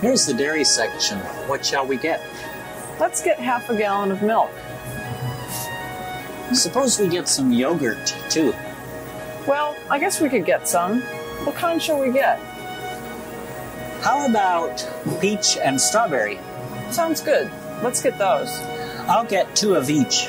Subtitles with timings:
[0.00, 1.18] Here's the dairy section.
[1.48, 2.22] What shall we get?
[3.00, 4.50] Let's get half a gallon of milk.
[6.52, 8.54] Suppose we get some yogurt, too.
[9.48, 11.00] Well, I guess we could get some.
[11.44, 12.38] What kind shall we get?
[14.02, 14.88] How about
[15.20, 16.38] peach and strawberry?
[16.90, 17.50] Sounds good.
[17.82, 18.48] Let's get those.
[19.08, 20.28] I'll get two of each.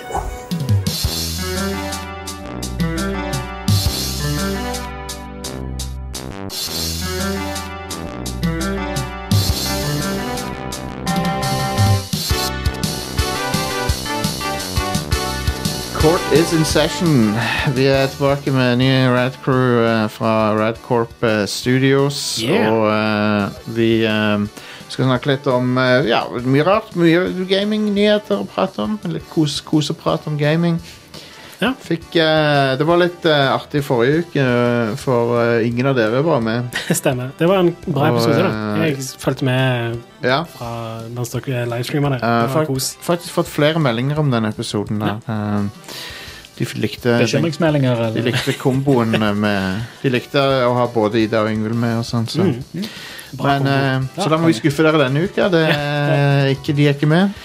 [16.50, 17.36] Is in session.
[17.76, 22.40] Vi er tilbake med nye Rad Crew uh, fra Radcorp uh, Studios.
[22.42, 22.72] Yeah.
[22.74, 24.46] Og uh, vi eh,
[24.90, 26.96] skal snakke litt om eh, ja, mye rart.
[26.98, 28.96] Mye gaming-nyheter å prate om.
[29.14, 30.80] Litt kos koseprat om gaming.
[31.62, 31.74] Ja.
[31.86, 36.24] Fikk, eh, det var litt eh, artig forrige uke, eh, for eh, ingen av dere
[36.26, 36.72] var med.
[37.02, 37.30] Stemmer.
[37.38, 38.42] Det var en bra Og, episode.
[38.42, 40.42] da eh, Jeg fulgte med Ja.
[40.56, 40.72] fra
[41.14, 42.24] mens dere livestreama det.
[42.26, 45.20] Eh, fakt- faktisk fått flere meldinger om den episoden der.
[45.30, 46.08] Eh,
[46.60, 48.16] de likte Bekymringsmeldinger, eller?
[48.20, 52.28] De likte komboen med De likte å ha både Ida og Yngvild med og sånn.
[52.28, 52.44] Så.
[52.44, 52.88] Mm.
[53.40, 55.48] Bra Men, eh, så da må vi skuffe dere denne uka.
[55.54, 56.48] Det ja.
[56.52, 57.36] ikke, de er ikke med.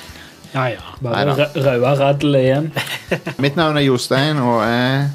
[0.54, 0.94] ja, ja.
[1.04, 2.70] Bare røde radel igjen.
[3.44, 5.10] Mitt navn er Jostein, og jeg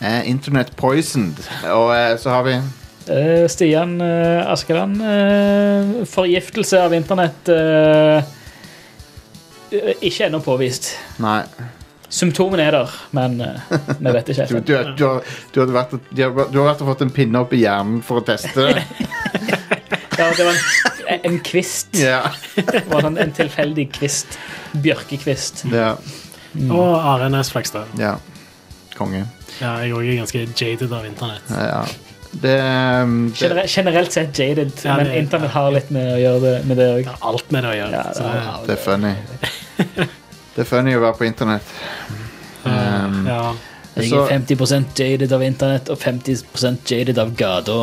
[0.00, 1.40] er Internet Poisoned.
[1.72, 2.58] Og eh, så har vi
[3.06, 4.98] Eh, Stian eh, Askeland.
[6.10, 7.48] forgiftelse av internett
[10.00, 10.96] Ikke ennå påvist.
[11.22, 11.44] Nei.
[12.08, 14.66] Symptomene er der, men eh, vi vet ikke Du, helt.
[14.66, 17.40] du, er- du, har, du, har vært, har, du har vært og fått en pinne
[17.42, 18.84] opp i hjernen for å teste det.
[20.16, 20.54] Ja, det var
[21.12, 21.90] en, en kvist.
[22.00, 22.22] Ja.
[22.56, 24.38] Det var sånn en tilfeldig kvist.
[24.80, 25.66] Bjørkekvist.
[25.68, 25.90] ja.
[26.72, 27.90] Og RNS Næss Flekstad.
[28.00, 28.14] ja.
[28.96, 29.26] Konge.
[29.60, 31.50] Ja, jeg òg er ganske jaded av internett.
[31.52, 31.82] Ja.
[32.32, 32.54] Det,
[33.04, 36.54] um, det Generelt, generelt sett jaded, Ja, men internett har litt med å gjøre det
[36.70, 37.02] med det òg.
[37.04, 37.92] Det har alt med det å gjøre.
[37.92, 39.14] Ja, det så har- Det er funny.
[40.56, 41.72] Det er funny å være på internett.
[42.64, 43.40] Um, ja.
[43.96, 47.76] Jeg er 50% jaded av internett og 50% jaded av gata.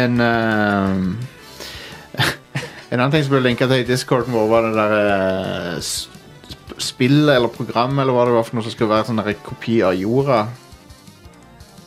[0.00, 1.04] en um,
[2.90, 4.94] En annen ting som ble linka til i discorden vår, var det der
[5.76, 5.92] uh,
[6.80, 9.94] spillet eller programmet eller hva det var for noe som skulle være sånn kopi av
[10.00, 10.40] jorda.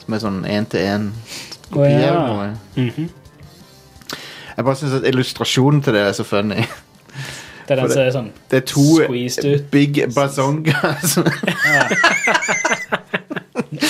[0.03, 1.81] Som er sånn én-til-én-kopi.
[1.81, 2.13] Oh, ja.
[2.13, 2.47] mm noe.
[2.77, 3.11] Mhm.
[4.53, 6.61] Jeg bare syns at illustrasjonen til det er så funny.
[7.67, 9.67] Det er den som er sånn Det er to Squeezed ut.
[9.71, 11.17] big bazongas.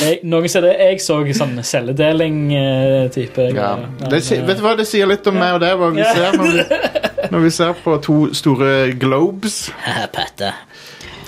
[0.03, 3.47] jeg, Noen det jeg så sånn celledeling-type.
[3.55, 3.71] ja.
[4.09, 6.13] Det, vet du hva det sier litt om meg og deg, hva vi Ja.
[6.13, 6.63] ser når vi,
[7.33, 9.71] når vi ser på to store globes.
[10.13, 10.53] Patte.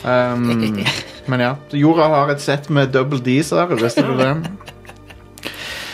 [0.05, 0.83] Um,
[1.27, 4.35] men ja, jorda har et sett med double D's her, visste du det?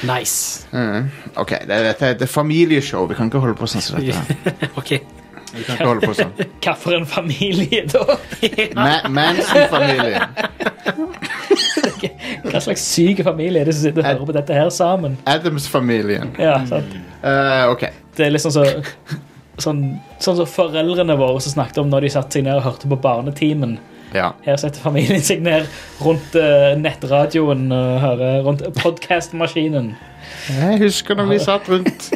[0.03, 0.65] Nice.
[0.73, 1.07] Mm.
[1.37, 4.17] Ok, det, er- dette er et familieshow, vi kan ikke holde på sånn som dette.
[4.81, 4.97] her.
[5.51, 6.31] Vi kan ikke holde på sånn.
[6.63, 8.17] Hva for en familie, da?
[8.77, 10.21] Ma Manson-familie.
[12.45, 15.17] Hva slags syk familie er det som sitter og hører på dette her sammen?
[15.29, 16.33] Adams-familien.
[16.41, 16.95] Ja, sant?
[17.23, 17.89] Uh, ok.
[18.17, 18.65] Det er liksom så
[19.61, 19.81] Sånn
[20.23, 22.97] sånn som foreldrene våre som snakket om når de satte seg ned og hørte på
[23.03, 23.75] Barnetimen.
[24.15, 24.31] Ja.
[24.45, 25.67] Her setter familien seg ned
[26.01, 29.91] rundt uh, nettradioen og hører rundt podkastmaskinen.
[30.55, 32.09] Jeg husker når vi satt rundt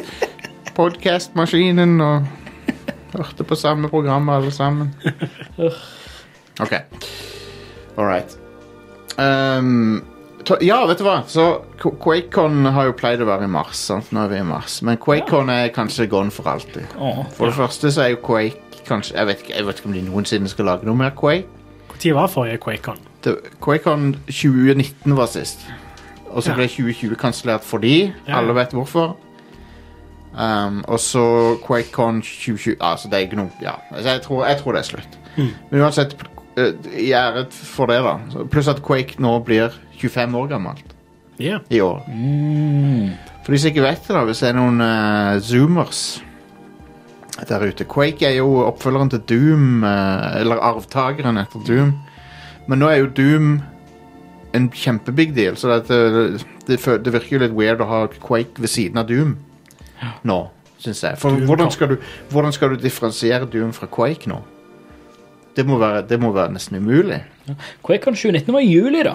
[0.76, 2.26] podcast-maskinen og
[3.14, 4.94] hørte på samme program alle sammen.
[6.60, 6.72] Ok.
[7.98, 8.36] All right.
[9.18, 10.02] Um,
[10.44, 11.18] to, ja, vet du hva?
[11.28, 11.44] Så
[11.82, 13.76] QuakeCon har jo pleid å være i mars.
[13.90, 14.08] Sant?
[14.16, 14.78] Nå er vi i mars.
[14.86, 16.86] Men QuakeCon er kanskje gone for alltid.
[16.96, 19.88] Åh, For det første så er jo Quake kanskje, jeg vet, ikke, jeg vet ikke
[19.90, 21.44] om de noensinne skal lage noe mer Quake.
[21.96, 22.98] Når var forrige QuakeCon?
[23.24, 25.66] Det, QuakeCon 2019 var sist.
[26.30, 26.56] Og så Ja.
[26.56, 28.12] ble 2020 kansellert fordi.
[28.28, 28.38] Ja.
[28.40, 29.16] Alle vet hvorfor.
[30.36, 34.58] Um, og så QuakeCon 2020 Altså, det er ikke noe Ja, altså, jeg, tror, jeg
[34.60, 35.14] tror det er slutt.
[35.36, 35.46] Mm.
[35.70, 36.12] Men uansett,
[36.58, 38.44] uh, i ære for det, da.
[38.52, 40.92] Pluss at Quake nå blir 25 år gammelt
[41.40, 41.60] yeah.
[41.70, 42.04] i år.
[42.08, 43.16] Mm.
[43.44, 46.02] For de som ikke vet det, da, hvis det er noen uh, zoomers
[47.48, 51.96] der ute Quake er jo oppfølgeren til Doom, uh, eller arvtakeren etter Doom.
[52.68, 53.50] Men nå er jo Doom
[54.56, 58.60] en kjempebig deal, så det, det, det, det virker jo litt weird å ha Quake
[58.60, 59.38] ved siden av Doom
[60.28, 60.38] nå,
[60.78, 61.18] syns jeg.
[61.18, 61.96] For hvordan skal, du,
[62.30, 64.40] hvordan skal du differensiere Doom fra Quake nå?
[65.56, 67.22] Det må være, det må være nesten umulig.
[67.82, 69.14] QuakeCon 2019 var i juli, da.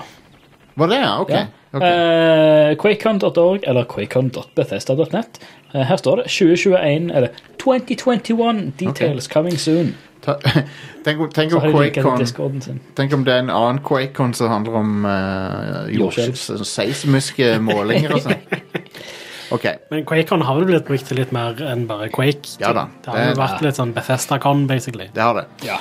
[0.75, 1.11] Var det, ja?
[1.21, 1.29] Ok.
[1.29, 1.45] Ja.
[1.73, 1.83] ok.
[1.83, 5.41] Eh, Quakecon.org eller quakecon.bethesda.net.
[5.75, 7.27] Uh, her står det 2021 eller
[7.61, 9.93] 2021 details coming soon.
[10.21, 10.35] Ta,
[11.05, 12.61] tenk, om- tenk, om QuakeCon,
[12.95, 16.65] tenk om det er en annen QuakeCon som handler om uh, Jordskjelv.
[16.65, 18.41] seismiske målinger og sånn.
[19.51, 19.65] OK.
[19.91, 22.55] Men QuakeCon har vel blitt brukt til litt mer enn bare Quake?
[22.61, 22.85] Ja da.
[23.03, 25.09] Det har jo vært litt sånn Bethesda-con, basically.
[25.15, 25.45] Det har det.
[25.67, 25.79] Ja.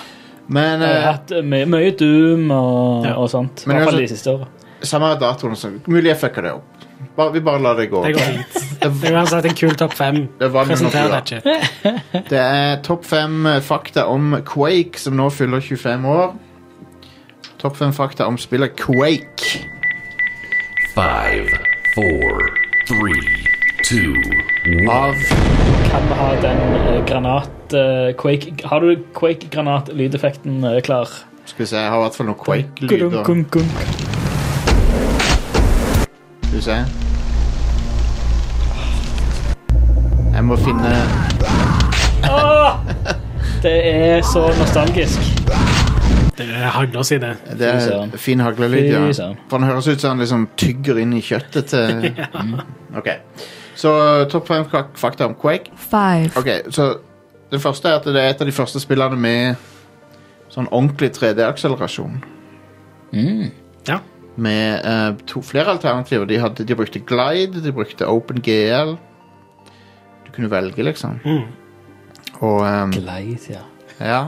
[0.51, 3.15] Men Jeg har eh, hatt mye, mye Doom og, Ja.
[3.23, 3.63] og sånt.
[3.67, 4.49] I hvert fall de siste åra.
[4.83, 6.87] samme datoen så Mulig jeg fucker det opp.
[7.17, 8.03] Bare, vi bare lar det gå.
[8.05, 8.67] Det går fint.
[8.81, 10.23] Det er uansett en kul topp fem.
[10.41, 12.23] Presenter deg ikke.
[12.31, 16.33] Det er topp fem eh, fakta om Quake, som nå fyller 25 år.
[17.61, 19.61] Topp fem fakta om spillet Quake.
[20.95, 21.49] Five,
[21.95, 22.41] four,
[22.89, 23.40] three,
[23.91, 24.15] two,
[24.91, 25.15] Av
[25.91, 31.09] Kan vi ha den eh, granat eh, Quake Har du Quake-granat-lydeffekten eh, klar?
[31.45, 33.25] Skal vi se, jeg har i hvert fall noen Quake-lyder.
[33.27, 33.83] Gunk, gunk.
[36.45, 36.79] Skal vi se.
[40.37, 40.95] Jeg må finne
[42.31, 42.79] Åh!
[43.61, 45.19] Det er så nostalgisk.
[46.39, 48.13] Det er hagla si, Det er Fy søren.
[48.17, 49.03] fin haglelyd, ja.
[49.09, 49.41] Fy søren.
[49.51, 52.13] For den høres ut som han liksom tygger inn i kjøttet til
[53.01, 53.11] Ok.
[53.81, 53.93] Så
[54.33, 55.71] topp fem fak- fakta om Quake.
[55.77, 56.91] five, Ok, så
[57.51, 59.57] Det første er at det er et av de første spillene med
[60.53, 62.21] sånn ordentlig 3D-akselerasjon.
[63.13, 63.49] Mm.
[63.89, 63.97] Ja.
[64.37, 66.29] Med eh, to, flere alternativer.
[66.31, 68.93] De, hadde, de brukte Glide, de brukte OpenGL.
[70.27, 71.19] Du kunne velge, liksom.
[71.25, 71.43] Mm.
[72.41, 73.65] Og ehm, Glide, ja.
[74.01, 74.23] ja.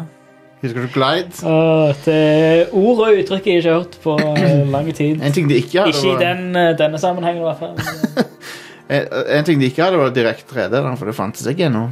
[0.62, 1.46] Husker du Glide?
[1.46, 5.22] Åh, det er ord og uttrykk jeg ikke har hørt på eh, lang tid.
[5.22, 8.26] En ting de ikke hadde, Ikke i var, den, eh, denne sammenhengen, i hvert fall.
[8.93, 9.06] en,
[9.39, 11.87] en ting de ikke hadde var direkte 3D, da, for det fantes ikke ennå.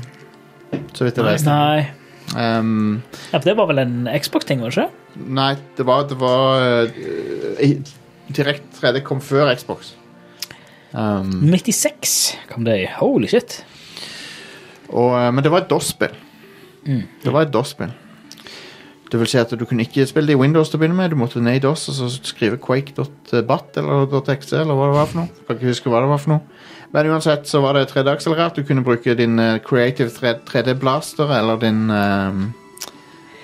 [0.95, 1.47] Så vidt jeg vet.
[1.49, 1.89] Nei.
[2.31, 3.01] Um,
[3.33, 4.97] Ja, for det var vel en Xbox-ting, var det ikke?
[5.35, 7.95] nei, det var, det var uh,
[8.31, 9.95] Direkte 3D kom før Xbox.
[10.95, 12.13] Um, 96
[12.53, 12.87] kom det i.
[13.01, 13.65] Holy shit.
[14.91, 16.15] og, eh, men det var et DOS-spill.
[16.87, 17.91] Det var et DOS-spill.
[19.11, 21.11] Det vil si at du kunne ikke spille det i Windows til å begynne med.
[21.11, 25.11] Du måtte ned i DOS og så skrive quake.bat eller .exe eller hva det var
[25.11, 25.41] for noe.
[25.49, 26.69] Kan ikke huske hva det var for noe.
[26.93, 28.57] Men uansett så var det 3D-akselerert.
[28.57, 30.11] Du kunne bruke din eh, Creative
[30.51, 32.41] 3D Blaster eller din eh,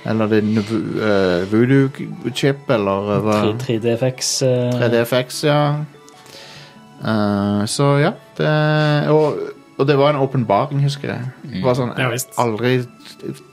[0.07, 4.29] Eller din uh, voodoo-chip eller eh, hva 3DFX.
[4.47, 5.61] eh, 3DFX, ja.
[7.05, 8.13] Eh, så ja.
[8.39, 8.53] Det,
[9.11, 9.39] og,
[9.79, 11.27] og det var en åpenbaring, husker jeg.
[11.57, 12.35] Det var sånn, Ja, jeg visst.
[12.39, 12.77] aldri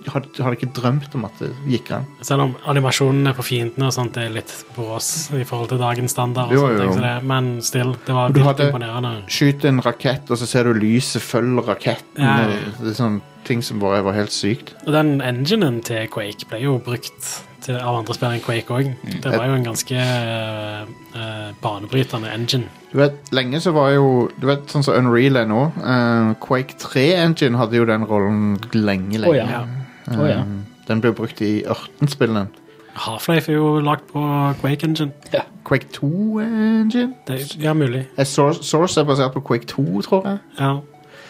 [0.08, 2.08] hadde, hadde ikke drømt om at det gikk an.
[2.26, 6.54] Selv om animasjonene på fiendene og sånt er litt brås i forhold til dagens standard.
[6.54, 6.96] Jo, sånt, jo.
[6.98, 9.14] så det, men still, det var litt imponerende.
[9.32, 12.24] Skyt en rakett, og så ser du lyset følge raketten.
[12.24, 12.50] Ja.
[12.80, 14.76] Det er sånne ting som bare var helt sykt.
[14.86, 17.34] Og den enginen til Quake ble jo brukt
[17.64, 18.90] til, av andre spill enn Quake òg.
[18.94, 19.20] Mm.
[19.24, 20.82] Det var jo en ganske eh,
[21.16, 22.70] eh, banebrytende engine.
[22.92, 25.64] Du vet, Lenge så var jo Du vet sånn som Unreal er nå.
[25.80, 29.32] Uh, Quake 3-engine hadde jo den rollen lenge, lenge.
[29.32, 29.64] Oh, ja.
[29.64, 30.44] Um, oh, ja.
[30.44, 32.50] Eh, Den ble brukt i Ørten-spillene.
[32.94, 34.22] Half-Life er jo lagd på
[34.62, 35.14] Quake engine.
[35.34, 35.48] Ja.
[35.66, 37.16] Quake 2-engine?
[37.26, 38.04] Det, ja, mulig.
[38.28, 40.38] Source, Source er basert på Quake 2, tror jeg.
[40.60, 40.76] Ja.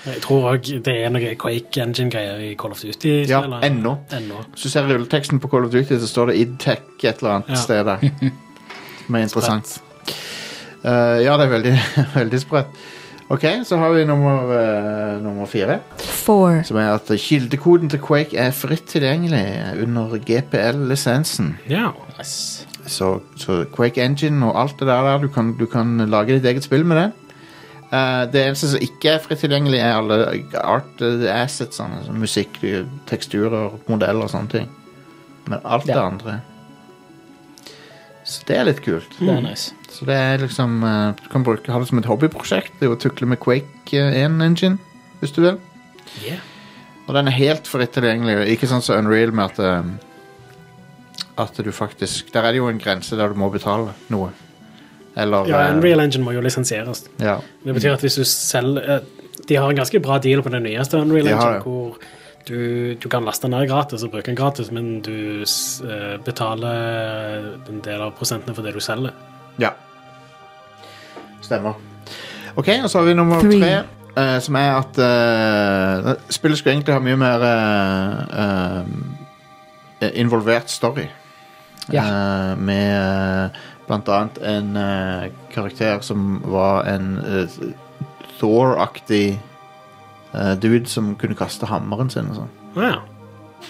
[0.03, 3.13] Jeg tror òg det er noe Quake engine-greier i Call of Duty.
[3.29, 3.93] Ja, ennå.
[4.11, 7.53] Hvis du ser rulleteksten på Call of Duty, så står det idtech et eller annet
[7.53, 7.61] Ja.
[7.61, 8.03] sted der.
[9.05, 9.77] Som er interessant.
[10.83, 11.73] Uh, ja, det er veldig,
[12.19, 12.83] veldig sprøtt.
[13.31, 15.79] Ok, så har vi nummer, uh, nummer fire.
[15.97, 19.45] four, Som er at kildekoden til Quake er fritt tilgjengelig
[19.83, 21.55] under GPL-lisensen.
[21.69, 21.91] Ja.
[22.17, 22.67] Nice.
[22.85, 26.45] Så, så Quake Engine og alt det der, der du, kan, du kan lage ditt
[26.45, 27.11] eget spill med det.
[27.93, 30.17] Eh, det eneste som ikke er fritt tilgjengelig, er alle
[30.63, 31.77] art eh, assets.
[31.77, 32.57] Sånn, altså musikk,
[33.09, 34.71] teksturer, modeller og sånne ting.
[35.43, 36.37] Men alt det andre
[38.23, 39.17] Så det er litt kult.
[39.19, 39.75] Det er nice.
[39.91, 42.79] Så det er liksom eh, Du kan bruke, ha det som et hobbyprosjekt.
[42.79, 44.79] Det er å tukle med Quake eh, 1-engine,
[45.21, 45.59] hvis du vil.
[46.23, 46.41] Yeah.
[47.05, 48.47] Og den er helt fritt tilgjengelig.
[48.55, 49.85] Ikke sånn som Unreal med at
[51.43, 54.31] At du faktisk Der er det jo en grense der du må betale noe.
[55.15, 57.05] Eller ja, eh, Unreal Engine må jo lisensieres.
[57.21, 57.37] ja.
[57.63, 58.99] Det betyr at hvis du selger eh,
[59.47, 61.97] De har en ganske bra deal på den nyeste Unreal De Engine, hvor
[62.47, 67.49] du, du kan laste den ned gratis og bruke den gratis, men du eh, betaler
[67.69, 69.11] en del av prosentene for det du selger.
[69.59, 69.75] ja.
[71.43, 71.73] Stemmer.
[72.55, 73.59] OK, og så har vi nummer Three.
[73.59, 73.83] tre.
[74.13, 78.83] Uh, som er at uh, Spillet skulle egentlig ha mye mer uh,
[80.03, 81.07] eh, involvert story.
[81.91, 82.03] Ja.
[82.55, 83.49] med eh,
[83.87, 87.57] blant annet en eh, karakter som var en eh,
[88.39, 89.37] Thor-aktig
[90.33, 92.53] eh, dude som kunne kaste hammeren sin og sånn.
[92.79, 92.93] Ja.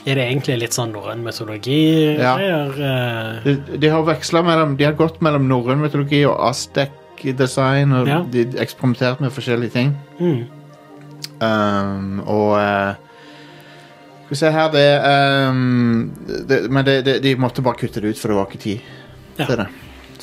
[0.10, 2.15] Er det egentlig litt sånn norrøn mytologi?
[2.17, 2.34] Ja.
[2.39, 8.08] Eh, De, de har vekslet mellom De har gått mellom norrøn mytologi og Aztec-design, og
[8.10, 8.22] Ja.
[8.34, 9.96] de eksperimentert med forskjellige ting.
[10.20, 10.43] mm.
[11.43, 12.93] Um, og eh,
[14.24, 14.84] Skal vi se her Det,
[15.50, 16.12] um,
[16.48, 18.79] det Men det, det, de måtte bare kutte det ut, for det var ikke tid
[19.39, 19.46] Ja.
[19.46, 19.67] til det.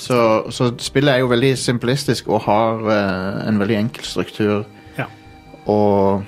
[0.01, 0.19] Så,
[0.51, 4.65] så spillet er jo veldig simplistisk og har uh, en veldig enkel struktur.
[4.97, 5.07] Ja.
[5.69, 6.25] og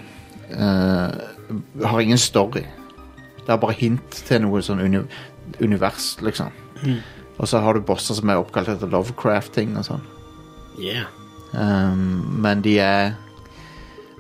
[0.52, 2.66] uh, har ingen story.
[3.42, 5.00] Det er bare hint til noe sånn uni
[5.60, 6.52] univers, liksom.
[7.38, 10.04] Og så har du bosser som er oppkalt etter Lovecraft-ting og sånn.
[10.78, 11.08] Yeah.
[11.52, 13.12] Um, men de er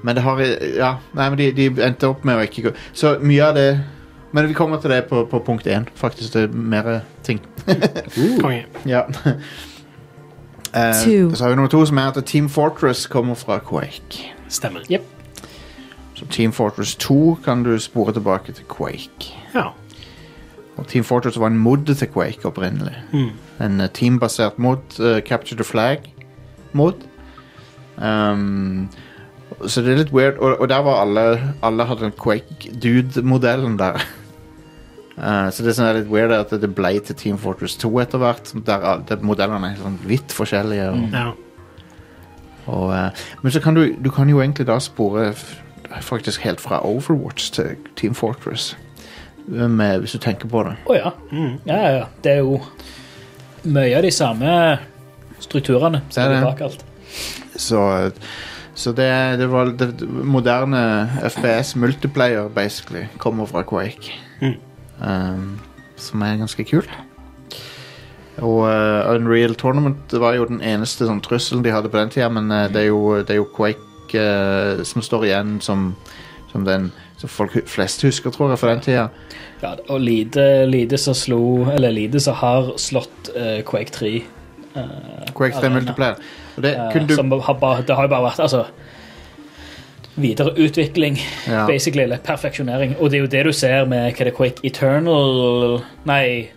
[0.02, 0.40] Men det har
[0.76, 3.68] Ja, nei, men de, de endte opp med å ikke gå Så mye av det
[4.32, 6.32] Men vi kommer til det på, på punkt én, faktisk.
[6.34, 7.40] Det er mer ting.
[8.42, 8.64] Konge.
[8.86, 9.02] Ja.
[10.74, 11.34] Eh, Two.
[11.34, 14.32] så har vi nummer to, som er at Team Fortress kommer fra Quake.
[14.48, 14.80] Stemmer.
[16.14, 19.34] Så Team Fortress 2 kan du spore tilbake til Quake.
[19.54, 19.62] Ja.
[20.76, 22.96] Og Team Fortress var en mod til Quake opprinnelig.
[23.12, 23.64] Mm.
[23.64, 26.92] En eh, teambasert mod, Uh, Capture the Flag-mod.
[27.96, 28.88] Um,
[29.66, 30.38] så det er litt weird.
[30.38, 34.00] Og, og der var alle Alle hadde den Quake-dude-modellen der.
[35.18, 38.18] Eh, så det er sånn litt weird at det ble til Team Fortress 2 etter
[38.22, 38.52] hvert.
[38.64, 40.86] Der all- der modellene er sånn vidt forskjellige.
[40.92, 41.32] Og, ja.
[42.66, 43.10] og, uh,
[43.42, 45.32] men så kan du, du kan jo egentlig da spore
[46.00, 48.76] faktisk helt fra Overwatch til Team Fortress.
[49.52, 50.76] eh, Med, hvis du tenker på det.
[50.86, 51.10] Å ja.
[51.32, 51.58] Mm.
[51.66, 51.76] ja.
[51.76, 52.04] Ja, ja.
[52.22, 52.60] Det er jo
[53.64, 54.78] mye av de samme
[55.42, 56.84] strukturene som Det er er bak alt.
[57.56, 58.12] Så,
[58.74, 64.14] så det, det var det, det moderne FPS multiplayer, basically, kommer fra Quake.
[64.40, 64.56] Mm.
[65.02, 65.56] Um,
[65.98, 66.90] som er ganske kult.
[68.42, 72.30] Og uh, Unreal Tournament var jo den eneste sånn, trusselen de hadde på den tida,
[72.32, 75.90] men uh, det, er jo, det er jo Quake uh, som står igjen som,
[76.52, 76.90] som den
[77.20, 79.08] som folk flest husker, tror jeg, fra den tida.
[79.62, 83.28] Ja, og lite, lite som slo Eller lite som har slått
[83.68, 84.08] Quake 3.
[84.74, 86.14] eh, Quake 3 multiplayer.
[86.56, 86.72] Det
[87.08, 88.64] du som har bare, det har jo bare vært altså,
[90.14, 91.66] videreutvikling, ja.
[91.66, 92.96] basically, eller perfeksjonering.
[93.00, 96.50] Og det er jo det du ser med hva er det, Quake Eternal Nei,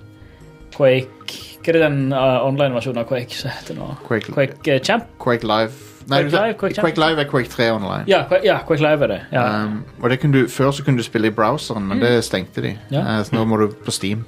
[0.76, 3.88] Quake Hva er det den uh, online-versjonen av Quake som heter nå?
[4.06, 5.08] Quake, Quake uh, Champ?
[5.22, 5.72] Quake Live
[6.06, 8.04] Nei, Quake Live, Quake Quake Live er Quake 3 online.
[8.08, 9.22] Ja, Quake, ja, Quake Live er det.
[9.32, 9.46] Ja.
[9.64, 12.62] Um, og det kunne du, Før så kunne du spille i browseren, men det stengte
[12.62, 12.76] de.
[12.94, 13.02] Ja.
[13.02, 14.26] Uh, så nå må du på Steam,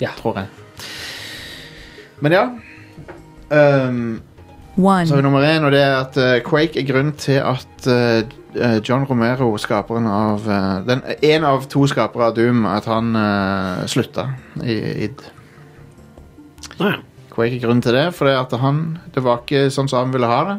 [0.00, 0.10] Ja.
[0.18, 0.50] tror jeg.
[2.20, 2.42] Men ja.
[3.52, 4.22] Um,
[4.76, 5.06] One.
[5.06, 7.86] så har vi nummer én, og det er at uh, Quake er grunnen til at
[7.86, 8.24] eh,
[8.54, 13.86] John Romero, skaperen av eh, den, En av to skapere av Doom, at han uh,
[13.88, 14.28] slutta
[14.62, 15.22] i id.
[16.78, 16.98] Å ja.
[17.32, 18.82] Quake er grunnen til det, for det, at han,
[19.14, 20.56] det var ikke sånn som han ville ha det.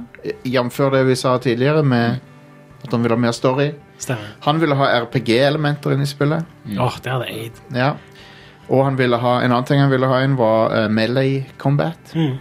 [0.49, 0.79] Jf.
[0.95, 2.17] det vi sa tidligere, med
[2.83, 3.69] at han ville ha mer story.
[4.01, 4.31] Stemmer.
[4.47, 6.49] Han ville ha RPG-elementer inn i spillet.
[6.73, 7.61] Åh, det hadde aid.
[7.77, 7.91] Ja.
[8.71, 12.15] Og han ville ha, en annen ting han ville ha inn, var uh, melee combat.
[12.17, 12.39] Mm.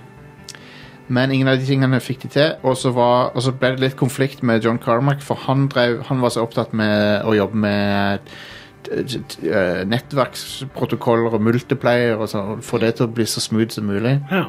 [1.08, 2.52] Men ingen av de tingene fikk de til.
[2.62, 6.02] Og så, var, og så ble det litt konflikt med John Carmack, for han, drev,
[6.08, 8.20] han var så opptatt med å jobbe med
[8.92, 14.18] eh, nettverksprotokoller og multiplayer og sånn, få det til å bli så smooth som mulig.
[14.30, 14.46] Ja.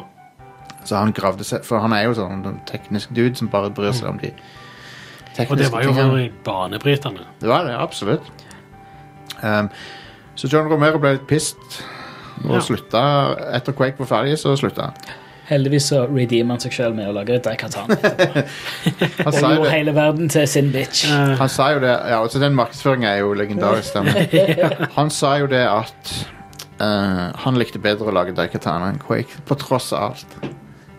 [0.84, 3.94] Så han gravde seg For han er jo sånn en teknisk dude som bare bryr
[3.96, 4.34] seg om de
[5.34, 5.52] tekniske tingene.
[5.54, 6.32] Og det var jo tingene.
[6.44, 7.28] banebrytende.
[7.40, 8.32] Det var det, absolutt.
[9.42, 9.70] Um,
[10.36, 11.82] så John Romero ble litt pissed
[12.44, 12.60] og Ja.
[12.66, 13.04] slutta.
[13.56, 14.94] Etter Quake var ferdig, så slutta han.
[15.50, 17.90] Heldigvis så redeemer han seg selv med å lage Daikatan.
[17.94, 19.72] Han Og sa gjorde det.
[19.74, 21.04] hele verden til sin bitch.
[21.40, 23.98] Han sa jo det ja, altså Den markedsføringen er jo legendarisk.
[23.98, 26.14] da, Han sa jo det at
[26.80, 30.38] eh, han likte bedre å lage Daikatan enn Quake, på tross av alt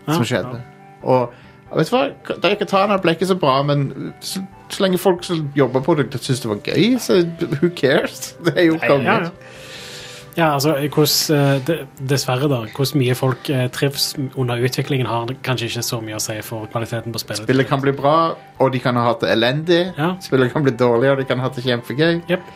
[0.05, 0.61] som Ja, skjedde.
[1.05, 1.33] Og
[1.79, 2.03] vet du hva?
[2.45, 3.87] Daikatana ble ikke så bra, men
[4.23, 7.17] så, så lenge folk som jobber på det, syns det var gøy, så
[7.57, 8.35] who cares?
[8.45, 9.17] Det er jo ja, konge.
[10.35, 11.37] Ja, altså, hvordan,
[11.71, 12.61] eh, dessverre, da.
[12.75, 16.67] Hvordan mye folk eh, trives under utviklingen, har kanskje ikke så mye å si for
[16.73, 17.47] kvaliteten på spillet.
[17.47, 19.83] Spillet kan bli bra, og de kan ha hatt det elendig.
[19.97, 20.15] Ja.
[20.23, 22.21] Spillet kan bli dårlig, og de kan ha hatt det kjempegøy.
[22.29, 22.51] Yep.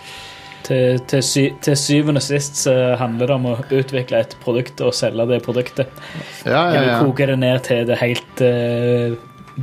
[0.70, 4.84] Til, til, sy til syvende og sist så handler det om å utvikle et produkt
[4.86, 5.88] og selge det produktet.
[6.44, 6.98] Ja, ja, Eller ja.
[7.02, 9.16] koke det ned til det helt uh,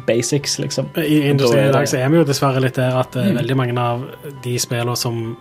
[0.08, 0.88] basics, liksom.
[0.98, 3.36] I industrien i dag så er vi jo dessverre litt der at Mm.
[3.38, 4.02] veldig mange av
[4.42, 5.36] de spillene som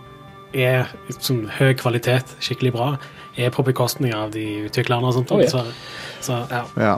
[0.54, 2.88] er som høy kvalitet, skikkelig bra,
[3.36, 5.32] er på bekostning av de utviklerne og sånt.
[5.34, 5.50] Oh, ja.
[5.50, 5.64] så,
[6.24, 6.64] Så ja.
[6.80, 6.96] Ja.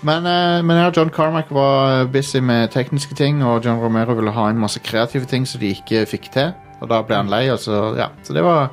[0.00, 4.32] Men, uh, men ja, John Carmack var busy med tekniske ting, og John Romero ville
[4.32, 6.54] ha inn masse kreative ting som de ikke fikk til.
[6.80, 8.08] Og da ble han lei, og så, ja.
[8.24, 8.70] så det var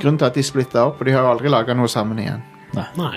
[0.00, 1.00] grunnen til at de splitta opp.
[1.00, 2.44] Og de har jo aldri laga noe sammen igjen.
[2.96, 3.16] Nei.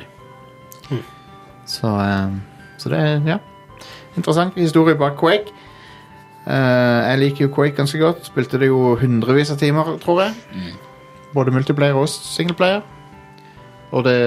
[1.69, 2.41] Så, um,
[2.81, 3.37] så det er ja.
[4.17, 5.53] interessant historie bak Quake.
[6.49, 8.29] Eh, jeg liker jo Quake ganske godt.
[8.31, 10.71] Spilte det jo hundrevis av timer, tror jeg.
[11.35, 12.81] Både multiplayer og singleplayer.
[13.89, 14.17] Og det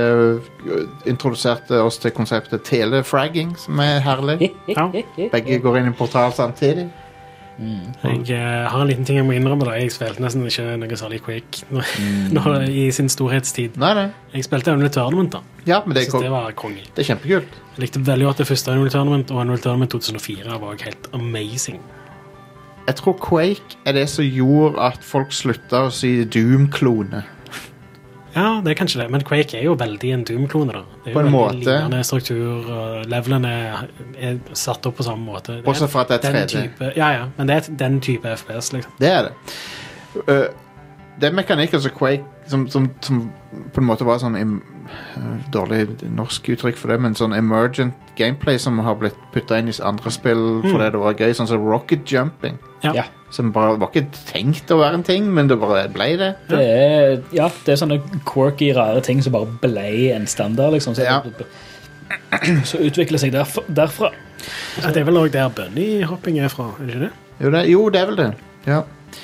[1.06, 4.52] introduserte oss til konseptet telefragging, som er herlig.
[4.72, 4.88] Ja.
[5.32, 6.88] Begge går inn i portal samtidig.
[7.62, 9.66] Jeg uh, har en liten ting jeg må innrømme.
[9.68, 12.32] da Jeg spilte nesten ikke noe særlig Quake nå, mm.
[12.34, 13.76] nå, i sin storhetstid.
[13.82, 14.06] Nei, nei.
[14.32, 15.36] Jeg spilte Unreal Tournament.
[15.36, 16.86] da Ja, men det er, det var konge.
[16.88, 17.58] det er kjempekult.
[17.76, 21.82] Jeg likte veldig godt det første Unreal Tournament, og Unreal Tournament 2004 var helt amazing.
[22.86, 27.22] Jeg tror Quake er det som gjorde at folk slutta å si Doom-klone.
[28.32, 30.72] Ja, det er kanskje det, men Quake er jo veldig en Doom-klone.
[30.72, 30.82] da.
[31.04, 31.58] Det er På en måte.
[31.58, 33.52] lignende struktur, og levelene
[34.16, 35.60] er, satt opp på samme måte.
[35.60, 36.48] Det for at det er 3D.
[36.48, 38.92] Type, ja, ja, men det er den type FPS, liksom.
[38.98, 39.32] Det er det.
[40.16, 40.46] Uh,
[41.20, 43.30] det er mekanikker som Quake som, som, som
[43.72, 44.36] på en måte var sånn
[45.52, 49.75] Dårlig norsk uttrykk for det, men sånn emergent gameplay som har blitt putta inn i
[49.84, 52.58] andre spill fordi det var gøy, sånn som rocket jumping.
[52.84, 52.92] Ja.
[52.96, 53.04] Ja.
[53.32, 56.30] Som bare var ikke tenkt å være en ting, men det bare ble det.
[56.50, 60.94] Det er, ja, det er sånne quirky, rare ting som bare ble en standard, liksom.
[60.99, 61.22] Så, Ja.
[62.68, 63.62] så utvikler seg derfra.
[63.68, 64.11] derfra.
[64.82, 67.12] Ja, det er vel òg der bunnyhopping er fra, er det ikke det?
[67.40, 68.30] Jo, det, jo, det er vel det.
[68.66, 68.82] Ja.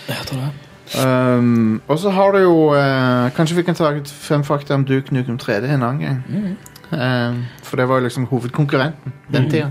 [0.08, 0.67] Jeg tror det.
[0.96, 5.12] Um, og så har du jo uh, Kanskje vi kan ta fem fakta om Duke
[5.14, 6.56] Nukem 3D en annen gang.
[6.88, 9.66] Um, for det var jo liksom hovedkonkurrenten den tida.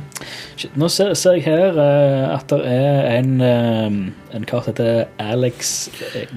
[0.78, 5.08] Nå ser, ser jeg her uh, at det er en, uh, en kar som heter
[5.20, 6.30] Alex eh,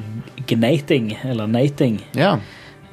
[0.49, 2.39] Gnating, eller Nating, Ja.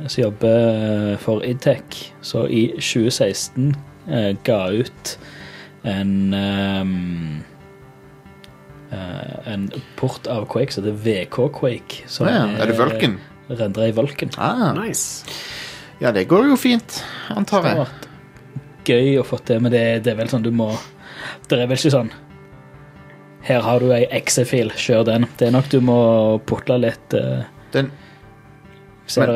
[0.07, 3.75] som jobber for Idtech, så i 2016
[4.11, 5.17] eh, ga ut
[5.87, 6.83] en eh,
[8.91, 9.67] en
[9.99, 12.03] port av Quake som heter VK Quake.
[12.07, 12.45] Som ja.
[12.57, 13.17] Er det Vulcan?
[13.49, 14.29] Rendra i Vulcan.
[14.37, 15.25] Ah, Nice.
[15.99, 17.85] ja, det går jo fint, antar Det har jeg.
[17.87, 18.07] vært
[18.87, 20.69] gøy å få til, men det, det er vel sånn du må
[21.49, 22.11] Det er vel ikke sånn
[23.47, 25.25] Her har du ei XE-fil, kjør den.
[25.39, 25.97] Det er nok du må
[26.47, 27.91] putle litt Uh, Den,
[29.07, 29.27] så er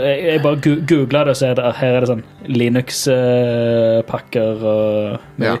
[0.00, 0.56] er- Jeg bare
[0.88, 5.56] googla det, og så er det, her er det sånn Linux-pakker og Ja.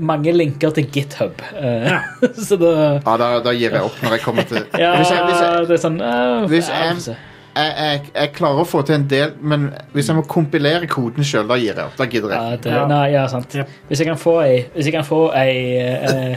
[0.00, 1.42] mange linker til GitHub.
[1.60, 2.00] Ja.
[2.48, 5.24] så da ja, da, da gir jeg opp når jeg kommer til Ja, hvis, jeg,
[5.28, 7.16] hvis, jeg, det er sånn uh, hvis jeg-.
[7.56, 11.24] Jeg, jeg, jeg klarer å få til en del, men hvis jeg må kompilere koden
[11.26, 11.96] sjøl, da gir jeg opp.
[11.98, 12.36] Da gidder jeg.
[12.36, 12.84] Ja, det, Ja.
[12.90, 13.56] Nei, ja, sant.
[13.56, 13.72] Yep.
[13.88, 16.36] Hvis jeg kan få ei, hvis jeg kan få ei eh,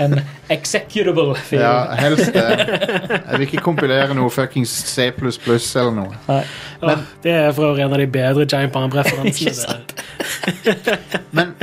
[0.00, 0.16] en
[0.52, 2.46] executable fil Ja, helst det.
[2.48, 6.18] Jeg vil ikke kompilere noe fuckings C++ eller noe.
[6.28, 6.42] Nei.
[6.82, 9.80] Åh, det er for øvrig en av de bedre Giant Bomb-referansene.
[9.84, 10.04] det.
[11.36, 11.54] Men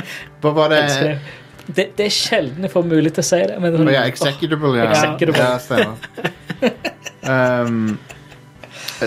[0.41, 1.13] hva var det det.
[1.71, 3.57] Det, er sjelden jeg får mulighet til å si det.
[3.61, 4.89] Men sånn, ja, executable, ja.
[4.91, 5.45] Executable.
[5.45, 5.97] Ja, stemmer.
[7.21, 7.99] Um,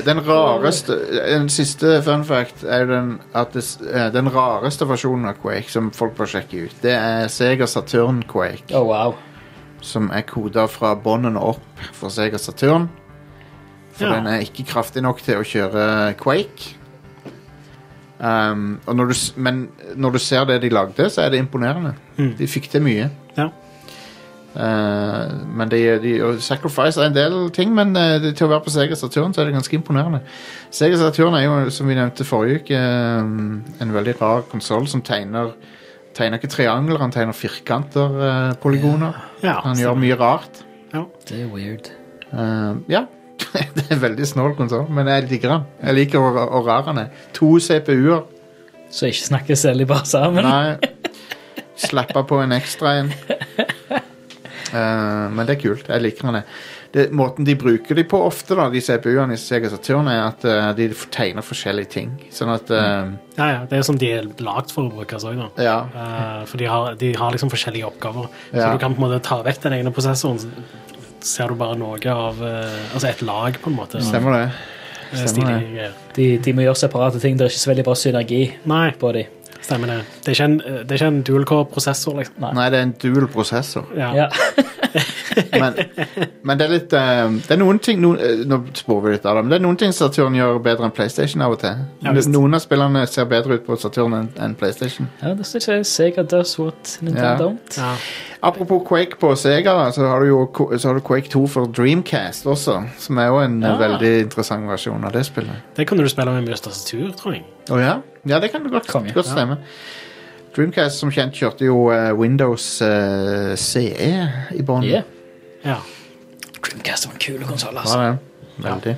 [0.03, 5.29] den rareste Den siste fun fact er jo den at det, eh, den rareste versjonen
[5.31, 8.75] av Quake som folk bør sjekke ut, det er Sega Saturn Quake.
[8.75, 9.15] Oh, wow.
[9.85, 12.89] Som er koda fra bånden opp for Sega Saturn.
[13.95, 14.15] For Ja.
[14.17, 16.75] den er ikke kraftig nok til å kjøre Quake.
[18.19, 21.95] Um, når du, men når du ser det de lagde, så er det imponerende.
[22.17, 22.37] Mm.
[22.39, 23.11] De fikk til mye.
[24.55, 24.65] Ja.
[24.65, 26.13] Uh, men de, de
[26.43, 29.51] Sacrifice er en del ting, men uh, til å være på Sega Saturn så er
[29.51, 30.21] det ganske imponerende.
[30.75, 32.83] Sega Saturn er jo, som vi nevnte forrige uke,
[33.21, 35.55] um, en veldig rar konsoll som tegner
[36.15, 39.17] Tegner ikke triangler, han tegner firkanter, uh, polygoner.
[39.43, 40.61] Ja, Han gjør mye rart.
[41.27, 41.91] Det er weird.
[42.31, 43.01] Uh, ja.
[43.75, 45.67] det er en veldig snål konsoll, men jeg liker den.
[45.83, 47.25] Jeg liker hvor, hvor rar han er.
[47.35, 48.23] To CPU-er.
[48.95, 50.47] Så ikke snakker særlig bare sammen.
[50.47, 50.77] Nei.
[51.77, 53.11] Slappe på en ekstra en.
[54.75, 55.87] Uh, men det er kult.
[55.89, 56.41] Jeg liker han.
[56.41, 56.45] jeg.
[56.95, 60.45] Det, måten de bruker de på ofte, da, de CPU-ene i Sega Saturn, er at
[60.47, 62.13] uh, de tegner forskjellige ting.
[62.35, 63.09] Sånn at uh,
[63.39, 65.49] Ja, ja, det er som de er lagd for å brukes òg, da.
[65.63, 65.77] Ja.
[65.91, 68.29] Eh, for de har, de har liksom forskjellige oppgaver.
[68.53, 68.73] Så Ja.
[68.75, 70.51] du kan på en måte ta vekk den egne prosessoren, så
[71.25, 74.03] ser du bare noe av eh, Altså et lag, på en måte.
[74.07, 74.45] Stemmer det.
[75.15, 75.91] eh, stemmer det.
[76.15, 77.37] De, de må gjøre separate ting.
[77.39, 79.27] Det er ikke så veldig bra synergi Nei, på de.
[79.65, 79.99] Stemmer det.
[80.25, 82.37] Det er ikke en, eh, det er ikke en dual-core-prosessor, liksom.
[82.45, 82.53] Nei.
[82.61, 83.89] Nei, det er en dual prosessor.
[83.97, 84.13] Ja.
[84.25, 84.29] Ja.
[85.51, 85.75] Men,
[86.47, 89.25] men det er litt uh, Det er noen ting noen, eh, Nå spår vi litt
[89.27, 91.81] av det, men det er noen ting Saturn gjør bedre enn PlayStation av og til.
[92.05, 92.31] Ja, visst.
[92.31, 95.09] noen av spillerne ser bedre ut på Saturn enn enn PlayStation.
[95.23, 97.35] ja, det synes jeg Sega does what Nintendo Ja.
[97.41, 97.79] don't.
[97.81, 97.91] Ja.
[98.45, 100.41] Apropos Quake på Sega, da, så har du jo
[100.77, 102.75] så har du Quake 2 for Dreamcast også.
[103.01, 103.77] Som er jo en eh, Ja.
[103.81, 105.63] veldig interessant versjon av det spillet.
[105.79, 107.45] Det kan du spille med mye tastatur, tror jeg.
[107.73, 107.95] Å ja?
[108.29, 109.15] Ja, det kan du godt, Konge.
[109.17, 109.57] godt stemme.
[110.55, 114.13] Dreamcast som kjent kjørte jo eh, Windows uh, CE
[114.55, 114.85] i bånn.
[114.85, 115.03] Yeah.
[115.65, 115.79] Ja.
[116.61, 117.99] Dreamcast var en kul konsoll, altså.
[117.99, 118.65] det?
[118.65, 118.97] Veldig.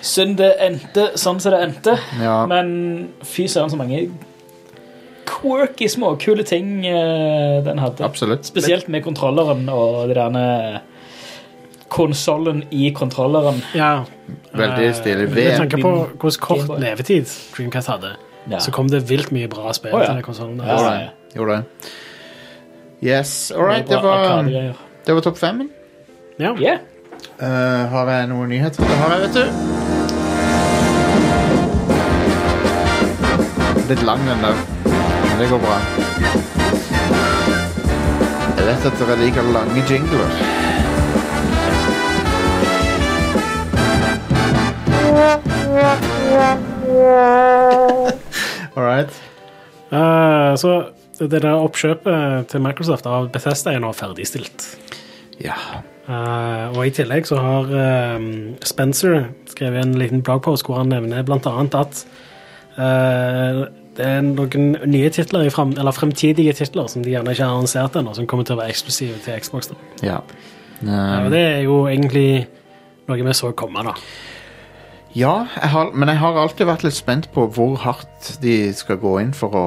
[0.00, 1.98] Synd det endte sånn som det endte.
[2.22, 2.38] Ja.
[2.48, 2.70] Men
[3.26, 4.06] fy søren så mange
[5.28, 8.04] quirky, små kule ting eh, den hadde.
[8.04, 8.48] Absolutt.
[8.48, 10.46] Spesielt med kontrolleren og det derne
[11.88, 13.62] konsollen i kontrolleren.
[13.74, 14.04] ja.
[14.52, 15.44] Veldig stilig stilig.
[15.44, 18.16] Med tanke på hvordan kort levetid Dreamcast hadde,
[18.50, 18.58] Ja.
[18.58, 20.06] så kom det vilt mye bra spill oh, ja.
[20.06, 20.60] til den konsollen.
[20.60, 21.64] Ja, Gjorde det.
[23.08, 23.50] Yes.
[23.50, 24.42] All right, det var,
[25.06, 25.70] det var topp fem.
[26.38, 26.54] Ja.
[26.60, 26.78] Yeah.
[27.42, 27.46] Uh,
[27.92, 28.82] har jeg noen nyheter?
[28.82, 29.44] Det har jeg, vet du.
[33.88, 34.77] Litt lang den der
[35.38, 35.76] det går bra.
[38.58, 40.28] Jeg vet at dere liker lange jingler.
[48.76, 49.10] All right.
[49.90, 50.72] Eh, så
[51.18, 54.66] det der oppkjøpet til Microsoft av Bethesda er nå ferdigstilt.
[55.42, 55.56] Ja.
[56.08, 58.18] Eh, og i tillegg så har eh,
[58.66, 62.02] Spencer skrevet en liten bloggpost hvor han nevner blant annet at
[62.80, 63.66] eh,
[63.98, 67.56] det er noen nye titler, i frem, eller fremtidige titler som de gjerne ikke har
[67.56, 69.72] annonsert ennå, som kommer til å være eksklusive til Xbox.
[69.72, 69.78] Da.
[70.06, 70.22] ja.
[70.78, 72.46] Um, og det er jo egentlig
[73.08, 73.96] noe vi så komme, da.
[75.18, 79.00] ja jeg har, men jeg har alltid vært litt spent på hvor hardt de skal
[79.02, 79.64] gå inn for å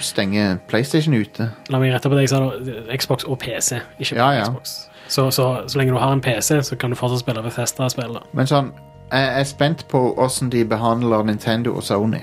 [0.00, 1.50] stenge PlayStation ute.
[1.68, 2.86] La meg rette på det jeg sa, da.
[2.96, 4.48] Xbox og PC, ikke Ja, ja.
[4.48, 4.78] Xbox.
[5.12, 8.16] Så, så, så lenge du har en PC, så kan du fortsatt spille Bethesda-spill.
[8.16, 8.72] spille Men sånn,
[9.12, 12.22] jeg er spent på åssen de behandler Nintendo og Sony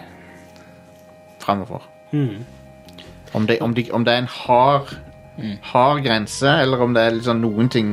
[1.39, 1.85] fremover.
[2.11, 2.45] Mm.
[3.33, 4.95] Om det, om, de, om det er en hard,
[5.61, 7.91] hard grense, eller om det er liksom noen ting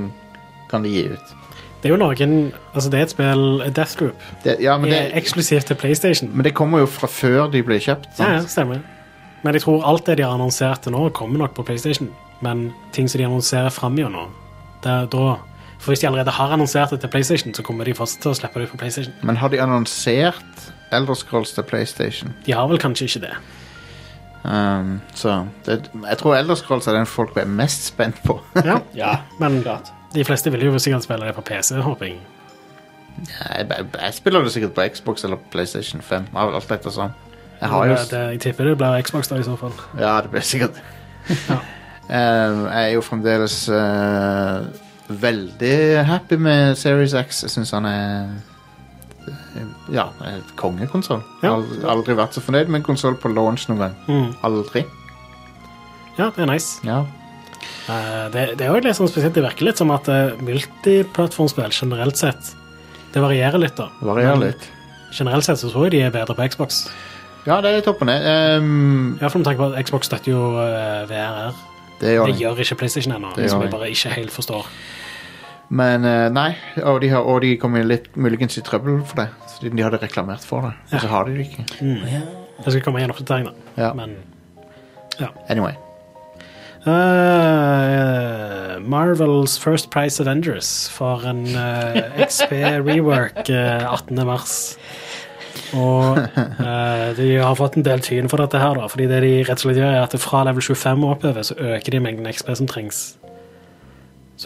[0.70, 1.34] kan de gi ut.
[1.82, 3.44] Det er jo noen Altså, det er et spill,
[3.76, 4.22] Deathloop.
[4.44, 6.30] Det, ja, men Det er eksklusivt til PlayStation.
[6.32, 8.08] men det kommer jo fra før de ble kjøpt.
[8.18, 8.50] Ja, ja, Sant?
[8.50, 8.80] stemmer.
[9.44, 12.08] Men jeg tror alt det de har annonsert til nå, kommer nok på PlayStation.
[12.40, 14.32] Men ting som de annonserer fram gjennom,
[14.82, 15.36] det er da
[15.78, 18.34] For hvis de allerede har annonsert det til PlayStation, så kommer de fortsatt til å
[18.34, 19.12] slippe det på PlayStation.
[19.22, 22.34] Men har de annonsert Elder Scrolls til PlayStation?
[22.46, 23.34] De har vel kanskje ikke det.
[24.46, 28.38] Um, så det, jeg tror Elder Scrolls er den folk er mest spent på.
[28.64, 29.92] Ja, Ja, Men klart.
[30.14, 32.18] de fleste vil jo sikkert spille det på PC, håper jeg.
[33.18, 36.28] jeg, jeg, jeg spiller det sikkert på Xbox eller PlayStation 5.
[36.36, 37.14] av Alt dette sånn.
[37.60, 39.72] Jeg har jo det, jeg tipper det blir Xbox da, i så fall.
[39.98, 40.82] Ja, det blir sikkert
[42.06, 44.62] Um, Jeg er jo fremdeles uh,
[45.10, 47.40] veldig happy med Series X.
[47.42, 48.28] Jeg syns han er
[49.92, 51.22] Ja, et kongekonsoll.
[51.42, 51.54] Ja.
[51.56, 53.96] Aldri, Aldri vært så fornøyd med en konsoll på launch noen gang.
[54.08, 54.28] Mm.
[54.46, 54.84] Aldri.
[56.16, 56.80] Ja, det er nice.
[56.86, 57.02] Ja.
[57.86, 59.34] Uh, det, det er jo litt sånn spesielt.
[59.36, 62.54] Det virker litt som at uh, multiplattformspill generelt sett
[63.14, 63.90] Det varierer litt, da.
[64.02, 64.66] Varierer Men litt.
[65.14, 66.86] Generelt sett så tror jeg de er bedre på Xbox.
[67.46, 68.26] Ja, det er litt opp og ned.
[68.58, 71.60] Um, Iallfall med tanke på at Xbox støtter jo uh, VRR.
[72.00, 74.66] det gjør Det gjør ikke PlayStation ennå, som jeg bare ikke helt forstår.
[75.68, 76.52] Men uh, nei,
[76.84, 79.28] og de, har, og de kommer litt muligens i trøbbel for det.
[79.56, 80.76] Siden de hadde reklamert for det.
[80.92, 81.66] Og så har de det ikke.
[82.62, 83.82] Det skal komme en oppdatering, da.
[83.82, 83.92] Ja.
[83.98, 84.16] Men
[85.48, 85.72] Anyway.
[86.86, 92.52] Eh, Marvels First Price Avengers for en eh, XP
[92.86, 94.26] rework eh, 18.
[94.26, 94.76] mars.
[95.74, 98.86] Og eh, de har fått en del tyn for dette her, da.
[98.92, 101.58] Fordi det de rett og slett gjør, er at fra level 25 og oppover, så
[101.58, 103.00] øker de mengden XP som trengs.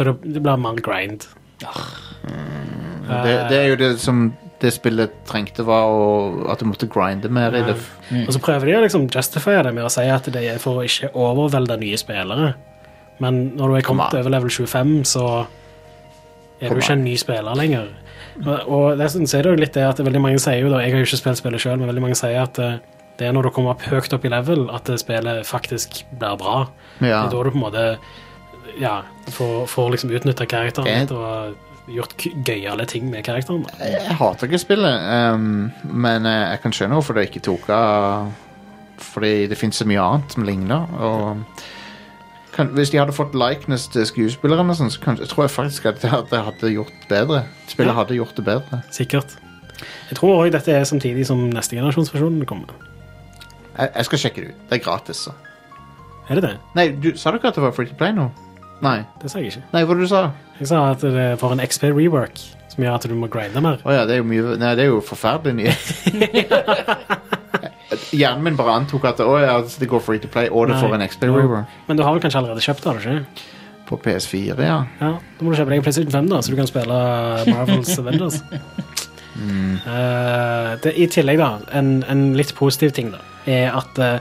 [0.01, 1.27] Så det, det blir mer grind.
[1.61, 6.07] Det, det er jo det som det spillet trengte, var å,
[6.53, 7.77] at du måtte grinde mer i det.
[8.23, 10.81] Og så prøver de å liksom justifiere det med å si at det er for
[10.81, 12.55] å ikke overvelde nye spillere.
[13.21, 15.27] Men når du er kommet over level 25, så
[16.61, 17.93] er Kom du ikke en ny spiller lenger.
[18.41, 20.95] Og, dessuten så er det jo litt det at veldig mange sier jo da, Jeg
[20.95, 22.79] har jo ikke spilt spillet sjøl, men veldig mange sier at eh,
[23.21, 26.59] det er når du kommer opp høyt opp i level, at spillet faktisk blir bra.
[27.01, 27.21] Ja.
[27.21, 27.85] Det er da du på en måte
[28.79, 29.03] ja,
[29.35, 31.57] får, får liksom utnytta karakteren Jeg- litt og
[31.91, 32.15] gjort
[32.47, 33.65] gøyale ting med karakteren.
[33.81, 37.69] Jeg, jeg hater ikke spillet, um, men eh, jeg kan skjønne hvorfor det ikke tok
[37.75, 38.31] av.
[39.01, 40.85] Fordi det finnes så mye annet som ligner.
[41.01, 41.41] Og
[42.55, 45.87] kan, hvis de hadde fått likeness til skuespillerne, sånn, så kan, jeg tror jeg faktisk
[45.91, 47.45] at det, hadde, hadde gjort bedre.
[47.67, 47.97] Spillet Ja.
[48.03, 48.83] hadde gjort det bedre.
[48.95, 49.35] Sikkert.
[50.11, 52.75] Jeg tror òg dette er samtidig som neste generasjonsversjon kommer.
[53.79, 54.61] Jeg, jeg skal sjekke det ut.
[54.71, 55.17] Det er gratis.
[55.27, 55.33] Så.
[56.29, 56.55] Er det det?
[56.77, 58.29] Nei, du, sa du ikke at det var free to play nå?
[58.85, 58.99] Nei.
[59.21, 59.63] Det sa jeg ikke.
[59.75, 60.23] Nei, hva var det du sa?
[60.61, 62.41] Jeg sa at det får en XP rework,
[62.73, 63.81] som gjør at du må grinde mer.
[63.85, 65.85] Å ja, det er jo mye Nei, det er jo forferdelig nyhet.
[68.15, 70.83] Hjernen min bare antok at å ja, det går free to play, og det Nei.
[70.85, 71.79] får en XP rework.
[71.89, 73.49] Men du har vel kanskje allerede kjøpt det, har du ikke?
[73.91, 74.77] På PS4, ja.
[75.01, 76.99] Ja, Da må du kjøpe deg en PlayStation 5, da, så du kan spille
[77.51, 78.37] Marvels Avengers.
[79.41, 84.19] Uh, det, I tillegg, da, en, en litt positiv ting, da, er at eh,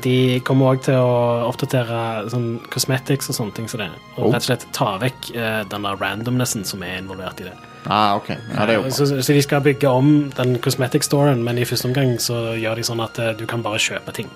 [0.00, 3.90] de kommer òg til å oppdatere sånn cosmetics og sånne ting som det.
[4.16, 4.32] Og Oh.
[4.32, 7.56] rett og slett ta vekk eh, den der randomnessen som er involvert i det.
[7.86, 8.30] Ah, ok.
[8.30, 8.90] Ja, det er bra.
[8.90, 12.80] så, så de skal bygge om den cosmetic storen, men i første omgang så gjør
[12.80, 14.30] de sånn at eh, du kan bare kjøpe ting.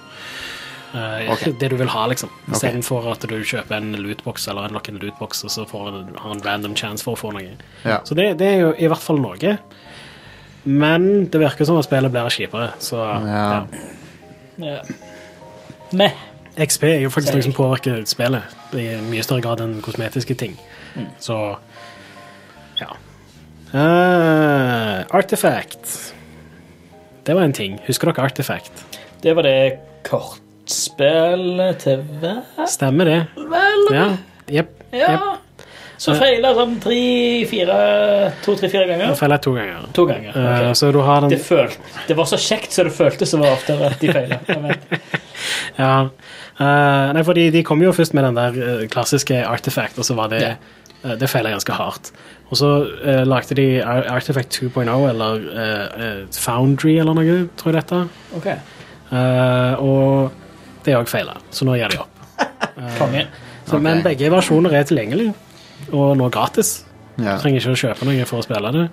[0.95, 1.45] Eh, Ok.
[1.61, 2.31] Det du vil ha, liksom.
[2.53, 3.13] Istedenfor okay.
[3.17, 6.45] at du kjøper en lootbox eller en lock-in lootbox, og så får du har en
[6.45, 7.57] random chance for å få noe.
[7.87, 8.01] Ja.
[8.05, 9.57] Så det, det er jo i hvert fall noe.
[10.65, 13.65] Men det virker som at spillet blir kjipere, så Ja.
[14.61, 14.83] ja.
[15.97, 16.13] Meh.
[16.61, 20.57] XP er jo faktisk noe som påvirker spillet i mye større grad enn kosmetiske ting.
[21.23, 21.37] Så
[22.81, 22.91] ja.
[23.71, 26.15] Uh, Artifact.
[27.27, 27.79] Det var en ting.
[27.87, 28.85] Husker dere Artifact?
[29.23, 33.21] Det var det kortspillet til hver Stemmer det?
[33.37, 33.87] Vel?
[33.95, 34.09] Ja.
[34.51, 34.75] Jepp.
[34.93, 35.13] Ja.
[35.15, 35.67] Yep.
[36.01, 37.75] Så feila sånn tre-fire
[38.41, 39.11] To-tre-fire ganger?
[39.21, 39.83] Feilet to ganger.
[39.95, 40.31] To ganger.
[40.33, 40.69] Okay.
[40.71, 41.77] Uh, Så du har den Det, følt...
[42.09, 44.39] det var så kjekt så det føltes som det var oftere at de feila.
[45.79, 45.95] Ja.
[46.61, 50.19] Uh, nei, for de kom jo først med den der eh, klassiske Artifact, og så
[50.19, 50.61] var det yeah.
[51.01, 52.11] Det feilet ganske hardt.
[52.51, 57.79] Og så uh, lagde de Artifact 2.0, eller uh, eh, Foundry eller noe, tror jeg
[57.79, 58.01] dette.
[58.37, 58.59] Okay.
[59.11, 62.21] Eh, og det òg feila, så nå gir de opp.
[63.01, 63.25] Konge.
[63.67, 63.79] Så.
[63.83, 65.35] Men begge versjoner er tilgjengelige,
[65.91, 66.81] og nå gratis.
[67.17, 67.37] Yeah.
[67.37, 68.87] Du trenger ikke å kjøpe noe for å spille det.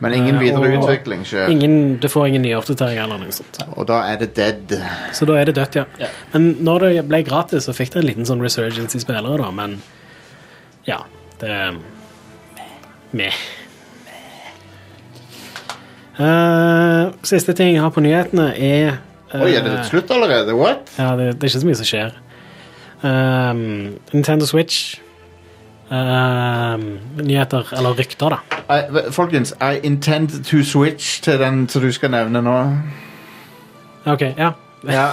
[0.00, 1.50] Men ingen videre og- utvikling skjer.
[1.50, 3.58] Ingen, du får ingen nye oppdateringer eller noe sånt.
[3.76, 4.74] Og da er det dead.
[5.12, 5.84] Så da er det dødt, ja.
[5.98, 6.10] Ja.
[6.32, 9.50] Men når det ble gratis, så fikk det en liten sånn resurgence i spillere, da,
[9.50, 9.80] men
[10.86, 11.02] ja,
[11.40, 11.54] det
[13.12, 13.34] Meh.
[16.18, 18.96] Uh, siste ting jeg har på nyhetene, er
[19.32, 20.54] uh, Oi, er det slutt allerede?
[20.58, 20.90] What?
[20.98, 22.16] Ja, det, det er ikke så mye som skjer.
[23.06, 23.60] Um,
[24.12, 24.98] Nintendo Switch
[25.90, 28.38] Nyheter, eller rykter, da.
[28.68, 32.56] I, folkens, I intend to switch til den som du skal nevne nå.
[34.08, 34.52] OK, ja.
[34.88, 35.08] Ja,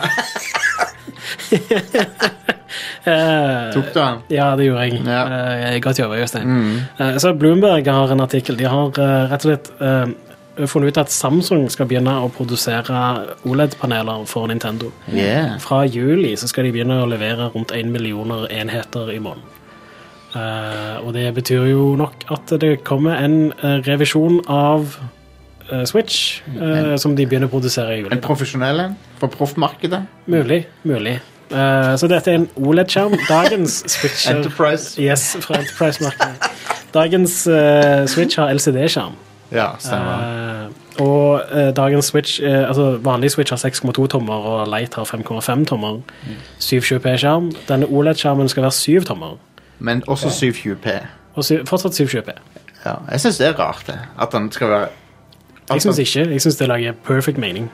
[3.06, 4.20] Uh, Tok du den?
[4.34, 5.02] Ja, det gjorde jeg.
[5.06, 5.24] Ja.
[5.74, 6.48] Uh, godt jobba, Jostein.
[6.50, 6.78] Mm.
[7.00, 8.58] Uh, Så Bloomberg har en artikkel.
[8.58, 13.02] De har eh, rett og slett eh, funnet ut at Samsung skal begynne å produsere
[13.46, 14.92] OLED-paneler for Nintendo.
[15.12, 15.58] Yeah.
[15.64, 19.55] Fra juli så skal de begynne å levere rundt 1 millioner enheter i måneden.
[20.36, 24.98] Eh, og det betyr jo nok at det kommer en eh, revisjon av
[25.72, 28.12] eh, Switch, en, som de begynner å produsere i juli.
[28.16, 28.98] En profesjonell en?
[29.22, 30.04] For proffmarkedet?
[30.28, 30.66] Mulig.
[30.84, 31.20] Mulig.
[31.46, 33.14] Så dette er en OLED-skjerm.
[33.30, 34.96] Dagens Switch er- Enterprise?
[35.00, 36.50] Yes, fra Enterprise-markedet.
[36.96, 37.44] Dagens
[38.10, 39.14] Switch har LCD-skjerm.
[39.54, 40.68] Ja, stemmer.
[40.98, 45.06] Uh, og uh, dagens Switch uh, Altså vanlig Switch har 6,2 tommer, og Light har
[45.06, 46.00] 5,5 tommer.
[46.60, 47.52] 720p-skjerm.
[47.70, 49.38] Denne OLED-skjermen skal være 7 tommer.
[49.80, 50.88] Men også 720p.
[51.36, 52.32] Og sy fortsatt 720p.
[52.86, 53.98] Ja, jeg syns det er rart, det.
[54.22, 54.88] At den skal være
[55.72, 56.28] Jeg syns ikke.
[56.32, 57.72] Jeg syns det lager perfect mening.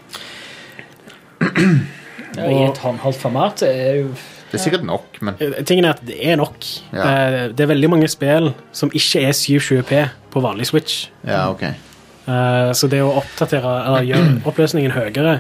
[2.38, 4.08] Ja, I et håndholdt format er jo
[4.52, 6.56] Det er sikkert nok, men Eh, Tingen er at det er nok.
[6.94, 7.04] Ja.
[7.04, 11.10] Eh, det er veldig mange spill som ikke er 720p på vanlig Switch.
[11.28, 11.64] ja, OK.
[11.64, 15.40] Eh, så det å oppdatere eller gjøre oppløsningen høyere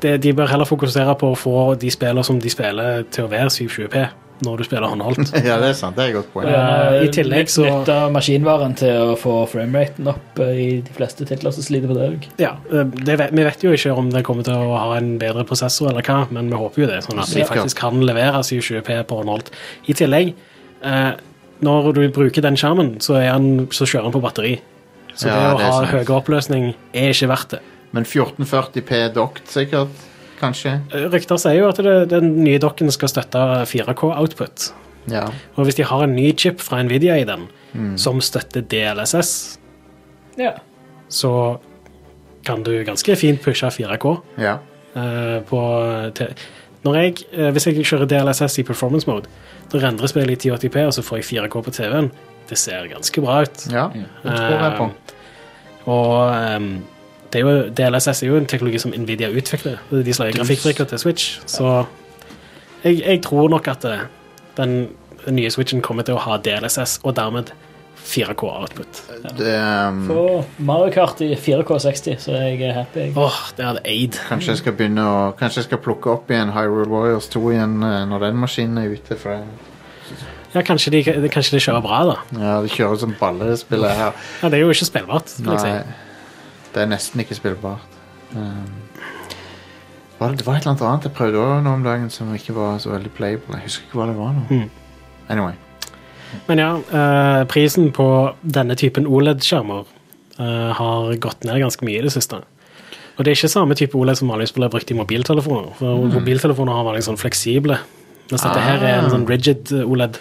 [0.00, 3.28] det, De bør heller fokusere på å få de spillene som de spiller, til å
[3.28, 4.06] være 720p
[4.42, 5.30] når du spiller håndholdt.
[5.46, 5.96] Ja, det er sant.
[5.96, 6.48] Det er et godt poeng.
[6.50, 11.26] Uh, i tillegg så- Nytte maskinvaren til å få frameraten opp uh, i de fleste
[11.28, 12.26] titler som sliter på det òg.
[12.42, 15.14] Ja, eh, det vet, Vi vet jo ikke om det kommer til å ha en
[15.22, 17.02] bedre prosessor, eller hva, men vi håper jo det.
[17.06, 19.52] sånn at de faktisk kan levere 720p på håndholdt.
[19.88, 20.34] I tillegg,
[20.84, 21.12] uh,
[21.64, 24.56] når du bruker den skjermen, så, er den, så kjører den på batteri.
[25.14, 27.62] Så Ja, det å det ha høyere oppløsning er ikke verdt det.
[27.94, 29.94] Men 1440p dokt, sikkert?
[30.40, 30.78] Kanskje?
[30.92, 33.38] Eh, Rykter sier jo at det, den nye dokken skal støtte
[33.70, 34.72] 4K-output.
[35.12, 35.26] Ja.
[35.56, 37.48] Og hvis de har en ny chip fra Nvidia i den,
[38.00, 39.58] som støtter DLSS,
[40.38, 40.52] Ja.
[41.08, 41.58] så
[42.46, 44.14] kan du ganske fint pushe 4K.
[44.38, 44.58] ja.
[44.96, 45.60] uh, på
[46.14, 46.32] TV
[46.84, 49.26] når jeg, uh, Hvis jeg kjører DLSS i performance mode,
[49.72, 52.10] da rendrer spillet i 1080p, og så får jeg 4K på TV-en.
[52.48, 53.66] Det ser ganske bra ut.
[53.72, 53.88] ja.
[53.94, 54.84] Det tror jeg på.
[54.84, 55.14] Uh,
[55.86, 56.68] og ehm,
[57.34, 59.80] det er jo, DLSS er jo en teknologi som Nvidia utvikler.
[59.92, 61.40] Er de som lager grafikkbrikker til Switch.
[61.50, 61.84] Så
[62.84, 64.04] jeg, jeg tror nok at eh,
[64.56, 64.76] den
[65.34, 67.50] nye Switchen kommer til å ha DLSS, og dermed
[68.04, 68.98] 4K output.
[69.38, 69.54] Det,
[69.88, 70.24] um, Få
[70.68, 73.06] Mario Kart i 4K60, så jeg er happy.
[73.16, 74.18] Åh, Åh, det hadde aid.
[74.28, 77.78] kanskje jeg skal begynne å Kanskje jeg skal plukke opp igjen Hyrule Warriors 2 igjen
[77.82, 79.16] eh, når den maskinen er ute.
[79.16, 79.72] For jeg-
[80.54, 81.00] Ja, kanskje de,
[81.34, 82.16] kanskje de kjører bra, da.
[82.38, 84.12] ja, de kjører som balle, det spillet her.
[84.42, 85.32] Ja, Det er jo ikke spillbart.
[85.42, 85.56] Nei.
[85.58, 85.72] si.
[86.74, 87.98] Det er nesten ikke spillbart.
[88.34, 88.70] Um,
[90.18, 92.32] var det, det var et eller annet annet jeg prøvde også nå om dagen som
[92.34, 93.58] ikke var så veldig playable.
[93.58, 94.44] Jeg husker ikke hva det var nå.
[94.50, 94.70] Mm.
[95.28, 95.54] Anyway.
[96.46, 98.08] Men ja, eh, prisen på
[98.42, 99.84] denne typen OLED-skjermer
[100.38, 102.40] eh, har gått ned ganske mye i det siste.
[103.14, 105.74] Og det er ikke samme type OLED som vanligvis blir brukt i mobiltelefoner.
[105.78, 107.78] For mobiltelefoner har vært sånn fleksible.
[108.30, 110.18] Mens dette her er en sånn rigid eh, OLED.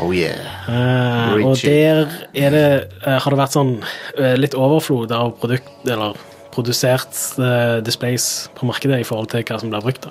[0.00, 0.40] Oh yeah.
[0.64, 2.66] Uh, og der er det,
[3.04, 6.18] uh, har det vært sånn uh, litt overflod av produkt, eller
[6.50, 7.14] produsert
[7.86, 8.24] displays
[8.58, 10.08] på markedet i forhold til hva som blir brukt.
[10.08, 10.10] Da.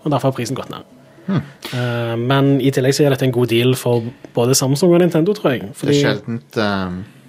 [0.00, 0.86] Og derfor har prisen gått ned.
[1.28, 5.34] Eh, men i tillegg så er dette en god deal for både Samsung og Nintendo,
[5.36, 5.66] tror jeg.
[5.66, 6.58] Det er Fordi, sjeldent,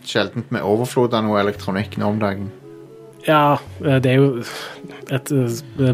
[0.07, 2.47] sjeldent med overflod av noe elektronikk nå om dagen.
[3.27, 4.43] ja, det er jo
[5.11, 5.31] et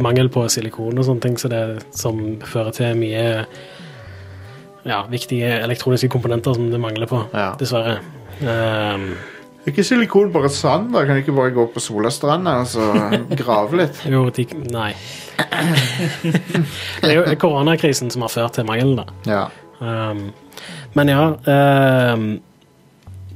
[0.05, 1.63] mangel på silikon og sånne ting så det,
[1.97, 3.25] som fører til mye
[4.85, 7.51] ja, viktige elektroniske komponenter som det mangler på, Ja.
[7.59, 7.99] dessverre.
[8.41, 9.11] Um,
[9.69, 10.91] Ikke silikon, bare sand.
[10.93, 12.87] da Kan du ikke bare gå på Solastranda og så
[13.43, 13.99] grave litt?
[14.09, 14.93] Jo, de, nei.
[17.01, 19.05] det er jo koronakrisen som har ført til mangelen, da.
[19.29, 19.43] Ja.
[19.81, 20.31] Um,
[20.93, 21.21] men ja
[22.13, 22.25] um,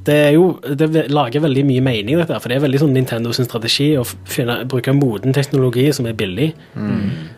[0.06, 3.32] Det er jo Det lager veldig mye mening, dette, for det er veldig sånn Nintendo
[3.34, 6.52] sin strategi å finne, bruke moden teknologi som er billig.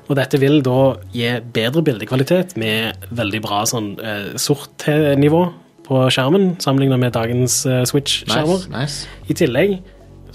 [0.08, 5.46] Og dette vil da gi bedre bildekvalitet med veldig bra sånn eh, sort-nivå
[5.88, 8.68] på skjermen, sammenlignet med dagens eh, Switch-skjermer.
[8.68, 9.22] Nice, nice.
[9.32, 9.78] I tillegg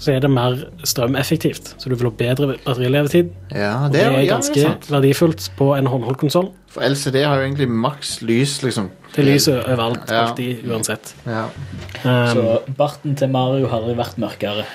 [0.03, 3.29] så er det mer strømeffektivt, så du vil ha bedre batterilevetid.
[3.55, 6.51] Ja, Og det det er, ganske ja, det er verdifullt på en håndholdt konsoll.
[6.73, 8.91] For LCD har jo egentlig maks lys, liksom.
[9.15, 10.25] Det lyser overalt, Ja.
[10.27, 11.13] alltid, uansett.
[11.25, 11.45] Ja.
[12.03, 14.65] Um, Så barten til Mario har aldri vært mørkere.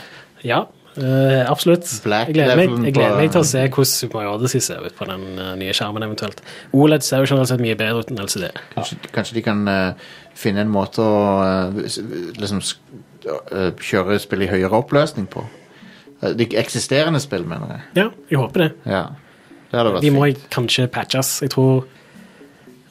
[0.44, 0.64] ja,
[0.98, 1.86] Uh, absolutt.
[2.02, 4.80] Black Jeg gleder, meg, jeg gleder meg til å se hvordan Super Mario Odyssey ser
[4.82, 6.40] ut på den uh, nye skjermen eventuelt.
[6.74, 8.48] OLED ser jo generelt sett mye bedre ut enn LCD.
[8.74, 9.92] Kanskje, kanskje de kan uh,
[10.34, 11.70] finne en måte å
[12.40, 12.58] liksom
[13.82, 15.44] kjøre spill i høyere oppløsning på.
[16.22, 17.86] Eh, de eksisterende spill, mener jeg.
[18.02, 18.70] Ja, jeg håper det.
[18.88, 19.04] Ja.
[19.68, 20.44] Det hadde vært De må fint.
[20.54, 21.32] kanskje patches.
[21.44, 21.84] Jeg tror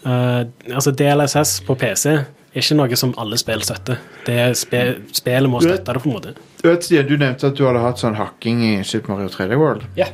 [0.06, 4.00] uh, Altså, DLSS på PC er ikke noe som alle spill støtter.
[4.28, 6.36] Det er spe, Spillet må støtte det, på en måte.
[6.62, 9.86] Du vet, du nevnte at du hadde hatt sånn hakking i Super Mario 3D World.
[9.98, 10.08] Ja.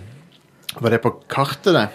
[0.80, 1.86] Var det på kartet, det?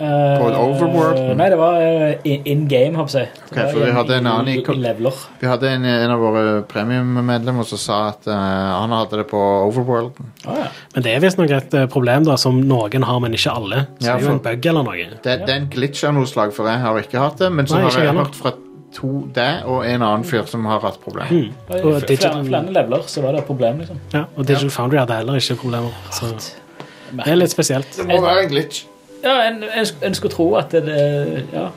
[0.00, 1.18] På et overworld?
[1.20, 3.28] Eh, Nei, det var eh, in game, håper jeg.
[3.50, 5.18] Okay, for vi hadde en annen i- leveler.
[5.42, 9.40] Vi hadde en, en av våre premiummedlemmer som sa at uh, han hadde det på
[9.68, 10.16] Overworld.
[10.46, 10.70] Ah, ja.
[10.94, 13.82] Men det er visstnok et eh, problem da, som noen har, men ikke alle.
[14.00, 15.06] Så Ja, det er jo en bug eller noe.
[15.20, 17.52] Det, det er en glitch av noe slag, for jeg har ikke hatt det.
[17.52, 18.24] Men så Nei, har jeg heller.
[18.24, 18.54] hørt fra
[18.96, 21.30] to deg og en annen fyr som har hatt problemer.
[21.30, 21.52] Mm.
[21.68, 24.00] Det Og i digital- Flere, flere leveler, så var det et problem, liksom.
[24.16, 25.92] Ja, og Digital Foundry hadde heller ikke problemer.
[26.10, 27.86] Så det er litt spesielt.
[28.00, 28.80] Det må være en glitch.
[29.20, 31.70] Ja, en, en, en skulle tro at det, det Ja.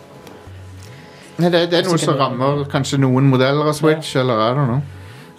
[1.42, 4.66] Nei, det, det er noe som rammer kanskje noen modeller av Switch, eller er det
[4.70, 4.82] noe?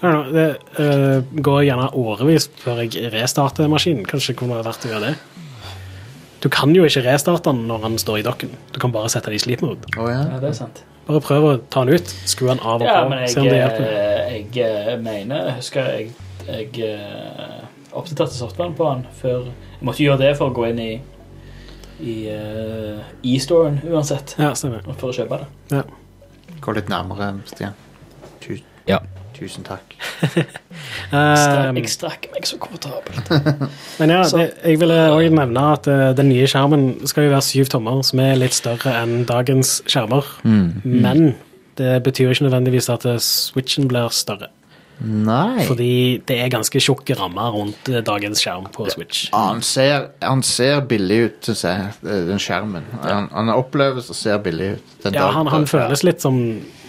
[0.00, 4.04] Know, Det uh, går gjerne årevis før jeg restarter maskinen.
[4.08, 5.14] Kanskje det kunne være verdt å gjøre det.
[6.44, 8.50] Du kan jo ikke restarte den når den står i dokken.
[8.74, 9.88] Du kan bare sette den i sleep mode.
[9.96, 10.26] Oh, ja.
[10.34, 10.82] ja, det er sant.
[11.06, 13.48] Bare prøv å ta den ut, skru den av og Ja, på, men se om
[13.48, 13.88] jeg, det hjelper.
[14.34, 16.12] Jeg, jeg eh, mener Jeg husker jeg,
[16.48, 17.58] jeg eh,
[17.92, 20.92] oppdaterte softwaren på den før Jeg måtte gjøre det for å gå inn i
[22.00, 23.02] i eh,
[23.34, 24.34] e-storen uansett.
[24.38, 24.82] Ja, stemmer.
[24.98, 25.82] For å kjøpe det.
[26.64, 27.74] Gå litt nærmere, Stian.
[28.40, 28.98] Tusen, Ja.
[29.36, 29.94] tusen takk.
[31.14, 33.28] Um, Jeg strakk meg så komfortabelt.
[34.00, 37.30] men ja, Så- det, jeg ville også nevne at uh, den nye skjermen skal jo
[37.34, 40.26] være syv tommer, som er litt større enn dagens skjermer.
[40.42, 40.82] Mm.
[40.84, 41.22] Men
[41.78, 44.48] det betyr ikke nødvendigvis at eh, switchen blir større.
[45.02, 45.64] Nei.
[45.66, 49.24] Fordi det er ganske tjukke rammer rundt eh, dagens skjerm på Switch.
[49.34, 52.86] Han ser, han ser billig ut, syns jeg, eh, den skjermen.
[53.02, 54.94] Han, han oppleves og ser billig ut.
[55.02, 56.38] Den Ja, dag- han, han føles litt som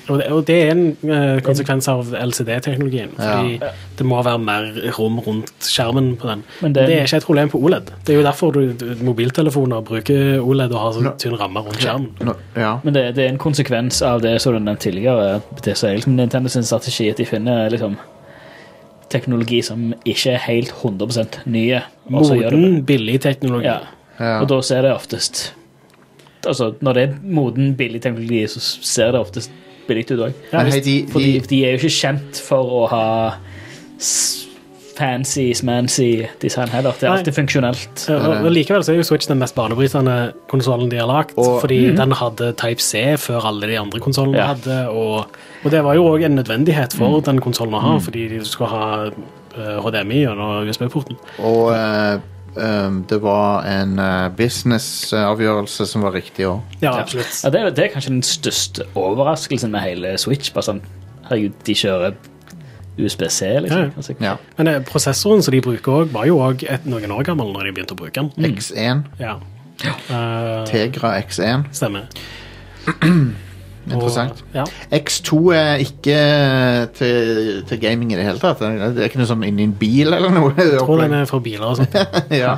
[0.09, 3.13] Og det, og det er en eh, konsekvens av LCD-teknologien.
[3.17, 3.55] Fordi
[3.97, 6.43] det må være mer rom rundt skjermen på den.
[6.61, 7.91] Men det, det- er ikke et problem på OLED.
[8.05, 11.81] Det er jo derfor du, du, mobiltelefoner bruker OLED og har så tynn ramme rundt
[11.81, 12.11] skjermen.
[12.21, 12.75] Nå, ja.
[12.83, 15.39] Men det, det er en konsekvens av det som du nevnte tidligere.
[15.65, 17.97] Det som er liksom Nintendo sin strategi, at de finner liksom
[19.09, 21.81] teknologi som ikke er helt 100 nye.
[22.09, 23.69] Moden, billig teknologi.
[23.69, 23.81] Ja.
[24.19, 24.39] Ja.
[24.41, 25.49] Og da ser det oftest
[26.45, 29.49] Altså, når det er moden, billig teknologi, så ser det oftest
[29.87, 30.33] billig ut òg.
[30.51, 33.05] Ja, hei, de, Fordi de, de er jo ikke kjent for å ha
[34.95, 36.93] fancy, smancy design heller.
[36.99, 38.05] Det er alltid funksjonelt.
[38.07, 40.15] Ja, og, og likevel så er jo Switch den mest banebrytende
[40.51, 41.33] konsollen de har lagd.
[41.35, 44.53] Og- Fordi den hadde Type C før alle de andre konsollene Ja.
[44.53, 44.77] hadde.
[44.91, 45.25] Og,
[45.65, 48.69] og det var jo òg en nødvendighet for den konsollen å ha, fordi de skulle
[48.71, 48.85] ha
[49.57, 51.17] eh, HDMI gjennom USB-porten.
[51.43, 52.19] og eh,
[52.57, 56.61] um, det var en uh, businessavgjørelse som var riktig òg.
[56.81, 57.41] Ja, absolutt.
[57.43, 60.53] Ja, det, er, det er kanskje den største overraskelsen med hele Switch.
[60.55, 60.81] Bare sånn,
[61.29, 62.17] herregud, de kjører
[62.97, 63.81] USB-C, liksom.
[63.81, 63.89] ja.
[63.97, 64.35] Altså, Ja.
[64.57, 67.73] Men eh, prosessoren som de bruker òg, var jo òg noen år gammel når de
[67.75, 68.53] begynte å bruke den.
[68.55, 69.03] X1.
[69.19, 69.39] Ja.
[70.07, 71.67] Uh, Tegra X1.
[71.75, 72.07] stemmer.
[73.85, 74.41] Interessant.
[74.41, 74.63] Og, ja.
[74.97, 76.17] X2 er ikke
[76.97, 78.63] til, til gaming i det hele tatt.
[78.63, 80.53] Det er ikke noe sånn inni en bil eller noe.
[80.57, 81.99] Jeg tror den er for biler og sånt.
[82.43, 82.57] ja.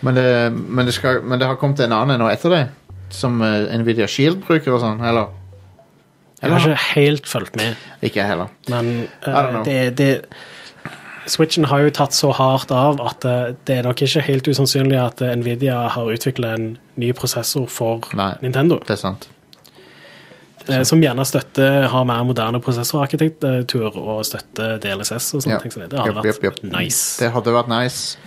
[0.00, 2.62] men, det, men, det skal, men det har kommet en annen nå etter det,
[3.12, 5.38] som eh, Nvidia Shield bruker og sånn, eller?
[6.42, 8.48] Jeg har ikke helt fulgt med, Ikke jeg heller.
[8.72, 10.08] men uh, det, det
[11.30, 14.98] Switchen har jo tatt så hardt av at eh, det er nok ikke helt usannsynlig
[14.98, 16.64] at Nvidia har utvikla en
[16.98, 18.32] ny prosessor for Nei.
[18.42, 18.80] Nintendo.
[18.82, 19.28] Det er sant.
[20.68, 25.58] Eh, Som gjerne støtter har mer moderne prosessorarkitektur og støtter DLSS og sånne Ja.
[25.62, 25.72] ting.
[25.72, 25.90] Så det.
[25.90, 27.18] det hadde yep, yep, vært nice.
[27.24, 28.18] Det hadde vært nice.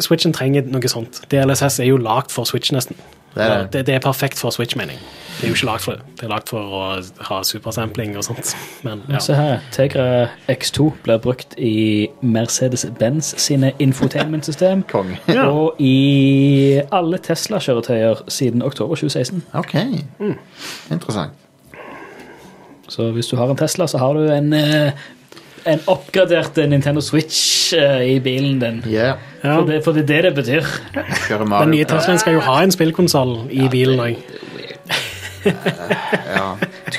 [0.00, 1.20] Switchen trenger noe sånt.
[1.30, 2.96] DLSS er jo lagd for Switch, nesten.
[3.34, 3.86] Det er det.
[3.86, 5.02] Det, er perfekt for Switch, mener jeg.
[5.36, 6.02] Det er jo ikke lagd for det.
[6.18, 6.80] Det er lagd for å
[7.28, 8.50] ha supersampling og sånt.
[8.84, 9.20] Men ja.
[9.22, 9.60] Se her.
[9.72, 10.06] Tegra
[10.50, 14.84] X2 blir brukt i Mercedes-Benz sine infotainment-system.
[15.30, 15.46] Ja.
[15.46, 19.44] Og i alle Tesla-kjøretøyer siden oktober 2016.
[19.54, 19.74] OK.
[20.90, 21.39] Interessant.
[22.90, 24.92] Så hvis du har en Tesla, så har du en, eh,
[25.70, 28.82] en oppgradert Nintendo Switch eh, i bilen din.
[28.86, 29.18] Yeah.
[29.44, 29.54] Ja.
[29.54, 30.70] For, det, for det er det det betyr.
[31.30, 34.20] Den nye Teslaen skal jo ha en spillkonsoll i bilen òg.
[35.46, 36.56] Ja.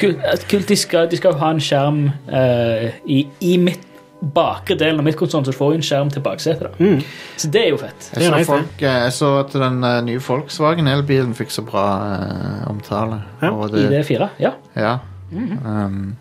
[0.49, 5.05] Kult, de, skal, de skal ha en skjerm uh, i, i midt bakre delen av
[5.05, 6.77] midtkonsollen, så du får en skjerm til baksetet.
[6.79, 6.99] Mm.
[7.41, 8.09] Så det er jo fett.
[8.13, 11.85] Jeg er så, folk, eh, jeg så at den eh, nye Volkswagen-elbilen fikk så bra
[12.11, 13.21] eh, omtale.
[13.41, 14.03] Ja, og I det,
[15.31, 15.85] Ja, ja.
[15.85, 16.15] Um,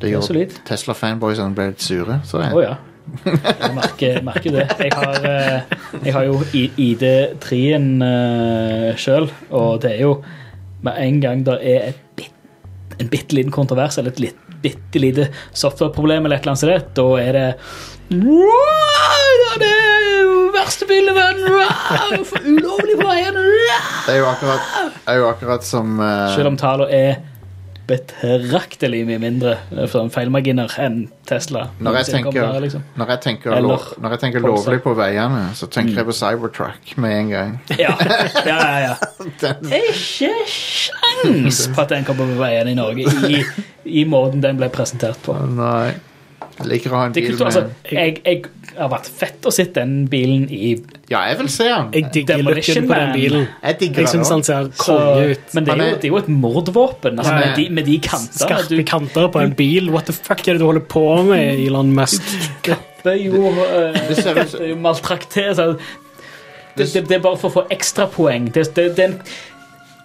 [0.00, 0.48] det gjorde.
[0.66, 2.66] Tesla-fanboysene ble litt sure, så jeg.
[2.66, 2.74] ja.
[3.24, 4.64] Jeg merker, merker det.
[4.80, 5.74] Jeg har, eh,
[6.06, 10.14] jeg har jo ID3-en uh, sjøl, og det er jo
[10.84, 12.32] med en gang det er et bit,
[13.00, 16.96] en bitte liten kontrovers eller et litt, bitte lite softwareproblem, eller et eller annet sånt,
[16.96, 17.48] da er det
[19.60, 20.04] Det er
[20.54, 22.24] verste bilen i verden!
[22.56, 23.44] Ulovlig på veiene!
[24.06, 24.74] Det er jo akkurat,
[25.06, 26.32] er jo akkurat som uh...
[26.34, 27.22] Selv om tallene er
[27.88, 29.54] betraktelig mye mindre
[29.92, 31.66] for feilmarginer enn Tesla.
[31.84, 32.84] når jeg, tenker, der, liksom.
[32.96, 36.16] når, jeg tenker Eller lov, når jeg tenker lovlig på veiene, så tenker jeg på
[36.16, 37.52] Cybertruck med en gang.
[37.84, 37.92] Ja,
[38.46, 38.96] ja, ja.
[39.42, 39.52] ja.
[39.82, 43.44] Ikke sjans på at den kommer på veiene i Norge i,
[43.84, 45.36] i måten den ble presentert på.
[45.58, 45.94] nei.
[46.54, 48.44] Jeg liker å ha en bil med altså, med jeg,
[48.74, 50.72] jeg har vært fett å sitte den bilen i
[51.10, 51.90] Ja, jeg vil se den.
[51.94, 53.16] Jeg digger Demolition looken på den Man.
[53.20, 53.44] bilen.
[53.62, 54.32] Jeg digger Jeg den syns også.
[54.34, 55.54] han ser så, konge ut.
[55.54, 57.84] Men det er, Han jo, er- det er jo et mordvåpen altså, med, de, med
[57.86, 58.40] de kantene.
[58.44, 59.90] Skarpe Du kanter på en bil.
[59.94, 62.22] What the fuck er det du holder på med, Elon Musk?
[62.66, 65.54] kapper jo uh, Det ser ut som- Det er jo maltrakter.
[65.54, 65.78] så
[66.76, 68.50] Det, det, det er bare for å få ekstrapoeng.
[68.52, 69.20] Det, det, den,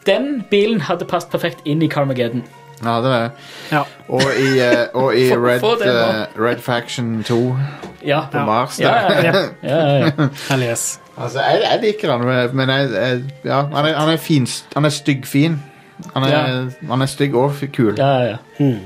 [0.06, 2.44] den bilen hadde passet perfekt inn i Carmageddon.
[2.84, 3.30] Ja, det er
[3.72, 3.84] Ja.
[4.10, 5.94] Og i, eh, og i Få- Red, få det nå.
[5.94, 7.58] eh, Red Faction 2
[8.06, 8.22] Ja.
[8.32, 8.80] på Mars.
[8.80, 9.24] Ja, der.
[9.24, 9.76] ja, ja.
[9.76, 10.28] ja, ja.
[10.50, 11.00] Hell yes.
[11.18, 14.48] Altså, jeg, jeg liker han, men jeg, jeg, ja, han er, han er fin.
[14.76, 15.60] Han er stygg-fin.
[16.16, 16.88] Han, er- Ja.
[16.94, 17.94] han er stygg og f- kul.
[17.98, 18.36] ja, ja.
[18.60, 18.80] Hmm.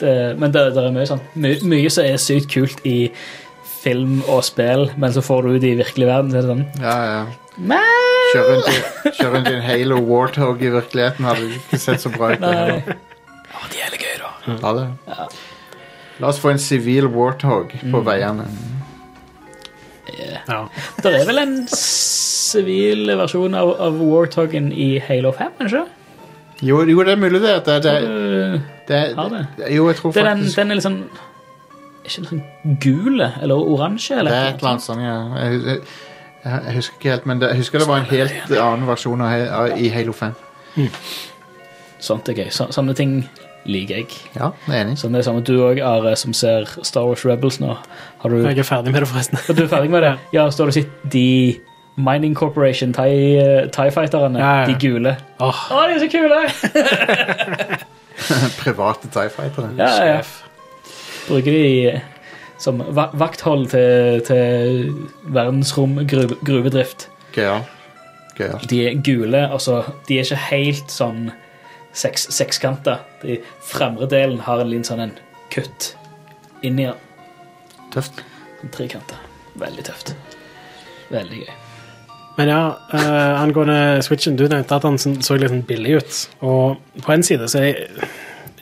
[0.00, 3.10] Det, men det, det er mye sånn my, Mye som er sykt kult i
[3.84, 6.64] film og spill, men så får du ut i virkelig verden, så er det sånn
[6.82, 7.24] Ja, ja.
[8.32, 12.10] Kjør rundt, i, kjør rundt i en Halo Warthog i virkeligheten hadde ikke sett så
[12.10, 12.40] bra ut.
[12.40, 12.54] det Nei.
[12.56, 12.96] heller.
[14.46, 15.28] Ja.
[16.20, 18.06] La oss få en sivil Warthog på Mm.
[18.06, 18.46] veiene.
[20.48, 20.66] Ja.
[21.02, 25.84] Det er vel en sivil versjon av, av Warthogen i Halo 5, ikke
[26.62, 27.54] Jo, jo, det er mulig det.
[27.66, 27.94] Det, det,
[28.88, 29.00] det?
[29.18, 30.98] det, jo, jeg tror Det er den, faktisk den er sånn
[32.04, 34.20] Ikke noe sånn gule eller oransje?
[34.20, 35.16] Det er et eller annet sånt, ja.
[35.40, 35.80] Jeg, jeg,
[36.44, 39.32] jeg, husker ikke helt, men det, jeg husker det var en helt annen versjon av,
[39.48, 40.34] av, i Halo 5.
[42.04, 42.50] Sånt er gøy.
[42.52, 43.22] Så, sånne ting
[43.66, 44.06] liker jeg.
[44.36, 44.98] Ja, jeg er enig.
[45.00, 47.76] Så det er samme du òg, Are, som ser Star Wars Rebels nå.
[48.22, 49.38] Har du, Jeg er ferdig med det, forresten.
[49.48, 50.14] er du ferdig med det?
[50.36, 51.60] Ja, så har du sett de
[51.96, 54.66] Mining Corporation, TIE, TIE Fighterne, Ja, ja.
[54.66, 55.16] de gule.
[55.40, 56.40] Åh, Å, de er så kule!
[58.62, 59.70] Private TIE Fightere.
[59.78, 60.20] Ja, ja.
[61.28, 62.00] Bruker de
[62.60, 64.90] som va vakthold til, til
[65.34, 67.08] verdensromgruvedrift.
[67.34, 67.64] Gøyal.
[68.38, 68.60] Gøyal.
[68.70, 71.28] De er gule, altså De er ikke helt sånn
[71.94, 72.98] seks, sekskanta.
[73.22, 75.16] De fremre delen har en liten sånn en
[75.54, 75.92] kutt
[76.64, 77.00] inni den.
[77.94, 78.24] Tøft.
[78.74, 79.20] Trekanta.
[79.60, 80.14] Veldig tøft.
[81.12, 81.52] Veldig gøy.
[82.34, 86.20] Men ja, uh, angående Switchen, du nevnte at han så så litt sånn billig ut.
[86.42, 88.08] Og på en side så er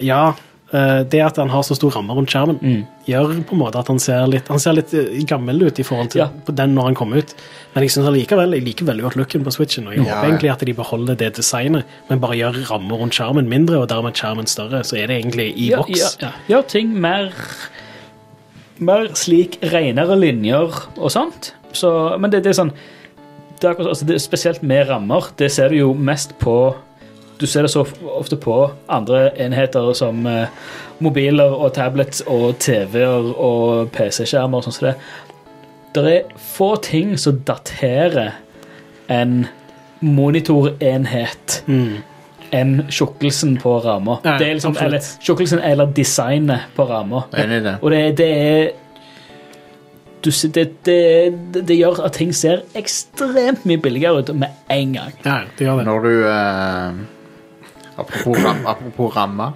[0.02, 0.40] Ja, eh,
[0.72, 2.86] det at han har så stor ramme rundt skjermen, Mm.
[3.06, 5.82] gjør på en måte at han ser litt Han ser litt eh, gammel ut i
[5.84, 6.28] forhold til Ja.
[6.46, 7.34] på den når han kom ut.
[7.74, 10.24] Men jeg synes allikevel, jeg liker veldig godt looken på Switchen, og jeg Ja, håper
[10.24, 10.30] ja.
[10.32, 14.14] egentlig at de beholder det designet, men bare gjør rammer rundt skjermen mindre, og dermed
[14.14, 16.16] skjermen større, så er det egentlig i Ja, boks.
[16.20, 16.32] ja, ja.
[16.56, 17.32] Gjør ting mer
[18.80, 21.52] Mer slik renere linjer og sånt.
[21.72, 22.72] Så, men det, det er sånn
[23.62, 25.28] det er, altså det er Spesielt med rammer.
[25.38, 26.74] Det ser du jo mest på
[27.42, 27.82] Du ser det så
[28.14, 28.54] ofte på
[28.92, 30.46] andre enheter som eh,
[31.02, 34.94] mobiler og tablets og TV-er og PC-skjermer og sånn som det.
[35.96, 38.36] Det er få ting som daterer
[39.10, 39.42] en
[40.00, 42.02] monitorenhet Mm.
[42.52, 44.18] enn tjukkelsen på ramma.
[44.38, 47.24] Liksom, eller tjukkelsen eller designet på ramma.
[47.80, 48.70] Og det, det er
[50.22, 50.96] du, det, det,
[51.54, 55.16] det, det gjør at ting ser ekstremt mye billigere ut med en gang.
[55.24, 55.86] Ja, det gjør det.
[55.88, 57.00] Når du eh,
[58.02, 59.52] apropos, ram, apropos ramme.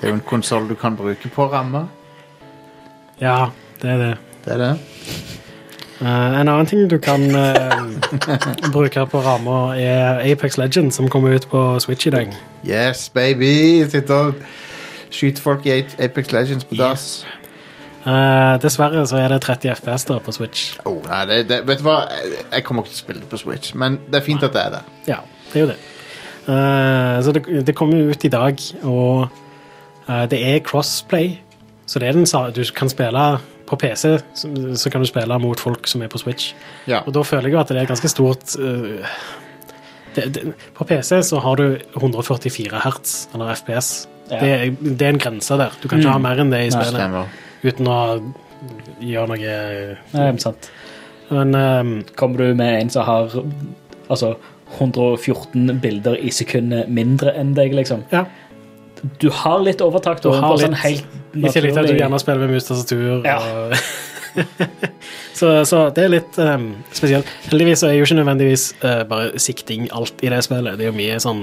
[0.00, 1.86] Det er jo en konsoll du kan bruke på ramme.
[3.20, 3.50] Ja,
[3.82, 4.14] det er det.
[4.44, 4.72] Det er det.
[6.00, 7.82] Eh, en annen ting du kan eh,
[8.76, 12.32] bruke på rammer, er Apex Legends, som kommer ut på Switch i dag.
[12.64, 13.84] Yes, baby!
[13.88, 14.34] Sitter og
[15.10, 17.26] skyter folk i Apex Legends på dass.
[18.06, 20.78] Eh, dessverre så er det 30 FPS der på Switch.
[20.88, 21.98] Oh, nei, det, det, vet du hva?
[22.48, 24.62] Jeg kommer ikke til å spille det på Switch, men det er fint at det
[24.62, 24.84] er det.
[25.10, 25.18] Ja,
[25.52, 25.80] det er jo det.
[26.46, 29.28] Eh, så det, det kommer jo ut i dag, og
[30.08, 31.34] eh, det er crossplay.
[31.86, 33.26] Så det er den sa du kan spille
[33.70, 36.54] på PC, så, så kan du spille mot folk som er på Switch.
[36.90, 37.04] Ja.
[37.06, 39.02] Og da føler jeg jo at det er ganske stort uh,
[40.16, 44.08] det, det, På PC så har du 144 hertz, eller FPS.
[44.30, 44.40] Ja.
[44.40, 45.74] Det, er, det er en grense der.
[45.82, 48.00] Du kan ikke ha mer enn det i spillet uten å
[49.00, 49.56] gjøre noe
[50.14, 50.70] Nei, sant.
[51.30, 53.34] Men um, Kommer du med en som har
[54.10, 54.34] altså
[54.78, 58.04] 114 bilder i sekundet mindre enn deg, liksom.
[58.12, 58.26] ja.
[59.18, 60.82] Du har litt overtak Du da, har litt, sånn litt.
[60.84, 63.22] helt I tillegg til at du gjerne spiller med mus tastatur.
[63.24, 63.38] Ja.
[63.40, 63.76] og-
[65.40, 67.26] så, så det er litt um, spesielt.
[67.48, 70.76] Heldigvis er jo ikke nødvendigvis uh, bare sikting alt i det spillet.
[70.78, 71.40] Det er jo mye sånn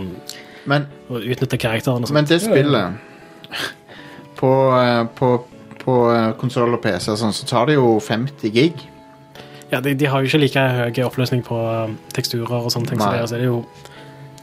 [0.69, 2.19] Men, å utnytte karakteren og sånn.
[2.19, 3.57] men det spillet
[4.37, 5.31] På, eh, på,
[5.81, 5.97] på
[6.37, 8.85] konsoll og PC og sånn, så tar det jo 50 gig.
[9.71, 13.01] Ja, de, de har jo ikke like høy oppløsning på um, teksturer og sånne ting,
[13.01, 13.57] så det, så er det jo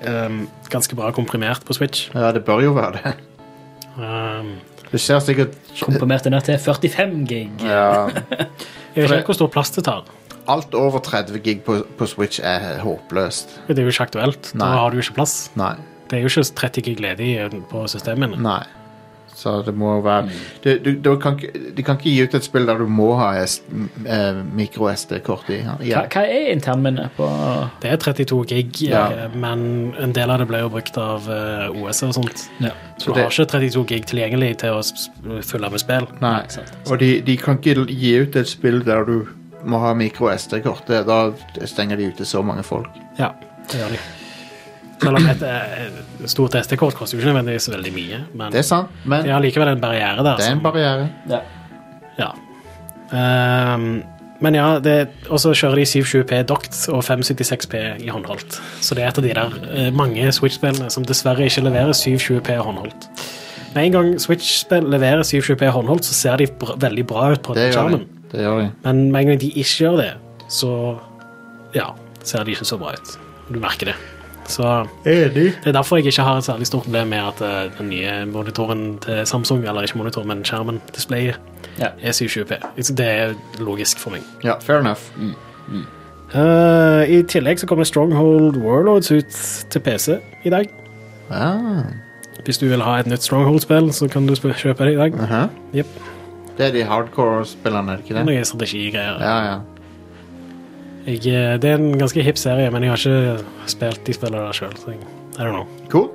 [0.04, 2.10] um, ganske bra komprimert på Switch.
[2.14, 3.14] Ja, det bør jo være det.
[3.96, 4.56] Um,
[4.90, 7.50] Det ser sikkert komprimert ned til 45 gig.
[7.64, 8.10] ja,
[8.94, 10.04] jeg vet ikke hvor stor plass det tar.
[10.46, 13.56] Alt over 30 gig på, på Switch er håpløst.
[13.66, 14.52] Det er jo ikke aktuelt.
[14.52, 14.60] Nei.
[14.60, 15.50] Da har du jo ikke plass.
[15.56, 15.72] Nei.
[16.10, 17.30] Det er jo ikke 30 gig ledig
[17.70, 18.36] på systemene.
[18.44, 18.60] Nei.
[19.34, 20.28] Så det må være
[20.62, 23.16] du, du, du kan, ikke- De kan ikke gi ut et spill der du må
[23.18, 25.58] ha eh, micro-SD-kort i.
[25.66, 26.02] Hva, Ja.
[26.06, 27.26] hva er internminnet på
[27.82, 29.06] Det er 32 gig, Ja.
[29.10, 32.48] eh, men en del av det ble jo brukt av eh, OS og sånt.
[32.60, 32.70] Ja.
[32.98, 36.06] Så du det- har ikke 32 gig tilgjengelig til å fylle med spill.
[36.20, 36.42] Nei.
[36.90, 39.26] Og de, de kan ikke gi ut et spill der du
[39.64, 40.86] må ha micro-SD-kort.
[40.86, 41.32] Da
[41.66, 42.88] stenger de ute så mange folk.
[43.18, 43.32] Ja,
[43.70, 43.98] det gjør de.
[45.04, 46.00] Selv om et eh,
[46.30, 49.40] stort SD-kort koster jo ikke nødvendigvis veldig mye, men Det er sant, men de har
[49.44, 50.36] likevel en barriere der.
[50.36, 51.08] det er en som- barriere.
[51.30, 51.40] Ja.
[52.18, 52.32] Ja.
[53.12, 54.02] Um,
[54.40, 58.60] men ja, det- og så kjører de 720P doct og 576P i håndholdt.
[58.80, 62.56] Så det er et av de der eh, mange Switch-spillene som dessverre ikke leverer 720P
[62.58, 63.08] håndholdt.
[63.74, 67.54] Med en gang Switch-spill leverer 720P håndholdt, så ser de bra, veldig bra ut på
[67.54, 68.04] Det skjermen.
[68.30, 68.70] Det gjør de.
[68.84, 70.12] Men med en gang de ikke gjør det,
[70.48, 70.98] så
[71.74, 71.88] ja,
[72.22, 73.16] ser de ikke så bra ut.
[73.50, 73.94] Du merker det.
[74.46, 77.88] Så det er derfor jeg ikke har et særlig stort problem med at eh, den
[77.88, 81.40] nye monitoren til Samsung, eller ikke monitor, men skjermen, displayet,
[81.78, 81.86] Ja.
[82.02, 82.54] er 720p.
[82.96, 84.20] Det er logisk for meg.
[84.44, 85.00] Ja, fair enough.
[86.34, 89.36] Eh, I tillegg så kommer Stronghold Warlords ut
[89.70, 90.68] til PC i dag.
[91.30, 91.84] Ah,
[92.44, 95.14] Hvis du vil ha et nytt Stronghold-spill, så kan du kjøpe det i dag.
[95.14, 95.48] Uh -huh.
[95.74, 95.86] yep.
[96.58, 98.26] Det er de hardcore-spillene, er det ikke det?
[98.26, 99.16] Noen strategigreier.
[99.20, 99.58] Ja, ja.
[101.06, 104.44] Jeg, eh, det er en ganske hipp serie, men jeg har ikke spilt de spillene
[104.46, 104.76] der sjøl.
[105.38, 105.66] I don't know.
[105.88, 106.08] Cool.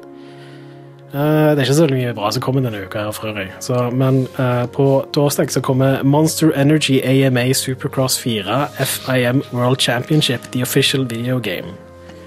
[1.13, 3.47] Uh, det er ikke så mye bra som kommer denne uka, her for øvrig.
[3.59, 10.41] Så, men uh, på torsdag så kommer Monster Energy AMA Supercross 4 FIM World Championship,
[10.51, 11.73] the official video game.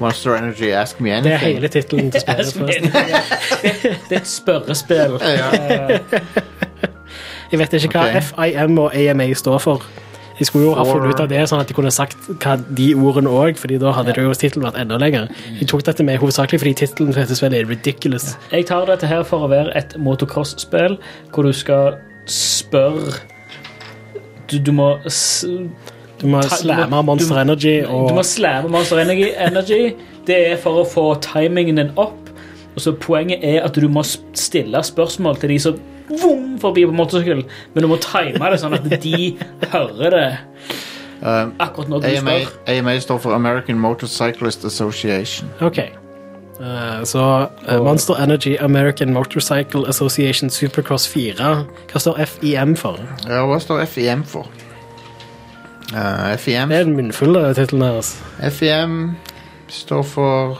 [0.01, 1.25] Monster Energy, Ask Me Anything.
[1.25, 2.53] Det er hele tittelen til spillet.
[2.53, 2.93] forresten.
[4.09, 5.19] Det er et spørrespill.
[7.53, 8.23] Jeg vet ikke hva okay.
[8.23, 9.83] FIM og AMA står for.
[10.43, 12.89] Jeg skulle jo ha funnet ut av det, sånn at de kunne sagt hva de
[12.99, 15.29] ordene òg, Fordi da hadde det jo tittelen vært enda lenger.
[15.61, 18.33] De tok dette med hovedsakelig fordi tittelen til dette spillet er ridiculous.
[18.51, 20.97] Jeg tar dette her for å være et motocross-spill
[21.31, 23.21] hvor du skal spørre
[24.51, 24.97] Du, du må
[26.19, 27.77] Du må slamme Monster Energy.
[27.87, 28.11] Og...
[28.11, 29.31] Du må slamme Monster Energy.
[29.47, 29.95] Energy.
[30.27, 32.19] Det er for å få timingen din opp.
[32.75, 35.81] Og så Poenget er at du må stille spørsmål til de som
[36.21, 37.45] vom forbi på motorsykkel,
[37.75, 39.33] men du må time det sånn at de
[39.73, 40.27] hører det
[41.23, 42.55] Um, akkurat når du AMA, spør.
[42.67, 45.47] AMA står for American Motorcyclist Association.
[45.63, 45.79] OK.
[45.79, 51.65] Eh, så eh, Monster Energy American Motorcycle Association Supercross 4.
[51.93, 52.99] Hva står FIM for?
[53.29, 54.51] Ja, hva står FIM for?
[55.93, 58.17] Uh, FIM, Det er den munnfulle tittelen deres.
[58.59, 59.17] FIM
[59.69, 60.59] står for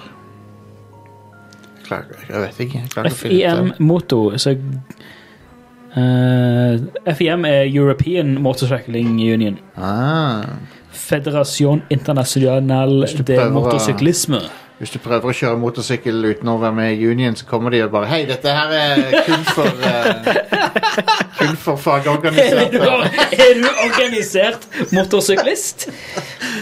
[1.83, 2.79] jeg, klarer, jeg vet ikke.
[2.79, 4.55] Jeg klarer ikke å finne ut FIM Moto, så
[5.97, 9.59] eh, FIM er European Motorcycling Union.
[9.77, 10.43] Ah,
[10.93, 14.39] Federasjon Internasjonal de prøver Motorsyklisme.
[14.79, 17.83] hvis du prøver å kjøre motorsykkel uten å være med i union, så kommer de
[17.85, 20.31] og bare Hei, dette her er kun for uh,
[21.39, 22.81] Kun for Er fagorganiserte.
[23.39, 25.87] er du organisert motorsyklist?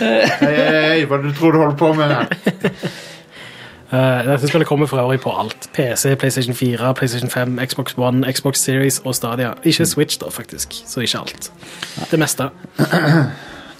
[0.01, 2.26] Hei, hei, hva er du tror du holder på med her?
[3.93, 5.68] Eh, dette spillet kommer for øvrig på alt.
[5.74, 9.51] PC, PlayStation 4, PlayStation 5, Xbox One, Xbox Series og Stadia.
[9.64, 10.68] Ikke Switch, da, faktisk.
[10.86, 11.53] Så ikke alt.
[12.11, 12.49] Det meste.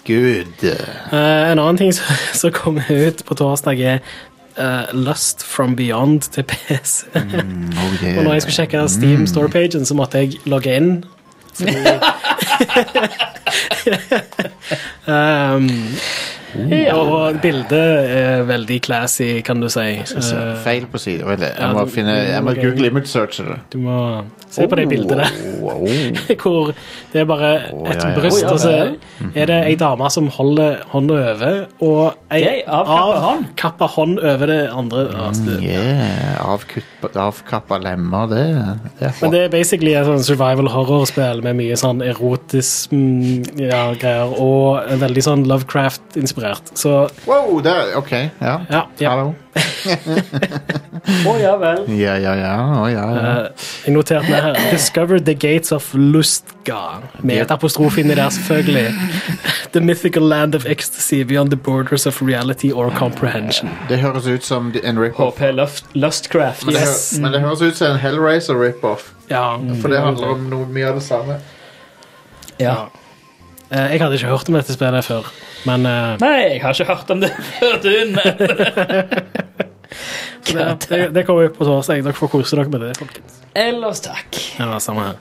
[0.07, 0.65] Good.
[0.65, 1.95] Eh, en annen ting
[2.35, 3.99] som, kom kommer ut på torsdag, er
[4.59, 7.05] Uh, Lust from Beyond til PC.
[7.15, 8.19] Oh, yeah.
[8.19, 11.05] Og når jeg skulle sjekke Steam Store-pagen, så måtte jeg logge inn.
[11.55, 11.77] Fordi
[16.55, 19.87] um, Og bildet er veldig classy, kan du si.
[20.09, 21.25] Så Feil på side.
[21.27, 23.59] Vent ja, Jeg må, du- finne, jeg må google image searche det.
[23.73, 23.97] du må
[24.51, 25.31] se på det bildet der.
[25.63, 26.37] Oh, oh.
[26.43, 26.73] Hvor
[27.13, 28.15] det er bare et ja, ja.
[28.19, 28.73] bryst, og så
[29.35, 34.19] er det ei dame som holder hånda over, og ei avkappa hånd.
[34.19, 35.07] hånd over det andre.
[35.27, 36.41] Altså, Yeah.
[37.21, 38.45] Avkappa lemmer, det,
[39.01, 43.83] det Men det er basically et sånn survival horror-spill med mye sånn erotisk mm, ja,
[44.01, 46.40] greier, og veldig sånn Lovecraft-inspirert.
[46.75, 48.11] Så Wow, der, OK.
[48.41, 48.59] Ja.
[48.71, 49.11] ja, ja.
[49.11, 49.35] Hallo.
[51.27, 51.85] Å ja vel.
[52.01, 52.53] Ja, ja, ja.
[52.81, 53.21] Å, ja, ja.
[53.47, 54.59] Eh, jeg noterte meg her.
[54.73, 56.81] Discover the gates of Lustga.
[57.23, 58.93] Med et apostrof inni der, selvfølgelig.
[59.75, 63.71] The mythical land of ecstasy beyond the borders of reality or comprehension.
[63.89, 65.39] Det høres ut som en rip-off.
[65.39, 66.67] HP Lust, Lustcraft.
[66.67, 67.13] Men, det Yes.
[67.15, 69.13] hø- men det høres ut som en Hellraiser rip-off.
[69.31, 71.39] Ja, For det handler om noe mye av det samme.
[72.61, 72.89] Ja.
[73.71, 75.29] Eh, Jeg hadde ikke hørt om dette spillet før,
[75.69, 78.51] men uh, Nei, jeg har ikke hørt om det før du nevnte
[80.51, 82.03] det, det, det kommer jo på torsdag.
[82.07, 83.41] Dere får kose dere med det, folkens.
[83.59, 84.39] Ellers takk.
[84.61, 85.17] Ja, samme her.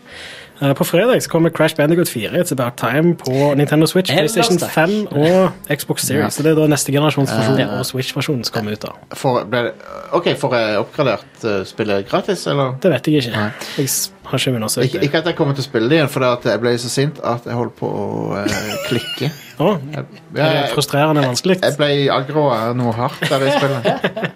[0.62, 4.34] Eh, På fredag så kommer Crash Bandicoot 4 It's About Time på Nintendo Switch, Ellers
[4.36, 4.74] PlayStation takk.
[4.76, 6.36] 5 og Xbox Series.
[6.36, 7.68] Så det er da neste generasjons versjon Ja.
[7.80, 8.84] og Switch-versjonen som kommer ut.
[8.84, 9.74] da For, ble det,
[10.12, 12.76] OK, får jeg oppgradert uh, spillet gratis, eller?
[12.84, 13.32] Det vet jeg ikke.
[13.38, 13.50] Nei.
[13.80, 13.90] Jeg
[14.30, 15.04] har ikke undersøkt det.
[15.08, 16.90] ikke at jeg kommer til å spille det igjen, for det at jeg ble så
[16.92, 18.44] sint at jeg holdt på å
[18.90, 19.32] klikke.
[19.60, 20.06] Jeg,
[20.36, 21.60] det er frustrerende vanskelig.
[21.62, 23.90] jeg ble aggro av noe hardt der i spillet.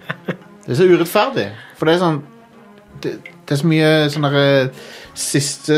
[0.64, 1.42] Det er så urettferdig,
[1.76, 2.14] for det er sånn
[3.04, 4.44] Det, det er så mye sånn derre
[5.12, 5.76] siste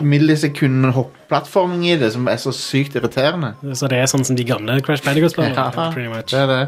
[0.00, 3.52] millisekunden millisekund hopp-plattforming i det som er så sykt irriterende.
[3.76, 5.52] Så det er sånn som de gamle Crash Bandicoot-spillene.
[5.52, 6.22] Ja.
[6.24, 6.60] Det er det.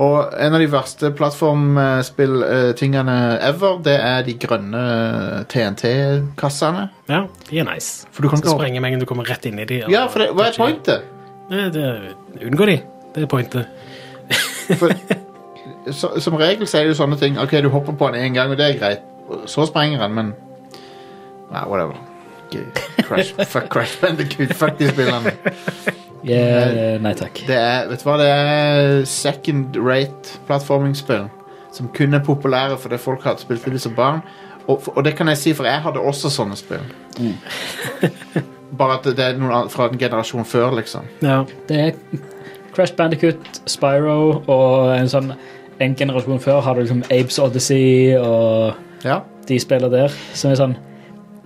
[0.00, 3.16] Og en av de verste plattformspill-tingene
[3.50, 4.84] ever, det er de grønne
[5.52, 6.86] TNT-kassene.
[7.10, 8.08] Ja, de er nice.
[8.08, 9.82] For du kan ikke sprenge mengden, du kommer rett inn i de.
[9.92, 11.04] Ja, for det, hva er pointet?
[11.50, 11.84] Det, det,
[12.46, 12.78] unngå de.
[13.12, 13.64] Det er pointet.
[14.80, 14.88] For,
[16.00, 18.34] så, som regel så er det jo sånne ting Ok, du hopper på den én
[18.36, 19.02] gang, og det er greit.
[19.50, 20.26] Så sprenger den, men
[21.50, 21.98] Nei, whatever.
[23.02, 24.54] Crash, fuck Crash Bandicoot.
[24.54, 25.32] Fuck de spillene.
[26.26, 27.40] Yeah, nei takk.
[27.48, 31.28] Det er, vet du hva, det er second rate plattformingspill
[31.72, 34.20] som kun er populære fordi folk hadde spilt det som barn.
[34.68, 36.82] Og, og det kan jeg si, for jeg hadde også sånne spill.
[38.78, 41.06] Bare at det er noen fra en generasjon før, liksom.
[41.24, 41.40] Ja.
[41.68, 42.20] Det er
[42.74, 45.32] Crash Bandicoot, Spyro og en sånn
[45.80, 49.22] En generasjon før hadde liksom Apes Odyssey og Ja.
[49.48, 50.12] de spiller der.
[50.34, 50.76] Som er sånn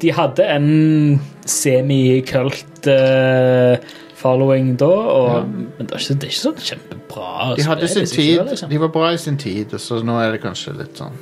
[0.03, 3.79] De hadde en semi-kult eh,
[4.25, 8.07] following da, og, men det er, ikke, det er ikke sånn kjempebra De hadde spill,
[8.09, 8.73] sin tid, det, liksom.
[8.75, 11.17] De var bra i sin tid, og så nå er det kanskje litt sånn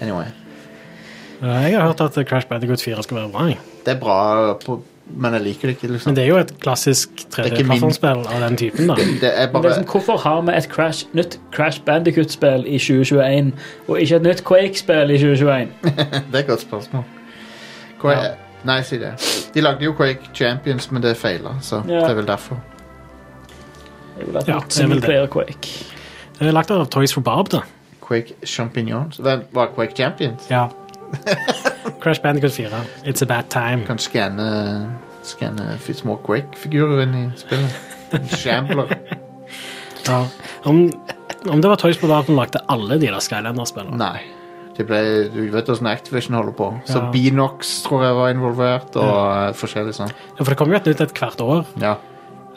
[0.00, 0.26] Anyway.
[1.42, 3.46] Eh, Jeg har hørt at Crash Bandicoot 4 skal være bra.
[3.86, 4.78] Det er bra, på,
[5.16, 6.10] men jeg liker det ikke, liksom.
[6.10, 7.08] Men det er jo et klassisk
[7.38, 8.86] er ikke min- 3D-plattformspill av den typen.
[8.90, 8.96] da.
[8.96, 13.52] Det Men det bare liksom, hvorfor har vi et Crash, nytt Crash Bandicoot-spill i 2021,
[13.88, 15.68] og ikke et nytt Quake-spill i 2021?
[16.32, 17.04] Det er et godt spørsmål.
[18.00, 18.32] Quake,
[18.66, 19.12] Nei, si det.
[19.54, 22.00] De lagde jo Quake Champions, men det feila, så Ja.
[22.02, 22.60] det er vel derfor.
[24.18, 25.30] Ja, det er vel det.
[25.30, 25.68] Quake.
[26.38, 27.60] Det er lagt av Toys for Barb, da.
[28.06, 30.46] Quake Champignons Hvem var Quake Champions?
[30.50, 30.68] Ja.
[32.02, 32.68] Crash Bandicoot 4.
[33.04, 33.84] It's a bad time.
[33.86, 34.96] Kan skanne
[35.26, 37.74] Skanne små Quake-figurer inn i spillet.
[38.38, 38.92] Shambler.
[40.06, 40.20] Ja.
[40.64, 40.92] Om,
[41.50, 43.96] om det var Toys for Barb som lagde alle de der Skylander-spillene.
[43.98, 44.20] Nei.
[44.76, 44.98] Det ble,
[45.32, 46.66] du vet hvordan Activision holder på.
[46.84, 47.10] Så Ja.
[47.12, 49.52] Beanox tror jeg var involvert, og ja.
[49.56, 50.10] forskjellig sånn.
[50.36, 51.96] Ja, for det kommer jo et nytt et hvert år, Ja.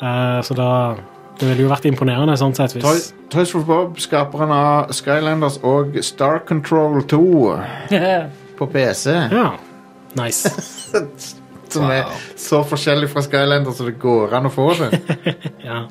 [0.02, 0.96] Uh, så da
[1.40, 3.00] Det ville jo vært imponerende sånn sett hvis Toy,
[3.32, 7.62] Toys for Bob, skaperen av Skylanders og Star Control 2
[8.60, 9.14] på PC.
[9.32, 9.54] Ja.
[10.20, 10.52] Nice.
[11.70, 12.04] Som er
[12.36, 15.00] så forskjellig fra Skylanders som det går an å få det.
[15.70, 15.86] Ja.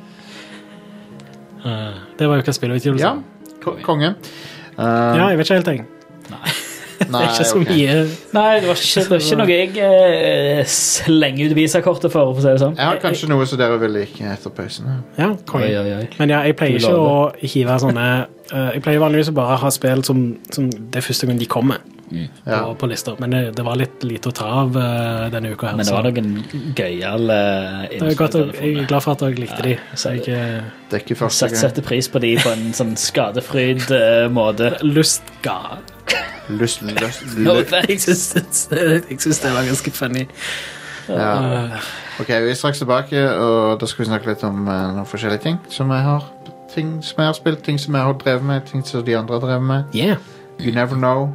[1.64, 3.05] Uh, det var jo ikke spillutgivelse.
[3.05, 3.16] Ja,
[3.64, 4.14] ko konge.
[4.79, 4.85] Uh,
[5.16, 5.87] Ja, jeg vet ikke helt, jeg.
[6.99, 7.74] Det er ikke så okay.
[7.76, 7.96] mye
[8.34, 12.40] Nei, det var ikke, det var ikke noe jeg eh, slenger ut visakortet for, for
[12.40, 12.74] å si det sånn.
[12.78, 14.88] Jeg har kanskje noe som dere vil like etter pausen.
[15.18, 16.09] Ja, Oi, oi, oi.
[16.18, 18.09] Men ja, jeg pleier ikke å hive sånne
[18.51, 21.49] eh, Jeg pleier vanligvis å bare ha spill som, som det er første gang de
[21.51, 22.62] kommer Ja.
[22.64, 23.18] på, på lister.
[23.20, 25.68] Men det, det var litt lite å ta av uh, denne uka.
[25.70, 27.38] her Men det var noen gøyale
[28.16, 29.76] godt, å- jeg er glad for at dere likte de.
[29.94, 31.61] Så jeg eh, Det er ikke første gang.
[31.61, 34.72] setter pris på de på en sånn skadefryd uh, måte.
[34.88, 35.28] lyst
[36.49, 37.55] Lyst, lyst, No.
[37.55, 40.27] Jeg syns jeg det var ganske funny.
[41.09, 41.69] Ja.
[42.21, 45.43] Ok, vi er straks tilbake, og da skal vi snakke litt om uh, noen forskjellige
[45.45, 46.25] ting som jeg har.
[46.75, 49.39] Ting som jeg har spilt, ting som jeg har drevet med, ting som de andre
[49.39, 49.85] har drevet med.
[49.97, 50.17] Yeah.
[50.61, 51.31] You never know.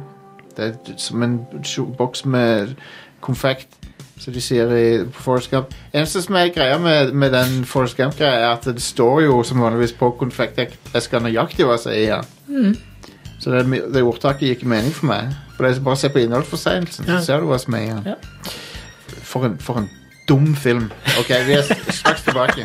[0.56, 1.38] Det er som en
[1.98, 2.74] boks med
[3.20, 3.68] konfekt,
[4.18, 5.74] som de sier i, på Forrest Gump.
[5.92, 9.62] Eneste som er greia med, med den Forest Gump-greia, er at det står jo som
[9.62, 12.76] vanligvis på konfekteska nøyaktig hva som er i den.
[13.44, 15.34] Så det, det ordtaket gikk i mening for meg.
[15.52, 18.06] For det er bare se på innholdsforseelsen, så ser du hva som er igjen.
[18.06, 18.54] den.
[19.20, 19.90] For, en, for en
[20.28, 20.86] dum film.
[21.20, 22.64] Ok, vi er straks tilbake.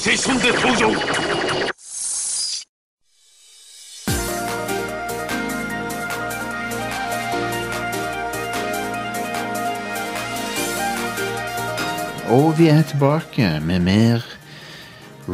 [0.00, 1.26] ステーションで登場
[12.28, 14.24] Og vi er tilbake med mer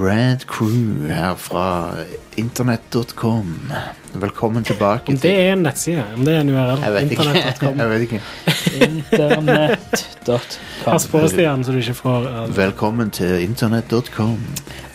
[0.02, 1.90] Rad Crew her fra
[2.36, 3.72] internett.com.
[4.14, 5.04] Velkommen tilbake.
[5.08, 6.82] Om det er en nettside, om det er en URL.
[6.84, 7.24] Jeg vet ikke.
[7.24, 7.80] Internett.com.
[7.82, 8.22] Jeg vet ikke.
[8.88, 10.40] Internett.com.
[10.86, 14.38] Pass på, Stian, så du ikke får uh, Velkommen til internett.com.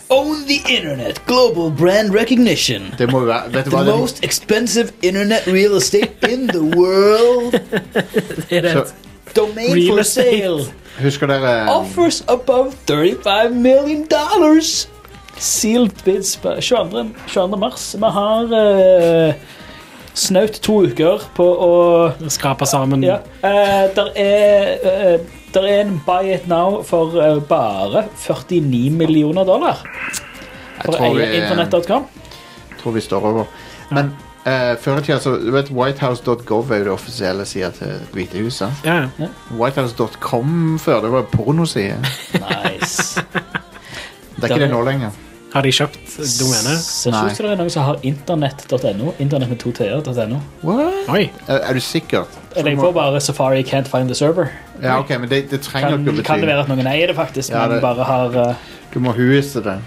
[0.09, 1.21] Own the internet.
[1.27, 2.81] Global brand recognition.
[2.97, 3.85] Det må være Vet du The hva?
[3.91, 7.51] Det, most expensive internet real estate in the world.
[8.49, 8.71] Det er det.
[8.71, 8.93] Så-
[9.35, 10.29] Domain Real for estate.
[10.29, 10.63] sale.
[11.01, 14.89] husker dere Offers above 35 million dollars.
[15.43, 17.09] Sealed bids på 22.
[17.27, 17.57] 22.
[17.59, 17.95] mars.
[17.99, 19.33] Vi har uh,
[20.15, 21.71] snaut to uker på å
[22.31, 23.17] Skrape sammen Ja.
[23.43, 27.17] Uh, der, er, uh, der er en buy it now for
[27.49, 29.81] bare 49 millioner dollar.
[30.85, 32.07] For å eie internett.com.
[32.79, 33.51] tror vi står over.
[33.91, 34.13] Men
[34.47, 38.39] uh, før i tida så Du vet Whitehouse.gov er jo det offisielle sida til Hvite
[38.39, 38.61] hus.
[38.87, 39.29] Ja, ja.
[39.51, 41.99] Whitehouse.com før, det var pornoside.
[42.39, 43.19] Nice.
[44.39, 45.21] Det er ikke det nå lenger.
[45.53, 46.79] Har de kjøpt domenet?
[46.81, 49.11] Ser du ut som det er noen som har internett.no.
[49.21, 50.39] Internett med to t-er.no.
[50.65, 51.09] What?
[51.13, 51.27] Oi.
[51.45, 52.25] Er, er du sikker?
[52.55, 54.47] Eller jeg får bare Safari can't find the server.
[54.81, 57.07] Ja, ok, men det, det trenger Kan, ikke å kan det være at noen eier
[57.13, 58.55] det, faktisk, Ja, men det- bare har uh,
[58.93, 59.77] Du må huise det.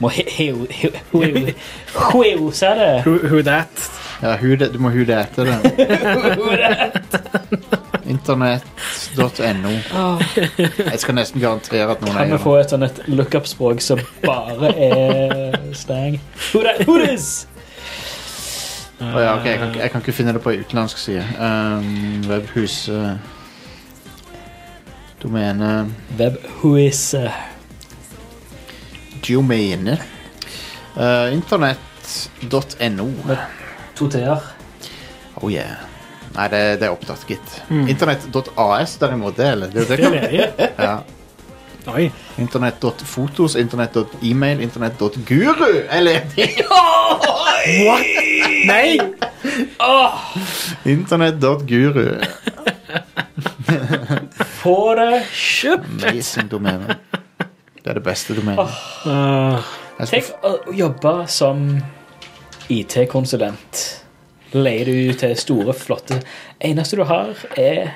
[0.00, 1.54] Må he- heu- heu- heu-
[1.94, 2.90] Huose det.
[3.04, 3.68] Who, who that?
[4.22, 5.58] Ja, hu det, du må hu det etter det.
[8.06, 9.72] Internett.no.
[10.90, 14.72] Jeg skal nesten garantere at noen Kan vi få et sånn et lookup-språk som bare
[14.74, 16.18] er slang?
[16.52, 17.46] Who that- who this?
[19.02, 21.24] Å ja, ok, jeg, kan, jeg kan ikke finne det på utenlandsk side.
[21.42, 23.16] Um, webhus uh,
[25.22, 25.72] Domene
[26.18, 27.30] Web who is eh,
[29.26, 29.96] Domene.
[30.96, 33.08] Uh, Internett.no.
[33.96, 34.42] To t-er.
[35.42, 35.76] Oh yeah.
[36.32, 37.58] Nei, det, det er opptatt, gitt.
[37.70, 39.68] Internett.as derimot, det er det.
[39.74, 40.40] det, Det er kan, ledig.
[40.78, 40.94] ja.
[41.92, 42.04] Oi.
[42.38, 46.48] Internett.fotos, internett.email, internett.guru er ledig.
[48.70, 48.98] Nei!
[50.86, 52.06] Internett.guru.
[54.62, 56.04] Få det kjøpt!
[56.06, 56.96] Amazing domene.
[57.82, 58.70] Det er det beste domenet.
[59.02, 59.58] Uh,
[59.98, 61.64] skal Tenk å jobbe som
[62.70, 63.82] IT-konsulent.
[64.52, 66.20] Leie du til store, flotte
[66.60, 67.92] Eneste du har, er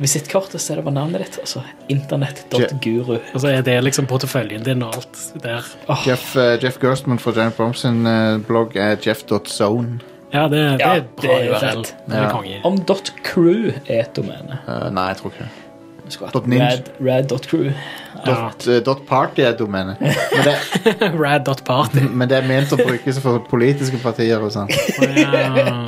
[0.00, 1.38] visittkortet, så er det bare navnet ditt.
[1.42, 1.62] Altså
[1.92, 3.18] internett.guru.
[3.18, 5.66] og så er det liksom porteføljen din og alt der.
[6.06, 10.00] Jeff, uh, Jeff Gerstmann fra Giant Bombs sin uh, blogg er jeff.zone.
[10.32, 11.82] Ja, det, det Ja, er bra det er.
[12.06, 12.60] Det er Ja.
[12.64, 12.78] Om
[13.24, 14.60] .crew er et domene.
[14.68, 15.69] Uh, nei, jeg tror ikke det.
[16.18, 17.70] Rad, rad.crew.
[18.26, 20.00] Dot, eh, dot party er domenet.
[20.00, 22.00] Men, det- Rad.party.
[22.10, 24.68] men det er ment å brukes for politiske partier og sånn.
[25.16, 25.86] Ja.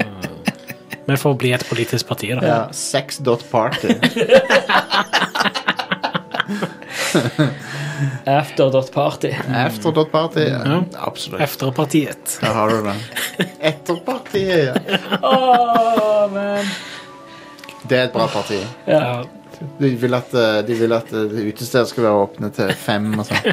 [1.07, 2.47] Men for å bli et politisk parti, da.
[2.47, 3.97] Ja, sex.party.
[8.27, 9.33] After.party.
[9.55, 10.41] After.party.
[10.41, 10.61] Ja.
[10.65, 10.83] Ja.
[11.07, 11.41] Absolutt.
[11.41, 12.39] Efterpartiet.
[12.41, 12.95] Der har du det.
[13.61, 14.75] Etterpartiet, ja.
[15.23, 16.67] Åh, man.
[17.89, 18.61] Det er et bra parti.
[18.87, 19.25] Ja.
[19.81, 23.27] De vil at, eh, de vil at eh, utesteder skal være åpne til fem og
[23.29, 23.53] sånn.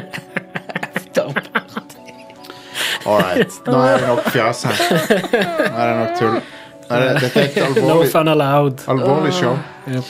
[3.06, 3.54] All right.
[3.66, 4.80] Nå er det nok fjas her.
[4.80, 6.36] Nå er det nok tull.
[6.90, 8.82] Er det- Dette er et No alvorlig, fun allowed.
[8.88, 9.56] alvorlig show.
[9.88, 10.04] Yep.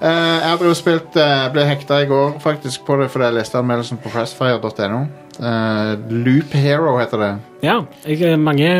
[0.00, 3.24] Eh, jeg har drevet og spilt eh, ble hekta i går faktisk på det fordi
[3.24, 5.00] jeg leste anmeldelsen på pressfire.no.
[5.40, 7.32] Eh, Loop Hero heter det.
[7.66, 8.70] Ja, jeg, mange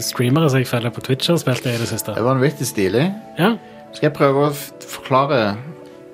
[0.00, 2.14] streamere som jeg følger på Twitch har spilt det i det siste.
[2.14, 3.08] Det er vanvittig stilig.
[3.38, 3.56] Ja.
[3.92, 5.56] Skal jeg prøve å f forklare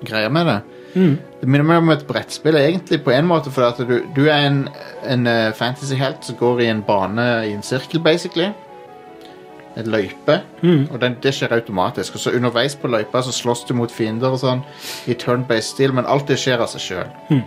[0.05, 0.59] greia med det?
[0.95, 1.17] Mm.
[1.41, 4.47] Det minner meg om et brettspill, egentlig, på en måte, for at du, du er
[4.47, 4.63] en,
[5.07, 8.49] en uh, fantasyhelt som går i en bane i en sirkel, basically.
[9.77, 10.39] Et løype.
[10.61, 10.89] Mm.
[10.89, 12.17] Og den, det skjer automatisk.
[12.17, 14.65] Og så underveis på løypa så slåss du mot fiender og sånn
[15.07, 17.15] i turn-based stil, men alt det skjer av seg sjøl.
[17.29, 17.45] Mm.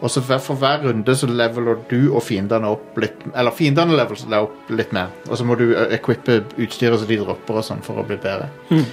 [0.00, 4.30] Og så for hver runde så leveler du og fiendene opp litt Eller fiendene leveler
[4.32, 5.10] deg opp litt mer.
[5.28, 8.16] Og så må du ø, equippe utstyret så de dropper og sånn for å bli
[8.20, 8.48] bedre.
[8.70, 8.86] Mm.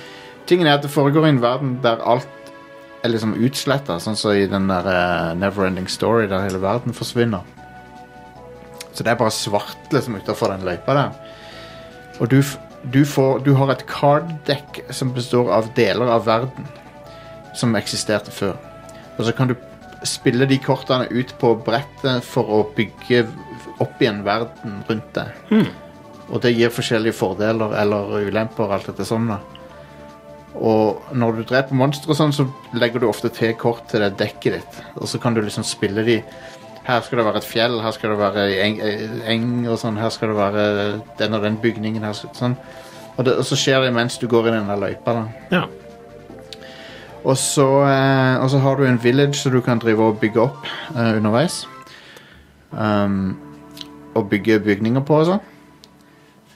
[0.47, 2.27] Tingen er at det foregår i en verden der alt
[3.03, 7.45] er liksom utsletta, sånn som i den der uh, Neverending Story der hele verden forsvinner.
[8.93, 11.11] Så det er bare svart liksom utafor den løypa der.
[12.17, 12.39] Og du,
[12.89, 16.65] du, får, du har et card deck som består av deler av verden
[17.57, 18.55] som eksisterte før.
[19.17, 19.55] Og så kan du
[20.05, 23.25] spille de kortene ut på brettet for å bygge
[23.81, 25.53] opp igjen verden rundt deg.
[26.27, 29.39] Og det gir forskjellige fordeler eller ulemper, alt etter sånn da.
[30.57, 32.47] Og når du dreper monstre sånn, så
[32.77, 34.79] legger du ofte til kort til det dekket ditt.
[34.97, 36.21] Og så kan du liksom spille de
[36.87, 38.77] Her skal det være et fjell, her skal det være eng,
[39.27, 39.97] eng og sånn.
[39.99, 40.61] Her skal det være
[41.19, 42.05] den og den bygningen.
[42.07, 42.55] Her, sånn.
[43.17, 45.17] Og, det, og så skjer det mens du går i den der løypa.
[45.17, 45.25] da.
[45.51, 45.65] Ja.
[47.27, 50.45] Og så, eh, og så har du en village som du kan drive og bygge
[50.45, 51.65] opp eh, underveis.
[52.71, 53.35] Um,
[54.15, 55.43] og bygge bygninger på og sånn.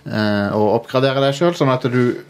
[0.08, 2.22] Eh, og oppgradere deg sjøl, sånn at du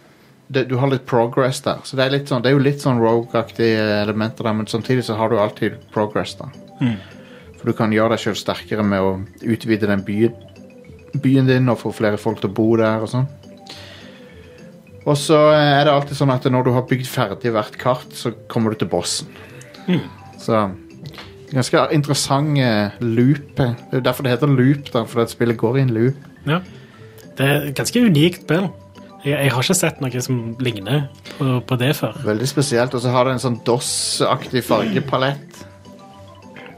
[0.52, 1.82] det, Du har litt progress der.
[1.88, 5.18] Så det er, sånn, det er jo litt sånn rogue-aktige elementer der, men samtidig så
[5.20, 6.36] har du alltid progress.
[6.40, 6.50] da.
[7.60, 9.12] For du kan gjøre deg sjøl sterkere med å
[9.54, 10.34] utvide den byen,
[11.22, 13.28] byen din og få flere folk til å bo der og sånn.
[15.02, 18.34] Og så er det alltid sånn at når du har bygd ferdig hvert kart, så
[18.52, 19.30] kommer du til bossen.
[20.42, 20.58] Så
[21.52, 23.56] ganske interessant eh, loop.
[23.58, 26.30] Det er derfor det heter loop, da, fordi spillet går i en loop.
[26.50, 26.62] ja.
[27.32, 28.66] Det er et ganske unikt spill.
[29.24, 31.04] Jeg, jeg har ikke sett noe som ligner
[31.38, 32.16] på, på det før.
[32.26, 32.96] Veldig spesielt.
[32.98, 35.60] Og så har det en sånn DOS-aktig fargepalett.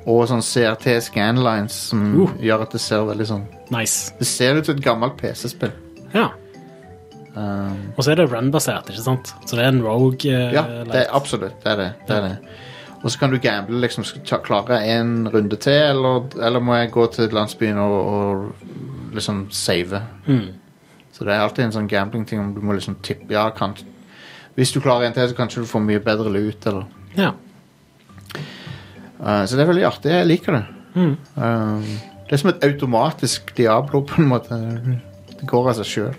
[0.03, 2.33] Og sånn CRT scanlines som Uh.
[2.43, 4.11] gjør at det ser veldig sånn Nice.
[4.19, 5.71] Det ser ut som et gammelt PC-spill.
[6.13, 6.27] Ja.
[7.33, 9.31] Um, Og så er det run-basert, ikke sant?
[9.47, 10.27] Så det er en rogue.
[10.29, 11.55] uh, ja, det er absolutt.
[11.63, 11.87] Det er det.
[12.09, 12.59] det, er det.
[13.01, 13.79] Og så kan du gamble.
[13.81, 17.95] liksom skal jeg Klare en runde til, eller, eller må jeg gå til landsbyen og,
[18.13, 20.03] og liksom save?
[20.27, 20.51] Mm.
[21.13, 22.41] Så det er alltid en sånn gambling-ting.
[22.41, 23.75] om Du må liksom tippe Ja, kan,
[24.57, 26.85] hvis du klarer en til, så kanskje du får mye bedre lut, eller
[27.17, 27.33] Ja.
[29.19, 30.11] Uh, Så det er veldig artig.
[30.11, 30.65] Jeg liker det.
[30.95, 31.17] Mm.
[31.37, 31.81] Uh,
[32.27, 34.57] det er som et automatisk Diablo, på en måte.
[35.39, 36.15] Det går av seg sjøl.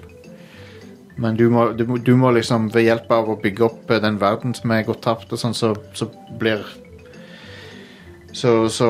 [1.16, 4.00] Men du må, du, må, du må liksom ved hjelp av å bygge opp eh,
[4.02, 6.08] den verden som er gått tapt, og sånn, så, så
[6.40, 6.64] blir
[8.34, 8.88] Så, så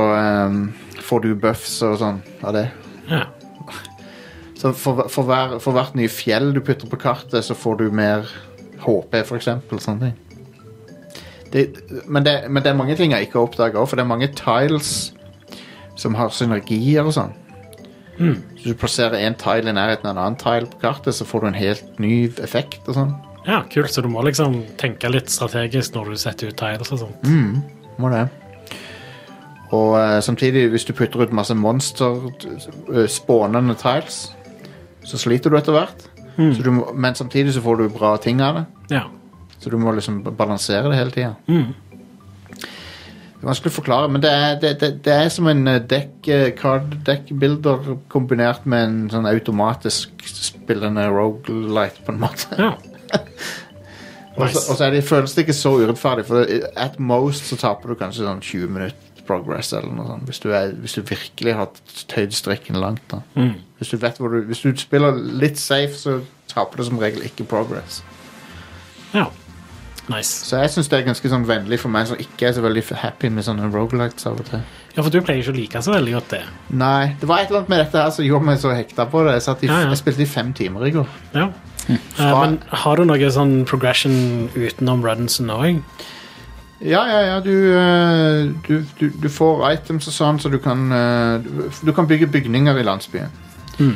[0.49, 0.73] um,
[1.05, 2.69] får du buffs og sånn av det.
[3.11, 3.27] ja.
[4.65, 7.91] Så for, for, hver, for hvert nye fjell du putter på kartet, så får du
[7.93, 8.25] mer
[8.81, 9.77] HP, for eksempel.
[9.83, 10.39] Sånne ting.
[11.53, 11.65] Det,
[12.09, 14.09] men, det, men det er mange ting jeg ikke har oppdaga òg, for det er
[14.09, 14.95] mange tiles
[16.01, 17.35] som har synergier og sånn.
[18.17, 21.45] Så du plasserer en tile i nærheten av en annen tile på kartet, så får
[21.45, 22.15] du en helt ny
[22.47, 23.13] effekt og sånn.
[23.45, 23.93] ja, kult.
[23.93, 27.29] Så du må liksom tenke litt strategisk når du setter ut tiles og sånt.
[28.01, 28.25] Må det.
[29.77, 34.23] Og uh, samtidig, hvis du putter ut masse monster uh, spånende tiles,
[35.05, 36.05] så sliter du etter hvert.
[36.37, 38.65] Så du må, men samtidig så får du bra ting av det.
[38.97, 39.05] Ja.
[39.61, 41.35] Så du må liksom balansere det hele tida.
[41.47, 41.75] Mm.
[42.55, 45.87] Det er vanskelig å forklare, men det er, det, det, det er som en dekk,
[45.93, 52.57] deck, eh, card deck builder kombinert med en sånn automatisk spillende roguelite, på en måte.
[52.59, 52.73] ja.
[54.35, 56.43] Og så- Og så føles det ikke så urettferdig, for
[56.77, 60.51] at most så taper du kanskje sånn 20 minutter progress eller noe sånt, hvis du,
[60.57, 61.71] er, hvis du virkelig har
[62.11, 63.05] tøyd strikken langt.
[63.11, 63.23] da.
[63.37, 63.55] Mm.
[63.79, 66.21] Hvis, du vet hvor du, hvis du spiller litt safe, så
[66.51, 68.03] taper du som regel ikke progress.
[69.15, 69.31] ja.
[70.05, 70.45] Nice.
[70.45, 72.83] Så jeg syns det er ganske sånn vennlig for meg som ikke er så veldig
[73.01, 74.61] happy med sånne rogelights av og til.
[74.93, 76.41] Ja, for du pleier ikke å like så veldig godt det.
[76.77, 79.23] Nei, det var et eller annet med dette her som gjorde meg så hekta på
[79.25, 79.39] det.
[79.39, 79.95] Jeg, i, Ja, ja.
[79.95, 81.09] jeg spilte i fem timer i går.
[81.33, 81.47] Ja.
[81.89, 85.81] Eh, men har du noe sånn progression utenom runsen òg?
[86.85, 90.83] Ja, ja, ja, du, eh, du, du, du får items og sånn, så du kan
[90.93, 91.47] eh,
[91.81, 93.31] du, kan bygge bygninger i landsbyen.
[93.79, 93.95] Mm.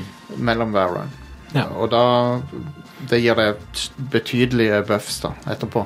[0.49, 1.11] Mellom hver run.
[1.55, 1.67] Ja.
[1.81, 2.41] Og da
[3.09, 3.61] Det gir deg
[4.13, 5.85] betydelige buffs da, etterpå.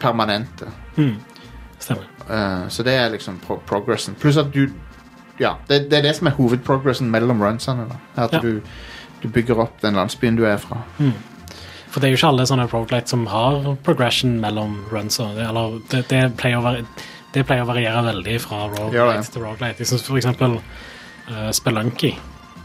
[0.00, 0.66] Permanente.
[0.96, 1.14] Mm.
[1.80, 2.08] Stemmer.
[2.28, 4.14] Eh, så det er liksom pro progressen.
[4.20, 4.66] Pluss at du
[5.40, 7.86] Ja, det, det er det som er hovedprogressen mellom runsene.
[7.88, 7.96] da.
[8.24, 8.40] At Ja.
[8.40, 8.60] du,
[9.22, 10.82] du bygger opp den landsbyen du er fra.
[10.98, 11.12] Mm.
[11.90, 15.18] For det er jo ikke alle sånne Roguelite som har progression mellom runs.
[15.20, 16.84] og det- Eller det, det, pleier være,
[17.34, 19.78] det pleier å variere veldig fra Gjør ja, til Roguelite.
[19.82, 20.60] Jeg synes for eksempel
[21.30, 22.14] uh, Spelunky.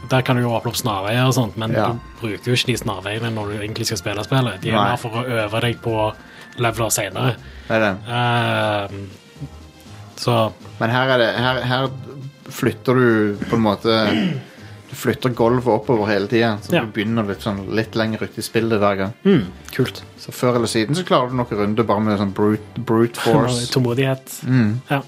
[0.08, 1.88] Der kan du jo åpne opp snarveier og sånt, men Ja.
[1.88, 4.60] du bruker jo ikke de snarveiene når du egentlig skal spille spillet.
[4.62, 4.96] De er Nei.
[4.96, 6.12] for å øve deg på
[6.58, 7.34] leveler senere.
[7.66, 7.94] Det er det.
[8.08, 8.88] Eh,
[10.16, 11.88] så Men her, er det, her, her
[12.48, 13.96] flytter du på en måte
[14.96, 16.54] flytter gulvet oppover hele tida.
[16.64, 16.80] Så Ja.
[16.82, 19.12] du begynner litt, sånn, litt lenger ut i spillet hver gang.
[19.24, 19.44] mm,
[19.76, 20.02] kult.
[20.18, 23.68] Så før eller siden så klarer du noen runder bare med sånn brute, brute force.
[23.72, 24.40] Tålmodighet.
[24.46, 24.80] Mm.
[24.90, 25.02] Ja.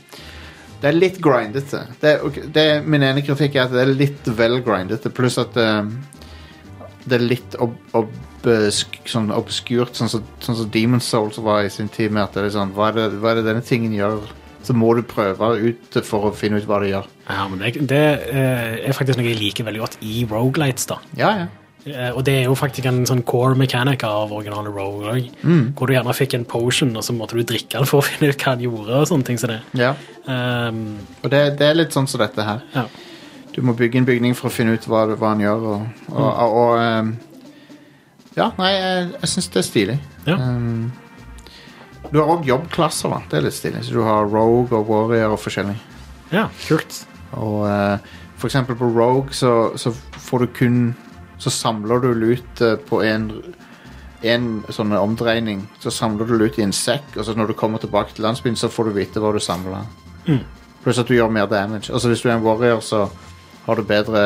[0.80, 1.80] Det er litt grindete.
[2.01, 5.39] Det, er- ok, det, min ene kritikk er at det er litt vel grindete, pluss
[5.43, 5.82] at eh,
[7.09, 11.68] det er litt ob, obsk, sånn obskurt, sånn som sånn som Demon's Souls var i
[11.72, 12.12] sin tid.
[12.12, 14.20] med at det er sånn, hva er det, hva er det denne tingen gjør?
[14.67, 17.07] Så må du prøve ut for å finne ut hva det gjør.
[17.29, 18.03] Ja, men det, det
[18.33, 20.99] eh, er faktisk noe jeg liker veldig godt i Rogalights, da.
[21.17, 21.47] Ja, ja.
[21.89, 25.15] Eh, Og det er jo faktisk en sånn core mechanic av originale Rogue,
[25.47, 25.73] Mm.
[25.79, 28.33] hvor du gjerne fikk en potion, og så måtte du drikke den for å finne
[28.35, 29.61] ut hva den gjorde, og sånne ting som det.
[29.79, 29.95] ja.
[30.29, 32.61] Um, Og det, det er litt sånn som dette her.
[32.75, 32.85] ja.
[33.55, 35.65] Du må bygge en bygning for å finne ut hva, hva han gjør.
[35.67, 37.17] Og, og, og, og um,
[38.37, 39.97] Ja, nei, jeg, jeg syns det er stilig.
[40.29, 40.37] Ja.
[40.37, 40.93] Ehm,
[42.13, 43.21] du har òg jobbklasser, da.
[43.31, 43.85] Det er litt stilig.
[43.87, 45.77] Så du har Rogue og Warrior og forskjellig.
[46.33, 47.05] ja, kult.
[47.37, 47.99] Og eh,
[48.39, 50.79] for eksempel på Rogue så, så får du kun
[51.39, 53.31] Så samler du lut eh, på en
[54.27, 55.61] en sånn omdreining.
[55.79, 58.57] Så samler du lut i en sekk, og så når du kommer tilbake til landsbyen,
[58.59, 59.85] så får du vite hva du samler.
[60.27, 60.41] Mm.
[60.83, 61.93] Pluss at du gjør mer damage.
[61.93, 63.09] Altså Hvis du er en warrior, så
[63.67, 64.23] har du bedre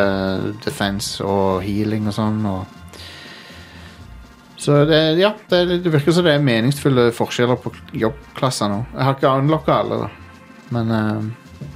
[0.64, 2.40] defense og healing og sånn.
[2.46, 2.64] Og
[4.62, 8.82] så det, ja, det, det virker som det er meningsfulle forskjeller på jobbklasser nå.
[8.92, 10.10] Jeg har ikke unlocka alle, da.
[10.72, 11.70] Men uh,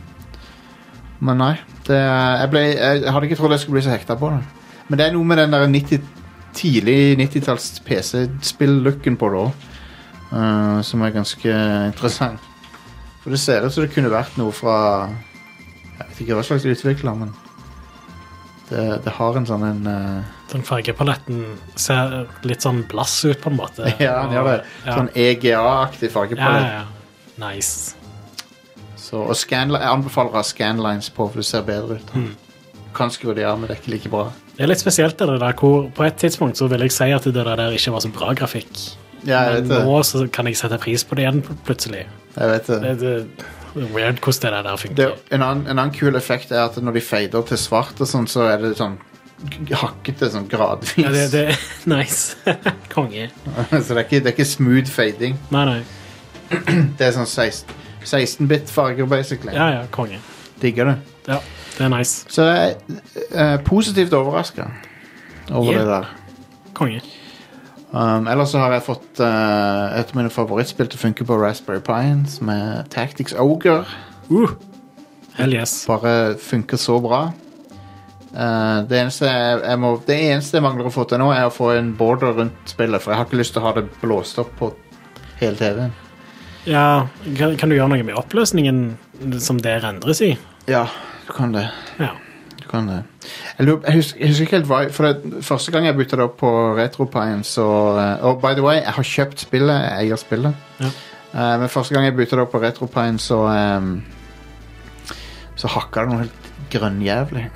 [1.27, 1.55] Men nei.
[1.87, 4.43] Det, jeg, ble, jeg, hadde ikke trodd jeg skulle bli så hekta på det.
[4.87, 6.11] Men det er noe med den der 90,
[6.55, 9.65] tidlig 90-talls PC-spill-looken på det òg,
[10.87, 11.57] som er ganske
[11.87, 12.43] interessant.
[13.23, 14.77] For det ser ut som det kunne vært noe fra
[15.07, 17.33] Jeg vet ikke hva slags utvikler, men
[18.71, 20.33] det, det har en sånn en uh...
[20.51, 21.43] Den fargepaletten
[21.79, 23.93] ser litt sånn blass ut, på en måte.
[24.03, 24.57] Ja, den gjør det.
[24.87, 24.97] Ja.
[24.97, 26.67] Sånn EGA-aktig fargepalett.
[26.67, 26.87] ja, ja.
[27.37, 27.95] Nice.
[28.97, 32.13] Så, og scanli- jeg anbefaler å ha scanlines på, for det ser bedre ut.
[32.17, 32.31] Mm.
[32.97, 34.23] Kan skru de av, men det er ikke like bra.
[34.57, 37.27] Det er litt spesielt det der hvor på et tidspunkt så vil jeg si at
[37.29, 38.73] det der ikke var så bra grafikk.
[39.27, 39.83] Ja, jeg Men vet det.
[39.85, 42.07] nå så kan jeg sette pris på det igjen plutselig.
[42.37, 42.81] Jeg vet det.
[42.83, 43.47] Det, det,
[43.77, 47.01] weird hvordan det der det en, annen, en annen kul effekt er at når de
[47.05, 48.97] fader til svart og sånn, så er det sånn
[49.77, 50.95] hakkete sånn gradvis.
[50.97, 51.59] Ja, det, det
[51.93, 52.37] nice.
[52.95, 53.29] Konge.
[53.71, 55.37] så det er, ikke, det er ikke smooth fading.
[55.53, 55.81] Nei, nei.
[56.97, 59.51] Det er sånn 16 16-bit-farger, basically.
[59.57, 60.21] Ja, ja, konge.
[60.63, 60.97] Digger det.
[61.27, 61.41] Ja,
[61.75, 62.23] det er nice.
[62.31, 62.77] Så jeg
[63.33, 64.69] er eh, positivt overraska
[65.51, 65.81] over Yeah.
[65.81, 66.07] det der.
[66.75, 67.01] Konge.
[67.97, 71.37] Um, ellers så har jeg fått uh, et av mine favorittspill til å funke på
[71.41, 73.79] Raspberry Pien, som er Tactics Ogre.
[74.29, 74.53] Uh.
[75.39, 75.79] Hell yes.
[75.89, 77.23] Bare funker så bra.
[78.37, 81.49] Uh, det, eneste jeg, jeg må, det eneste jeg mangler å få til nå, er
[81.49, 83.87] å få en border rundt spillet, for jeg har ikke lyst til å ha det
[84.03, 84.71] blåst opp på
[85.41, 85.97] hele TV-en.
[86.69, 87.07] Ja,
[87.39, 90.35] kan, kan du gjøre noe med oppløsningen som det rendres i?
[90.69, 90.85] Ja,
[91.25, 91.69] du kan det.
[92.03, 92.13] Ja.
[92.67, 93.03] Du kan det.
[93.59, 96.19] Jeg, lurer, jeg, husker, jeg husker ikke helt hva For det, Første gang jeg bytta
[96.19, 97.67] det opp på Retropine, så
[98.03, 99.85] eh, Og by the way, jeg har kjøpt spillet.
[99.85, 100.67] Jeg eier spillet.
[100.83, 100.91] Ja.
[101.37, 104.03] Uh, men første gang jeg bytta det opp på Retropine, så um,
[105.57, 107.47] Så hakka det noe helt grønnjævlig.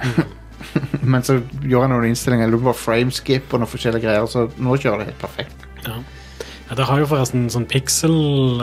[1.13, 2.47] men så gjorde jeg noen innstillinger.
[2.47, 5.65] Jeg lurer på frameskip og noen forskjellige greier, så nå kjører det helt perfekt.
[5.89, 5.97] Ja.
[6.69, 8.15] ja, Det har jo forresten sånn pixel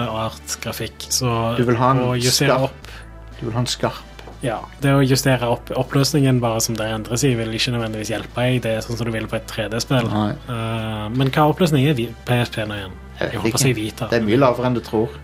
[0.07, 2.93] art-grafikk, så Du vil ha en skarp- opp
[3.39, 7.23] Du vil ha en skarp Ja, det å justere opp oppløsningen bare som det endres
[7.25, 8.59] i, vil ikke nødvendigvis hjelpe deg.
[8.65, 10.09] Det er sånn som du vil på et 3D-spill.
[10.11, 10.33] Nei.
[10.53, 12.99] Eh, men hva oppløsning er PSP nå igjen?
[13.17, 14.09] Jeg Jeg håper å si Vita.
[14.11, 15.15] Det er mye lavere enn du tror.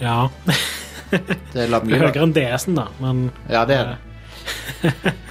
[0.00, 0.20] Ja,
[1.10, 5.16] Det er mye er høyere enn DS-en, da, men Ja, det er det.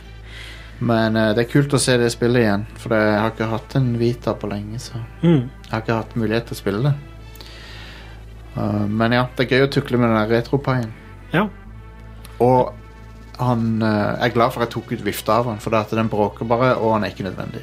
[0.80, 3.74] Men uh, det er kult å se det spillet igjen, for jeg har ikke hatt
[3.76, 4.80] en Vita på lenge.
[4.80, 6.94] Så mm, jeg har ikke hatt mulighet til å spille det.
[8.56, 10.94] Uh, men ja, det er gøy å tukle med den retropaien.
[11.36, 11.50] ja.
[12.40, 12.72] Og
[13.40, 15.94] han eh, er glad for at jeg tok ut vifta av han, for det at
[15.96, 17.62] den bråker bare, og han er ikke nødvendig.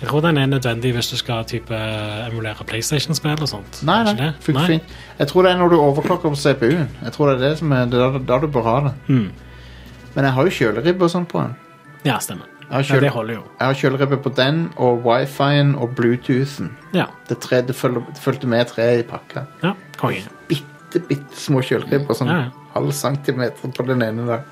[0.00, 3.82] Jeg tror den er nødvendig hvis du skal type emulere PlayStation-spill og sånt.
[3.84, 4.30] Nei, nei, Nei?
[4.40, 4.94] fint.
[5.18, 6.86] Jeg tror det er når du overklokker på CPU-en.
[7.02, 8.94] Jeg tror det er det som er, det er da du bør ha det.
[9.10, 9.26] Mm.
[10.14, 11.52] Men jeg har jo kjøleribbe og sånn på den.
[12.08, 12.48] Ja, stemmer.
[12.70, 13.42] Ja, det holder jo.
[13.58, 16.70] jeg har kjøleribbe på den, og wifi-en og bluetoothen.
[16.94, 19.44] Ja, Det, tre, det, fulgte med tre i pakka.
[19.62, 20.22] ja konge.
[20.48, 22.14] Bitte, bitte små kjøleribber.
[22.16, 22.68] Sånn Ja, ja.
[22.74, 24.46] halv centimeter på den ene der.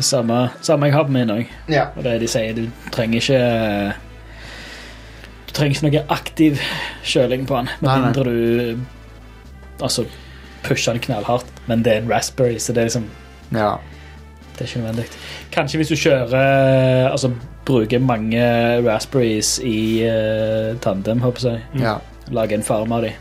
[0.00, 1.46] Samme, samme jeg har på min òg.
[1.70, 1.84] Ja.
[1.96, 3.94] Og det de sier, du trenger ikke
[5.46, 6.60] Du trenger ikke noe aktiv
[7.06, 8.04] kjøling på den, med Nei, nei.
[8.08, 10.04] mindre du altså,
[10.64, 11.46] pusher den knallhardt.
[11.68, 13.06] Men det er en Raspberry, så det er liksom
[13.54, 13.76] Ja.
[14.56, 15.04] det er ikke nødvendig.
[15.54, 17.30] Kanskje hvis du kjører Altså
[17.64, 18.42] bruker mange
[18.84, 21.62] Raspberries i uh, tandem, håper jeg.
[21.80, 21.98] ja.
[22.30, 23.12] Lager en farm av dem.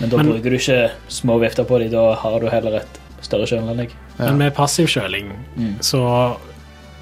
[0.00, 3.00] Men da Men- bruker du ikke små vifter på dem, da har du heller et
[3.22, 3.90] større kjøleanlegg.
[4.18, 4.26] Ja.
[4.26, 5.76] Men med passiv kjøling Mm.
[5.80, 6.36] så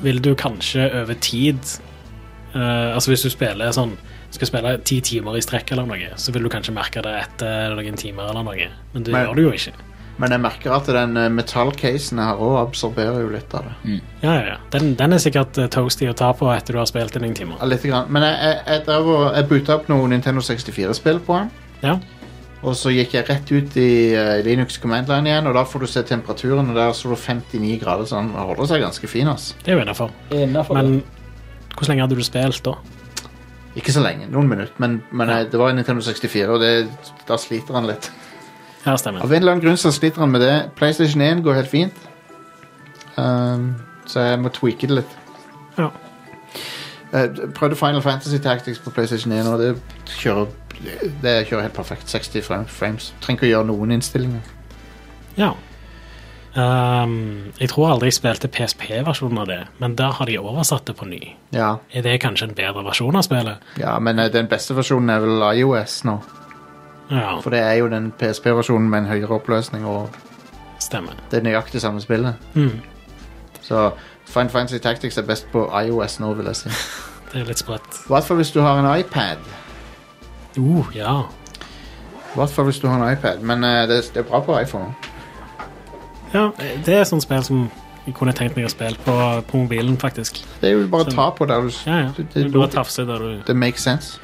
[0.02, 1.58] vil du kanskje over tid
[2.54, 3.96] uh, Altså hvis du spiller sånn
[4.30, 7.72] skal spille ti timer i strekk, eller noe, så vil du kanskje merke det etter
[7.74, 8.28] noen timer.
[8.28, 9.72] eller noe Men det Men- gjør du jo ikke.
[10.18, 14.00] Men jeg merker at den eh, metallcasen her òg absorberer jo litt av det.
[14.22, 14.56] Ja, ja, ja.
[14.70, 17.34] Den, den er sikkert eh, toasty å ta på etter du har spilt i noen
[17.38, 17.56] timer.
[17.60, 18.10] Ja, Litt grann.
[18.12, 18.36] Men jeg,
[18.66, 19.04] jeg, jeg,
[19.36, 21.50] jeg boota opp noen Nintendo 64-spill på den.
[21.82, 21.98] Ja.
[22.58, 25.84] Og så gikk jeg rett ut i eh, Linux Command Line igjen, og da får
[25.84, 27.20] du se temperaturen, og der står det
[27.54, 29.30] 59 grader, så den holder seg ganske fin.
[29.30, 29.52] ass.
[29.62, 30.10] Det er jo innafor.
[30.34, 31.02] Innenfor Men
[31.78, 32.74] hvordan lenge hadde du spilt da?
[33.78, 36.72] Ikke så lenge, noen minutter, men, men eh, det var en Nintendo 64, og det,
[37.28, 38.10] da sliter han litt.
[38.82, 39.22] Ja, stemmer.
[39.22, 40.54] Av en eller annen grunn så sliter han med det.
[40.78, 42.04] PlayStation 1 går helt fint,
[43.14, 43.70] um,
[44.08, 45.16] så jeg må tweake det litt.
[45.78, 45.92] Ja.
[47.12, 49.70] Jeg prøvde Final Fantasy Tactics på PlayStation 1, og det
[50.18, 50.46] kjører,
[51.22, 52.08] det kjører helt perfekt.
[52.12, 53.14] 60 frames.
[53.24, 54.40] Trenger ikke å gjøre noen innstillinger.
[55.38, 55.52] Ja.
[56.58, 60.96] Um, jeg tror aldri jeg spilte PSP-versjonen av det, men der har de oversatt det
[60.98, 61.20] på ny.
[61.54, 63.58] Ja, Er det kanskje en bedre versjon av spillet?
[63.78, 66.16] ja men eh, den beste versjonen er vel iOS nå.
[67.10, 70.08] Ja, For det er jo den PSP-versjonen med en høyere oppløsning, og
[70.80, 71.14] stemmer.
[71.30, 72.34] det er nøyaktig samme spillet.
[72.54, 72.80] Mm,
[73.62, 73.92] Så
[74.28, 76.68] Final Fancy Tactics er best på iOS nå, vil jeg si.
[77.32, 78.02] det er litt sprøtt.
[78.08, 79.40] Hva for hvis du har en iPad.
[80.58, 81.22] Uh, ja.
[82.34, 84.92] Hva for hvis du har en iPad, men eh, det, det er bra på iPhone.
[86.34, 86.50] ja.
[86.84, 87.66] Det er sånn spill som
[88.08, 89.14] jeg kunne tenkt meg å spille på,
[89.50, 90.40] på mobilen, faktisk.
[90.62, 92.12] Det er jo bare å Så- ta på der du Ja, ja.
[92.16, 94.18] det, Du det, bare tafse der du det makes sense.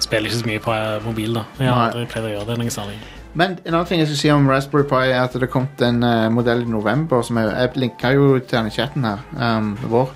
[0.00, 1.42] spiller ikke så mye på eh, mobil, da.
[1.58, 1.86] Jeg har Nei.
[1.92, 2.98] aldri pleid å gjøre det noe særlig.
[3.36, 5.98] Men en annen ting jeg skal si om Raspberry Pi, er at det kom en
[6.02, 9.74] uh, modell i november som jeg, jeg linka jo til den i chatten her um,
[9.92, 10.14] vår.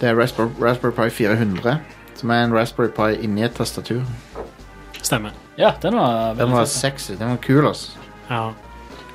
[0.00, 1.76] Det er Raspberry, Raspberry Pi 400,
[2.16, 4.00] som er en Raspberry Pi inni et tastatur.
[5.02, 5.36] Stemmer.
[5.58, 7.12] Ja, den var Den var sexy.
[7.18, 7.90] Den var kul, altså.
[8.30, 8.48] Ja.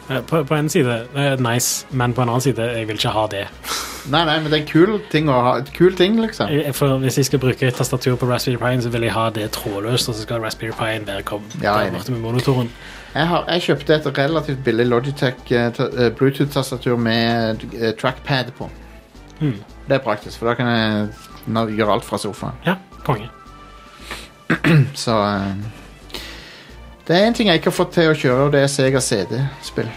[0.10, 3.10] Eh, På, på en side er nice, men på en annen side jeg vil ikke
[3.16, 3.48] ha det.
[4.14, 5.54] Nei, nei, men det er en kul ting å ha.
[5.74, 6.52] Kul ting, liksom.
[6.78, 9.48] For Hvis jeg skal bruke et tastatur på Raspberry Pi, så vil jeg ha det
[9.58, 12.70] trådløst, og så skal Raspberry Pi være kommet Ja, der borte med monitoren.
[13.16, 18.68] Jeg, har, jeg kjøpte et relativt billig Logitech eh, eh, Bluetooth-tastatur med eh, trackpad på.
[19.40, 19.62] Mm.
[19.88, 22.58] Det er praktisk, for da kan jeg gjøre alt fra sofaen.
[22.66, 22.76] Ja,
[23.08, 23.30] konge.
[25.06, 26.20] Så eh,
[27.08, 29.00] Det er en ting jeg ikke har fått til å kjøre, og det er Sega
[29.00, 29.88] CD-spill.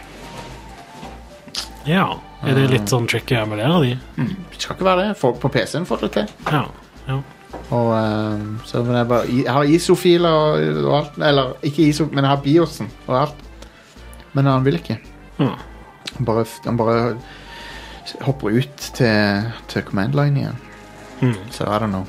[1.88, 2.06] Ja.
[2.46, 3.96] Er det litt sånn tricky å emulere de?
[4.14, 5.18] Det skal ikke være det.
[5.18, 6.30] Folk på PC-en får det til.
[6.52, 6.62] Ja.
[7.08, 7.18] ja.
[7.70, 11.18] Og, eh, så men jeg, bare, jeg har ISO-filer og, og alt.
[11.30, 13.42] Eller ikke ISO, men jeg har BIOSen og alt.
[14.36, 14.98] Men han vil ikke.
[15.38, 15.56] Hmm.
[16.16, 17.02] Han bare, han bare
[18.24, 20.64] hopper ut til, til command line igjen.
[21.20, 21.36] Mm.
[21.50, 22.06] Så I don't know.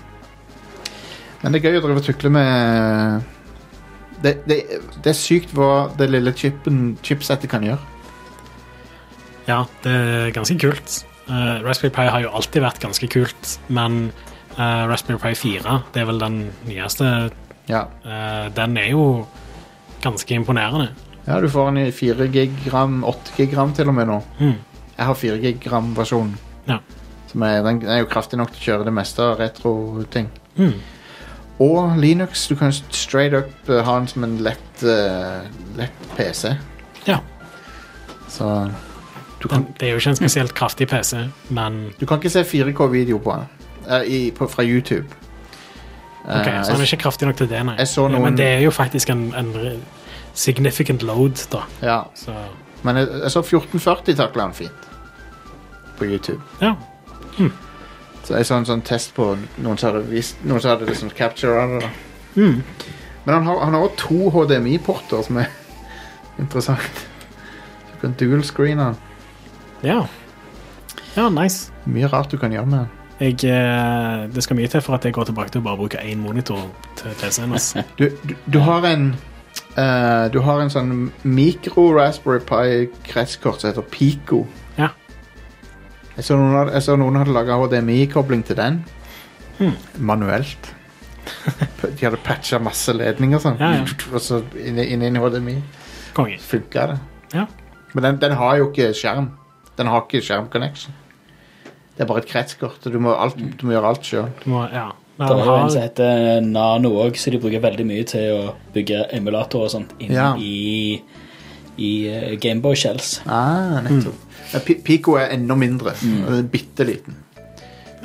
[1.41, 3.21] Men det er gøy å drive og tukle med
[4.23, 4.57] det, det,
[4.99, 7.79] det er sykt hva det lille chipen, chipsettet kan gjøre.
[9.47, 10.97] ja, det er ganske kult.
[11.29, 14.09] Uh, Raspberry Pi har jo alltid vært ganske kult, men
[14.59, 17.31] eh, Raspberry Pi 4, det er vel den nyeste,
[17.69, 17.83] Ja.
[18.01, 19.25] Uh, den er jo
[20.01, 20.89] ganske imponerende.
[21.27, 24.23] ja, du får den i 4 gigram, 8 gigram til og med nå.
[24.39, 24.55] Mm.
[24.97, 26.37] Jeg har 4 gigram-versjonen.
[26.67, 26.77] Ja.
[27.27, 30.31] Som er, den er jo kraftig nok til å kjøre det meste av retro-ting.
[30.57, 30.73] Mm.
[31.59, 32.47] Og Linux.
[32.47, 35.45] Du kan straight up eh, ha den som en lett, uh,
[35.77, 36.55] lett PC.
[37.05, 37.19] Ja.
[38.27, 38.69] Så
[39.41, 42.33] du kan, Den, det er jo ikke en spesielt kraftig PC, men du kan ikke
[42.33, 43.58] se 4K-video på den
[43.89, 45.07] eh, i, på, fra YouTube.
[46.25, 47.75] Ok, Eh, så han er ikke kraftig nok til det, nei.
[47.79, 49.81] Ja, noen- Men det er jo faktisk en, en
[50.33, 51.63] significant load, da.
[51.81, 52.33] ja, Så
[52.83, 54.89] men jeg, jeg så 1440 takla han fint
[55.97, 56.41] på YouTube.
[56.61, 56.75] ja.
[58.23, 61.09] Så jeg så en sånn test på noen som hadde vist Noen som hadde liksom
[61.09, 61.89] det.
[62.35, 62.61] Mm.
[63.25, 65.47] Men han har, han har også to HDMI-porter som er
[66.39, 67.07] interessant.
[67.91, 68.97] Du kan dual screene den.
[69.83, 70.05] Ja.
[71.15, 71.71] Ja, nice.
[71.85, 72.89] Mye rart du kan gjøre med den.
[73.19, 75.99] Jeg, eh, det skal mye til for at jeg går tilbake til å bare bruke
[75.99, 76.61] én monitor
[76.95, 77.51] til PC-en.
[77.57, 77.83] Altså.
[77.99, 79.09] Du, du, du har en
[79.75, 80.93] uh, Du har en sånn
[81.27, 84.45] mikro Raspberry Pi-kretskort som heter Pico.
[84.77, 84.93] Ja.
[86.15, 88.79] Jeg så noen, jeg så noen hadde laga HDMI-kobling til den.
[89.59, 89.75] Hmm.
[89.99, 90.71] Manuelt.
[91.83, 93.59] De hadde patcha masse ledninger sånn.
[93.59, 93.99] Ja, ja.
[94.13, 95.59] Og så inn inn i HDMI.
[96.15, 96.97] Funka det.
[97.35, 97.45] Ja.
[97.93, 99.33] Men den, den har jo ikke skjerm.
[99.79, 100.95] Den har ikke skjermconnection.
[101.99, 102.79] Det er bare et kretskort.
[102.87, 104.29] og Du må, alt, du må gjøre alt sjøl.
[104.45, 104.61] Du må.
[105.19, 108.53] Det er jo en som heter Nano òg, så de bruker veldig mye til å
[108.71, 110.29] bygge emulatorer og sånt inn Ja.
[110.39, 111.01] i,
[111.77, 113.17] i eh, Gameboy Shells.
[113.27, 114.15] Ah, nettopp.
[114.53, 115.91] Ja, Pi- Pico er enda mindre.
[115.99, 116.21] Mm.
[116.23, 117.17] Den er Bitte liten.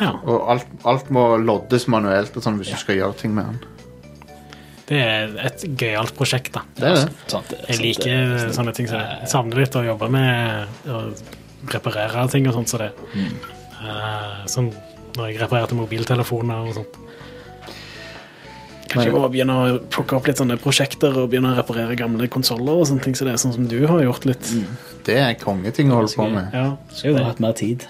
[0.01, 3.47] Ja, Og alt, alt må loddes manuelt og sånn hvis du skal gjøre ting med
[3.47, 3.61] den.
[4.91, 6.61] det er et gøyalt prosjekt, da.
[6.75, 7.13] Det er det.
[7.31, 8.87] Sant, det- Jeg sant, liker det- sånne ting.
[8.91, 11.15] Så jeg savner litt å jobbe med å
[11.73, 12.91] reparere ting og sånt som det.
[13.85, 14.71] Eh, som
[15.15, 17.01] når jeg reparerte mobiltelefoner og sånt.
[18.91, 22.29] Kanskje jeg må begynne å plukke opp litt sånne prosjekter og begynne å reparere gamle
[22.31, 24.53] konsoller og sånne ting som det, sånn som du har gjort litt.
[25.07, 26.55] Det er kongeting å holde på med.
[26.55, 27.87] Ja, Skulle hatt mer tid.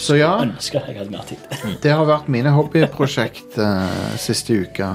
[0.00, 1.42] Så ja, Ønsker jeg hadde mer tid.
[1.84, 4.94] det har vært mine hobbyprosjekt uh, siste uka.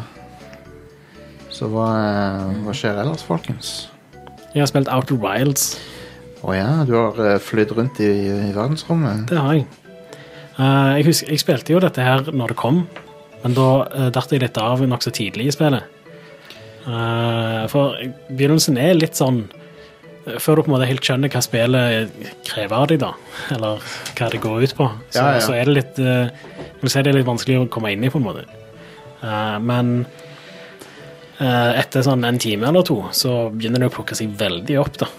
[1.56, 3.70] Så hva, eh, hva skjer ellers, folkens?
[4.52, 5.78] Jeg har spilt Outer Wilds.
[6.46, 8.12] Å ja, du har uh, flydd rundt i,
[8.50, 9.26] i verdensrommet?
[9.32, 9.66] Det har jeg.
[10.56, 12.84] Uh, jeg, husker, jeg spilte jo dette her når det kom,
[13.44, 15.92] men da uh, datt jeg litt av nokså tidlig i spillet.
[16.86, 17.98] Uh, for
[18.30, 22.76] begynnelsen er litt sånn eh, Før du på en måte helt skjønner hva spillet krever
[22.78, 23.10] av deg, da,
[23.56, 23.82] eller
[24.14, 25.42] hva det går ut på, så, Ja, ja.
[25.42, 26.30] så er det litt uh,
[26.86, 28.46] si det er litt vanskelig å komme inn i, på en måte.
[29.26, 29.94] Eh, men
[31.40, 35.00] eh, etter sånn en time eller to, så begynner det å plukke seg veldig opp,
[35.02, 35.10] da.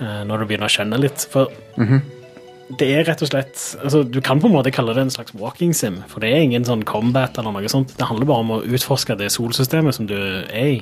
[0.00, 1.26] Eh, når du begynner å skjønne litt.
[1.32, 1.52] For
[2.80, 5.34] det er rett og slett altså, Du kan på en måte kalle det en slags
[5.38, 7.94] walking sim, for det er ingen sånn combat eller noe sånt.
[7.98, 10.76] Det handler bare om å utforske det solsystemet som du er i.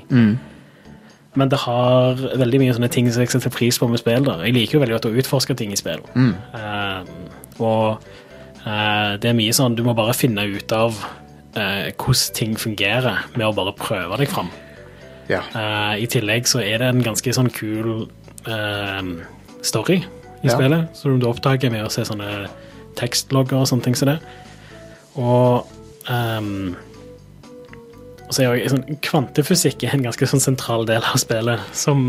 [1.34, 4.28] Men det har veldig mye sånne ting som jeg setter pris på med spill.
[4.46, 6.02] Jeg liker jo veldig godt å utforske ting i spill.
[6.14, 7.10] Eh,
[7.58, 8.04] og
[8.64, 13.26] uh, det er mye sånn Du må bare finne ut av uh, hvordan ting fungerer
[13.34, 14.52] med å bare prøve deg fram.
[15.24, 15.40] Ja.
[15.96, 18.10] I tillegg så er det en ganske sånn kul
[18.46, 19.02] eh,
[19.62, 20.56] story i Ja.
[20.58, 22.48] spillet, som du oppdager med å se sånne
[22.96, 24.18] tekstlogger og sånne ting som det.
[25.16, 25.66] Og
[26.10, 26.74] um,
[28.30, 32.00] så er jo sånn, Kvantefysikk er en ganske sånn sentral del av spillet, som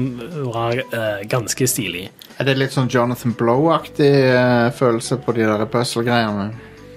[0.49, 2.07] var eh, ganske stilig.
[2.39, 6.49] Er det litt sånn Jonathan Blow-aktig eh, følelse på de der puzzle-greiene?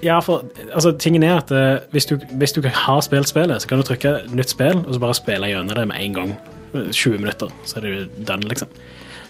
[0.03, 3.69] Ja, for altså, tingen er at eh, hvis, du, hvis du har spilt spillet, så
[3.71, 6.37] kan du trykke nytt spill, og så bare spille gjennom det med en gang.
[6.73, 8.69] 20 minutter, så er du done, liksom.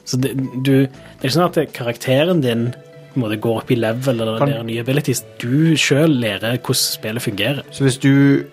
[0.08, 0.32] Så det,
[0.64, 0.90] du, det
[1.20, 2.68] er ikke sånn at karakteren din
[3.18, 5.24] måte går opp i level eller Kan- lærer nye abilities.
[5.42, 7.64] Du sjøl lærer hvordan spillet fungerer.
[7.74, 8.44] Så hvis du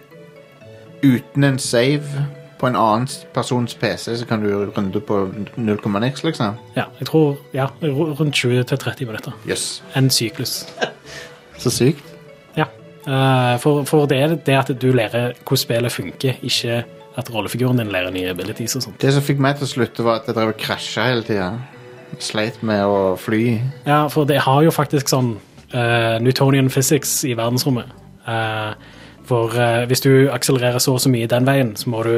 [1.06, 2.26] uten en save
[2.60, 5.18] på en annen persons PC, så kan du runde på
[5.60, 6.56] 0,x, liksom?
[6.76, 9.36] Ja, jeg tror ja, rundt 20-30 minutter.
[9.48, 9.84] Yes.
[9.95, 10.65] En syklus.
[11.61, 12.03] Så sykt.
[12.57, 12.65] Ja.
[13.07, 16.84] Eh, for, for det er det at du lærer hvordan spillet funker, ikke
[17.16, 19.00] at rollefiguren din lærer nye abilities og sånt.
[19.02, 21.50] Det som fikk meg til å slutte, var at jeg drev og krasja hele tida.
[22.24, 23.44] Sleit med å fly.
[23.88, 25.36] Ja, for det har jo faktisk sånn
[25.74, 27.92] uh, Newtonian physics i verdensrommet.
[28.28, 28.76] Uh,
[29.28, 32.16] for uh, hvis du akselererer så og så mye den veien, så må du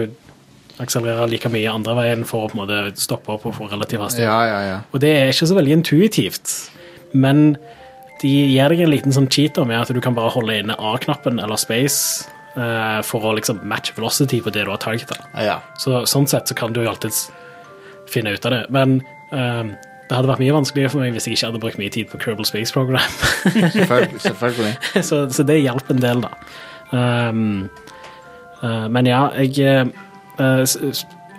[0.81, 4.03] akselerere like mye andre veien for å på en måte stoppe opp og få relativ
[4.03, 4.29] hastighet.
[4.29, 4.79] Ja, ja, ja.
[4.93, 6.53] Og det er ikke så veldig intuitivt,
[7.17, 7.55] men
[8.21, 11.41] de gir deg en liten sånn cheater med at du kan bare holde inne A-knappen
[11.41, 15.19] eller space eh, for å liksom matche velocity på det du har targeta.
[15.39, 15.59] ja.
[15.77, 17.27] Så sånn sett så kan du jo alltids
[18.11, 18.63] finne ut av det.
[18.73, 19.01] Men
[19.35, 19.75] ehm,
[20.07, 22.19] det hadde vært mye vanskeligere for meg hvis jeg ikke hadde brukt mye tid på
[22.23, 23.03] Kerbal Space Program.
[23.75, 24.21] Selvfølgelig.
[24.27, 25.03] selvfølgelig.
[25.03, 26.31] så, så det hjalp en del, da.
[26.95, 27.67] Um,
[28.63, 29.89] uh, men ja, jeg eh,
[30.39, 30.61] eh,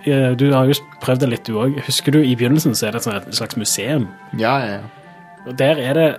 [0.05, 1.79] eh, Du har jo prøvd det litt, du òg.
[1.87, 4.05] Husker du i begynnelsen så er det et et slags museum.
[4.37, 5.45] Ja, ja, ja.
[5.47, 6.09] Og der er det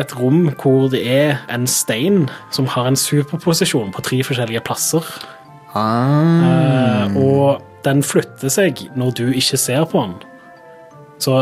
[0.00, 5.06] et rom hvor det er en stein som har en superposisjon på tre forskjellige plasser.
[5.74, 10.14] Ah, Uh, og den flytter seg når du ikke ser på den.
[11.22, 11.34] Så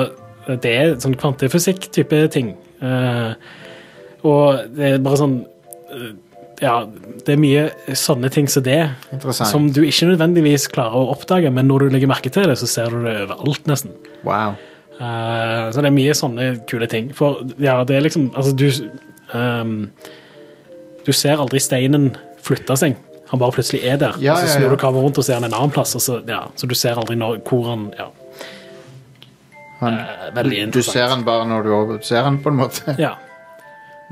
[0.48, 2.54] det er sånn kvantefysikk-type ting.
[2.82, 3.34] Uh,
[4.26, 5.36] og det er bare sånn
[5.92, 6.12] uh,
[6.62, 6.82] Ja,
[7.26, 8.80] det er mye sånne ting som det,
[9.34, 12.68] som du ikke nødvendigvis klarer å oppdage, men når du legger merke til det, så
[12.70, 13.96] ser du det overalt, nesten.
[14.22, 14.54] Wow.
[15.00, 17.10] Eh, så det er mye sånne kule ting.
[17.16, 18.68] For ja, det er liksom Altså, du
[19.32, 19.90] um,
[21.06, 22.12] Du ser aldri steinen
[22.42, 22.98] flytte seg.
[23.32, 24.18] Han bare plutselig er der.
[24.20, 24.74] Ja, og så snur ja.
[24.74, 27.16] du kameraet rundt og ser han en annen plass, så, ja, så du ser aldri
[27.16, 28.10] når, hvor han ja.
[29.80, 32.94] Han, uh, veldig du ser han bare når du ser han, på en måte.
[33.00, 33.16] ja.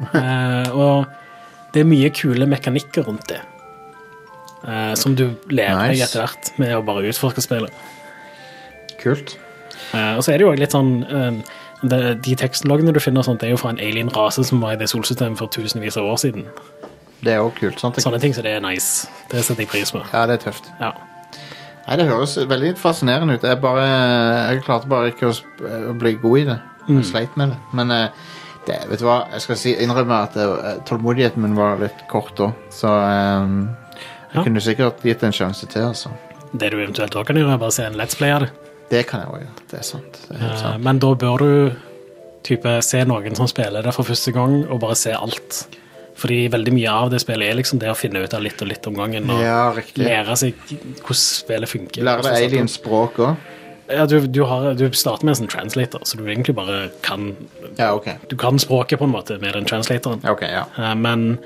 [0.00, 3.42] Uh, og det er mye kule mekanikker rundt det.
[4.98, 7.76] som du lærer deg etter hvert med å bare utforske spillet.
[9.00, 9.36] Kult.
[9.94, 11.40] Eh, og så er det jo litt sånn eh,
[11.82, 14.80] det, De tekstloggene du finner, sånt, det er jo fra en alien-rase som var i
[14.80, 16.44] det solsystemet for tusenvis av år siden.
[17.24, 17.80] Det er òg kult.
[17.80, 17.98] sant?
[18.00, 19.08] Sånne ting så det er nice.
[19.32, 20.02] Det setter jeg pris på.
[20.12, 20.70] Ja, det er tøft.
[20.80, 20.92] Ja.
[21.86, 23.42] Nei, Det høres veldig fascinerende ut.
[23.44, 23.86] Jeg, bare,
[24.52, 25.34] jeg klarte bare ikke å,
[25.90, 26.58] å bli god i det.
[26.90, 27.58] Jeg sleit med det.
[27.76, 28.08] Men eh,
[28.68, 30.38] det, vet du hva, jeg skal si, innrømme at
[30.88, 32.92] tålmodigheten min var litt kort da, så
[33.42, 33.60] um,
[34.30, 34.42] jeg Ja.
[34.46, 36.12] kunne sikkert gitt en sjanse til, altså.
[36.52, 38.50] Det du eventuelt også kan gjøre, er bare se en Let's Play av det.
[38.90, 40.18] Det kan jeg også gjøre, det er sant.
[40.28, 40.82] Det er Eh, sant.
[40.84, 41.72] Men da bør du
[42.46, 45.60] type, se noen som spiller det for første gang, og bare se alt.
[46.20, 48.68] Fordi veldig mye av det spillet er liksom det å finne ut av litt og
[48.68, 49.30] litt om gangen.
[49.30, 52.02] Og Ja, lære seg hvordan spillet funker.
[52.04, 53.36] Lærer deg aliens språk også?
[53.90, 57.32] Ja, du, du, har, du starter med en sånn translator, så du egentlig bare kan
[57.78, 58.18] Ja, okay.
[58.30, 60.20] Du kan språket på en måte med den translatoren.
[60.30, 60.66] Okay, ja.
[60.78, 61.38] Eh, Men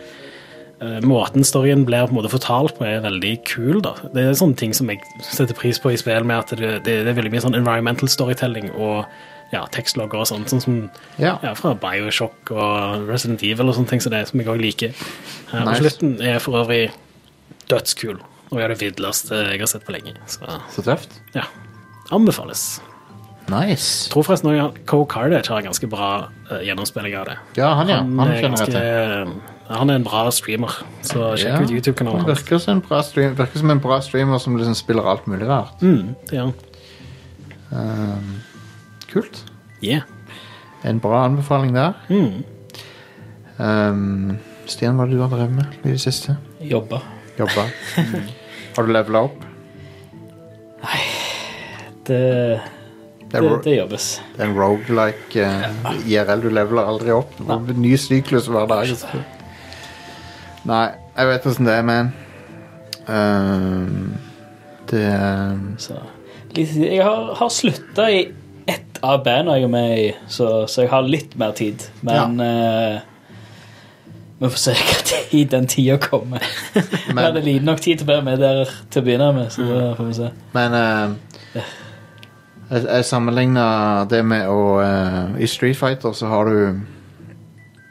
[1.02, 3.81] måten storyen blir på en måte fortalt på, er veldig kul.
[3.85, 3.94] da.
[4.15, 6.98] Det er sånne ting som jeg setter pris på i spill, med at det, det,
[7.05, 9.05] det er veldig mye sånn environmental storytelling og
[9.52, 10.78] ja, tekstlogger og sånt, sånn som
[11.20, 11.36] Ja.
[11.43, 14.94] ja, fra Bioshock og Resident Evil og sånne ting som det, som jeg òg liker.
[15.52, 15.82] Eh, Og Nice.
[15.82, 16.90] slutten er for øvrig
[17.70, 18.19] dødskul,
[18.51, 20.15] og er det villeste jeg har sett på lenge.
[20.27, 20.40] Så
[20.70, 21.20] Så tøft.
[21.35, 21.44] ja,
[22.11, 22.81] anbefales.
[23.48, 24.09] Nice.
[24.09, 27.35] Jeg tror forresten også Co Cardage har en ganske bra uh, gjennomspilling av det.
[27.59, 27.98] Ja, han ja.
[27.98, 28.51] Han er jeg til.
[28.51, 32.43] ganske- han er en bra streamer, så sjekk Ja, ut YouTube-kanalen Han hans.
[32.43, 35.47] virker som en bra, stream, virker som en bra streamer som liksom spiller alt mulig
[35.49, 35.81] rart.
[35.82, 36.55] Mm, det gjør han.
[37.74, 38.35] Um,
[39.11, 39.41] kult.
[39.82, 40.03] Yeah.
[40.85, 41.95] En bra anbefaling der.
[42.12, 42.45] Mm.
[43.59, 46.36] Um, Stian, hva har du har drevet med i det siste?
[46.61, 47.01] Jobba.
[47.39, 47.66] Jobba?
[48.77, 49.41] har du levela opp?
[52.05, 52.61] Det,
[53.24, 54.09] Det det, er, ro det jobbes.
[54.36, 56.43] det er en roguelike uh, IRL.
[56.45, 57.32] Du leveler aldri opp.
[57.74, 58.93] Ny syklus hver dag.
[60.65, 60.85] Nei,
[61.16, 62.12] jeg vet åssen det er, man.
[63.05, 64.15] Um,
[64.89, 65.99] det um, Så,
[66.57, 68.23] jeg har, har slutta i
[68.70, 71.85] ett av bandene jeg er med i, så, så jeg har litt mer tid.
[72.07, 73.03] Men eh,
[74.39, 76.45] vi får se hva tid den tida kommer.
[76.74, 79.53] Jeg hadde liten nok tid til å være med der til å begynne med.
[79.53, 80.31] Så da får vi se.
[80.57, 81.61] Men uh,
[82.70, 83.66] jeg, jeg sammenligna
[84.11, 86.59] det med å uh, I Street Fighter så har du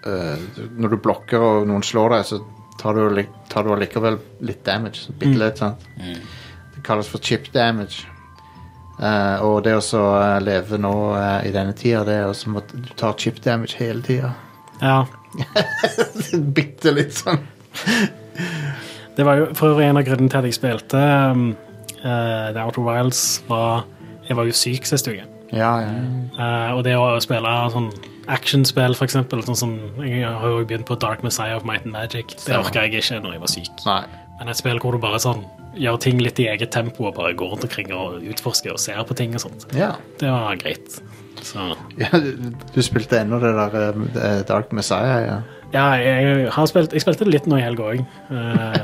[0.09, 0.37] eh,
[0.77, 2.41] Når du blokker og noen slår deg, så
[2.79, 5.13] tar du, tar du allikevel litt damage.
[5.19, 5.83] Bitte litt, sant?
[6.73, 8.07] Det kalles for chip damage.
[8.93, 12.59] Uh, og det å så eh, leve nå uh, i denne tida, det er som
[12.59, 14.29] at du tar chip damage hele tida.
[14.83, 14.99] Ja.
[16.57, 17.41] Bitte litt sånn.
[19.17, 21.49] Det var jo for øvrig en av grunnene til at jeg spilte um,
[22.03, 23.23] uh, The Outer Wilds.
[23.49, 23.83] Var,
[24.29, 25.25] jeg var jo syk sist uke.
[25.53, 26.71] Ja, ja.
[26.73, 27.91] Og det å spille sånn
[28.31, 29.73] actionspill, eksempel, sånn som
[30.03, 32.35] Jeg har jo begynt på Dark Messiah of Might and Magic.
[32.45, 33.73] Det orka jeg ikke når jeg var syk.
[33.87, 34.03] Nei.
[34.39, 35.43] Men et spill hvor du bare sånn
[35.79, 39.01] gjør ting litt i eget tempo og bare går rundt omkring og utforsker og ser
[39.07, 39.65] på ting og sånt.
[39.77, 39.93] Ja.
[40.21, 40.99] Det var greit.
[41.43, 42.31] Så ja du,
[42.75, 45.37] du spilte ennå det der eh, Dark Messiah, ja.
[45.73, 48.01] ja, jeg, har spilt, jeg spilte det litt nå i helga òg.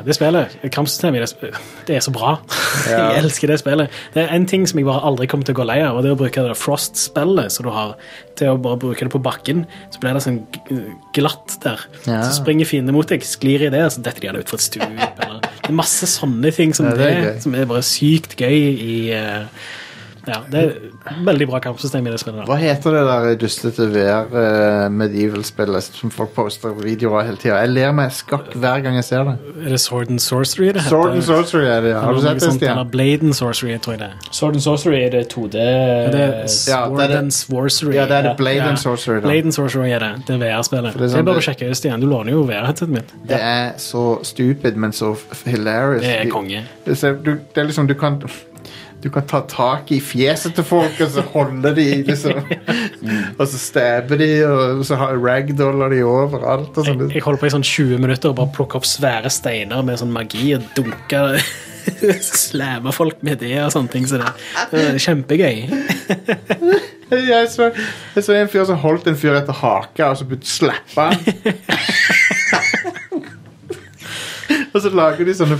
[0.05, 2.35] det spillet, kampsystemet, i det, sp- det er så bra.
[2.89, 3.09] Ja.
[3.11, 3.89] jeg elsker det spillet.
[4.13, 6.03] Det er en ting som jeg bare aldri kommer til å gå lei av, og
[6.05, 7.95] det er å bruke det Frost-spillet som du har,
[8.39, 9.63] til å bare bruke det på bakken.
[9.93, 10.77] Så blir det sånn g-
[11.17, 11.81] glatt der.
[12.05, 12.19] Ja.
[12.27, 14.65] Så springer fiendene mot deg, sklir i det, og så detter de gjerne utfor et
[14.67, 14.85] stup.
[14.85, 17.41] Eller, det er masse sånne ting som, Ja, det det, er gøy.
[17.47, 19.67] som er bare sykt gøy i eh,
[20.27, 20.73] Ja, det er
[21.25, 22.45] veldig bra kampsystem i det spillet.
[22.49, 27.59] Hva heter det der dustete VR-medieval-spillet som folk poster videoer av hele tida?
[27.63, 29.35] Jeg ler meg skakk hver gang jeg ser det.
[29.65, 30.89] Er det Sword and Sorcery det heter?
[30.89, 31.99] Sword and Sorcery er det, ja.
[32.03, 32.81] Har du sett det, Stian?
[32.91, 34.29] Blade and Sorcery, tror jeg det er.
[34.31, 37.93] Sword and Sorcery er det 2D Det er Ja, Sword det det- and Sorcery.
[37.95, 38.69] Ja, det er det Blade Ja.
[38.69, 39.21] and Sorcery, da.
[39.27, 40.11] Blade and Sorcery er det.
[40.27, 40.93] Det er VR-spillet.
[40.93, 41.99] Det er Det, sånn bør du sjekke ut, Stian.
[42.01, 43.13] Du låner jo VR-headsetet mitt.
[43.27, 45.15] Det er så stupid, men så
[45.45, 46.01] hilarious.
[46.03, 46.63] Det er konge.
[46.85, 48.21] Det, det er liksom, du kan
[48.99, 52.41] du kan ta tak i fjeset til folk, og så holde de liksom
[53.39, 56.75] Og så stabbe de, og så har- ragdoller de overalt.
[56.75, 57.05] Og sånn.
[57.07, 60.01] Jeg, jeg holder på i sånn 20 minutter og bare plukker opp svære steiner med
[60.01, 61.39] sånn magi og dunker
[62.21, 64.05] Slæmer folk med det og sånne ting.
[64.05, 64.29] Så det,
[64.73, 65.55] det er kjempegøy.
[67.09, 67.71] Jeg så,
[68.13, 72.18] jeg så en fyr som holdt en fyr etter haka, og så slappa han.
[74.73, 75.57] og så lager de sånne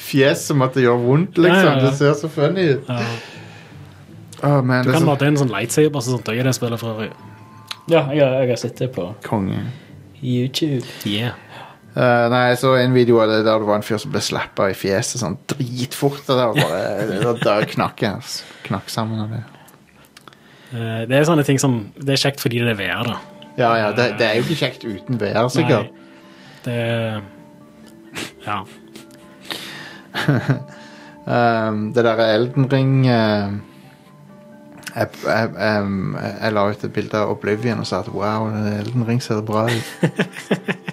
[0.00, 1.66] fjes som at det gjør vondt, liksom.
[1.66, 1.84] Ja, ja, ja.
[1.88, 2.88] Det ser så funny ut.
[2.88, 3.00] Ja.
[4.42, 6.54] Åh, man, Du kan lade kan så en sånn lightsaber som sånt også i det
[6.56, 7.10] spillet for øvrig.
[7.90, 9.64] Ja, jeg jeg har sett det på konge.
[10.22, 10.86] YouTube.
[11.08, 11.34] Yeah.
[11.90, 14.20] Uh, nei, jeg så en video av det der det var en fyr som ble
[14.22, 16.22] slappa i fjeset sånn dritfort.
[16.28, 18.20] Og der bare, det der knakk jeg.
[18.20, 18.44] altså.
[18.68, 19.42] Knakk sammen av det.
[20.70, 23.18] Uh, Det er sånne ting som Det er kjekt fordi det er VR, da.
[23.58, 25.90] Ja, ja, det, det er jo ikke kjekt uten VR, sikkert.
[25.90, 26.06] Nei,
[26.64, 26.78] det
[28.46, 28.62] Ja.
[31.30, 33.52] Um, det der Elden Ring uh,
[34.96, 35.50] jeg, jeg,
[35.84, 38.48] um, jeg la ut et bilde av Oblivion og sa at wow,
[38.80, 39.90] Elden Ring ser bra ut.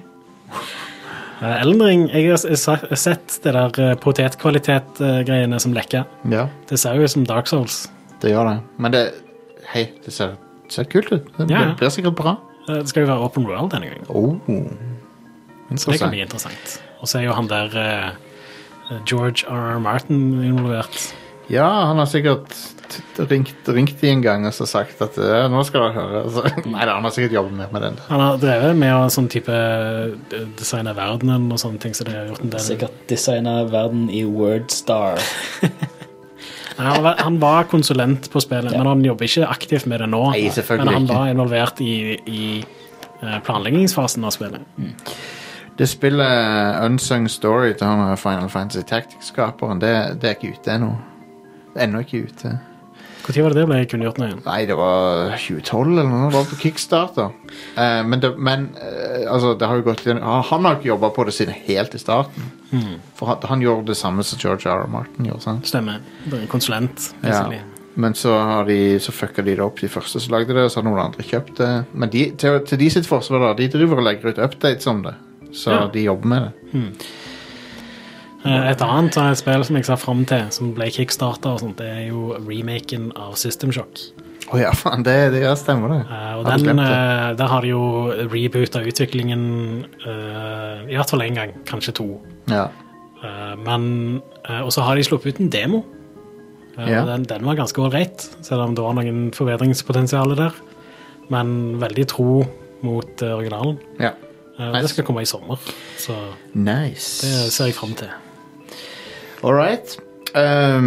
[1.42, 6.06] Elden Ring, jeg har sett det der eh, potetkvalitet-greiene som lekker.
[6.32, 7.88] Ja, Det ser jo ut som Dark Souls.
[8.22, 8.58] det gjør det.
[8.78, 9.04] Men det
[9.68, 10.36] Hei, det ser,
[10.70, 11.26] ser kult ut.
[11.38, 12.36] Det Ja, blir sikkert bra.
[12.68, 14.06] Eh, Det skal jo være open world denne gangen.
[14.10, 14.36] Oh.
[15.70, 16.82] Det kan bli interessant.
[17.02, 19.76] Og så er jo han der eh, George R.
[19.76, 19.80] R.
[19.84, 21.14] Martin involvert.
[21.52, 22.52] Ja, han har sikkert
[23.18, 26.24] ringt, ringt de en gang og så sagt at eh, nå skal dere høre.
[26.32, 26.44] Så,
[26.74, 28.00] nei da, han har sikkert jobbet mer med den.
[28.10, 32.16] Han har drevet med å sånn type eh, designe verdenen og sånne ting, så det
[32.18, 35.22] har gjort en del Sikkert designa verden i Wordstar.
[36.78, 40.12] Nei, han, var, han var konsulent på spillet, men han jobber ikke aktivt med det
[40.12, 40.20] nå.
[40.36, 40.44] Nei,
[40.78, 41.96] men han var involvert i,
[42.30, 44.68] i eh, planleggingsfasen av spillet.
[45.78, 50.96] Det spillet Unsung Story til han Final Fantasy Tactics-skaperen, det, det er ikke ute ennå.
[51.78, 52.56] Ennå ikke ute.
[53.28, 54.42] Når var det det ble kunngjort nå igjen?
[54.46, 56.30] Nei, det var 2012 eller noe.
[56.32, 57.34] Det var på Kickstarter.
[57.76, 60.22] Uh, men det, men uh, altså, det har jo gått igjen.
[60.24, 62.48] Han, han har ikke jobba på det siden helt i starten.
[63.20, 64.86] For han, han gjorde det samme som George R.
[64.86, 64.94] R.
[64.94, 65.44] Martin gjorde.
[65.44, 65.68] sant?
[65.68, 66.00] Stemmer.
[66.24, 67.10] Det er en konsulent.
[67.28, 67.44] Ja.
[68.00, 70.72] Men så, har de, så fucka de det opp, de første som lagde det, og
[70.72, 71.72] så har noen andre kjøpt det.
[71.94, 75.04] Men de, til, til de sitt forsvar, da, de driver og legger ut updates om
[75.04, 75.18] det.
[75.54, 75.88] Så Ja.
[75.88, 76.74] de jobber med det.
[76.74, 76.94] Mm.
[78.48, 82.38] Et annet et spill som jeg ser fram til, som ble kickstarta, det er jo
[82.48, 84.00] remaken av System Shock.
[84.54, 85.98] Å ja, faen, det, det ja, stemmer det.
[86.08, 87.82] Uh, og Hadde den, eh, Der har de jo
[88.32, 89.42] reboota utviklingen
[90.06, 92.06] uh, i hvert fall én gang, kanskje to.
[92.48, 92.70] Ja.
[93.24, 95.84] Eh, men eh, Og så har de sluppet ut en demo.
[96.78, 97.04] Eh, Ja.
[97.04, 100.54] den, den var ganske ålreit, selv om det var noen forbedringspotensial der.
[101.30, 102.46] Men veldig tro
[102.84, 103.80] mot eh, originalen.
[104.00, 104.14] ja.
[104.60, 104.82] Eh, Nice.
[104.82, 105.56] Det skal komme i sommer,
[105.98, 106.14] så
[106.54, 107.26] Nice.
[107.28, 108.08] det ser jeg fram til.
[109.44, 109.98] All right.
[110.36, 110.84] Um,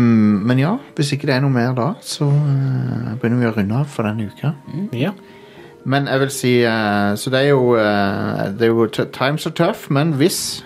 [0.46, 3.74] men ja, hvis ikke det er noe mer da, så uh, begynner vi å runde
[3.78, 4.52] av for denne uka.
[4.92, 5.12] Ja.
[5.84, 9.54] Men jeg vil si uh, Så det er jo, uh, det er jo Times are
[9.56, 10.64] tough, men hvis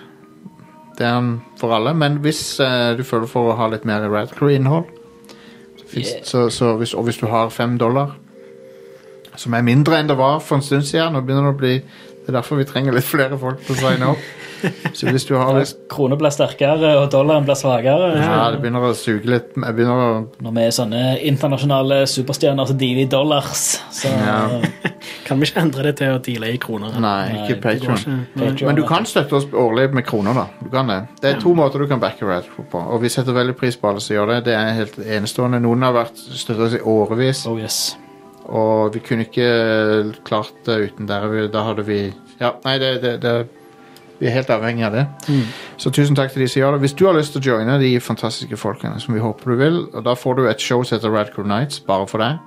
[0.97, 4.91] Det er for alle, men hvis uh, du føler for å ha litt mer Radcrew-innhold
[5.95, 6.23] Yeah.
[6.23, 8.17] så, så hvis, Og hvis du har fem dollar,
[9.35, 11.75] som er mindre enn det var for en stund siden Nå begynner det å bli
[12.25, 14.23] Det er derfor vi trenger litt flere folk til å signe opp.
[14.97, 18.07] Så hvis du har lyst Kroner blir sterkere, og dollaren blir svakere.
[18.17, 19.51] Ja, det begynner å suge litt.
[19.53, 20.07] Jeg begynner å
[20.41, 24.39] Når vi er sånne internasjonale superstjerner som dealer i dollars, så Ja.
[25.25, 26.95] Kan vi ikke endre det til å deale i kroner?
[27.01, 28.23] Nei, ikke Patreon.
[28.37, 30.45] Patreon, Men du kan støtte oss årlig med kroner, da.
[30.61, 30.99] Du kan det.
[31.21, 33.89] Det er to måter du kan backe Radcrew på, og vi setter veldig pris på
[33.89, 34.39] alle som gjør det.
[34.49, 35.61] Det er helt enestående.
[35.65, 37.95] Noen har vært støttet oss i årevis, Oh yes.
[38.45, 41.47] Og vi kunne ikke klart det uten dere.
[41.51, 41.99] Da hadde vi
[42.39, 43.35] Ja, nei, det, det, det
[44.19, 45.05] Vi er helt avhengig av det.
[45.77, 46.85] Så tusen takk til de som gjør det.
[46.85, 49.79] Hvis du har lyst til å joine de fantastiske folkene, som vi håper du vil,
[49.93, 52.39] og da får du et show som heter Radcrew Nights, bare for deg.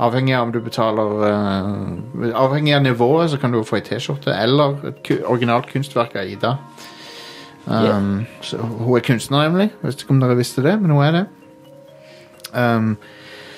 [0.00, 4.32] Avhengig av om du betaler uh, Avhengig av nivået, så kan du få ei T-skjorte
[4.32, 6.56] eller et originalt kunstverk av Ida.
[7.66, 9.70] Um, så, hun er kunstner, nemlig.
[9.70, 11.24] Jeg vet ikke om dere visste det, men hun er det.
[12.54, 12.96] Um,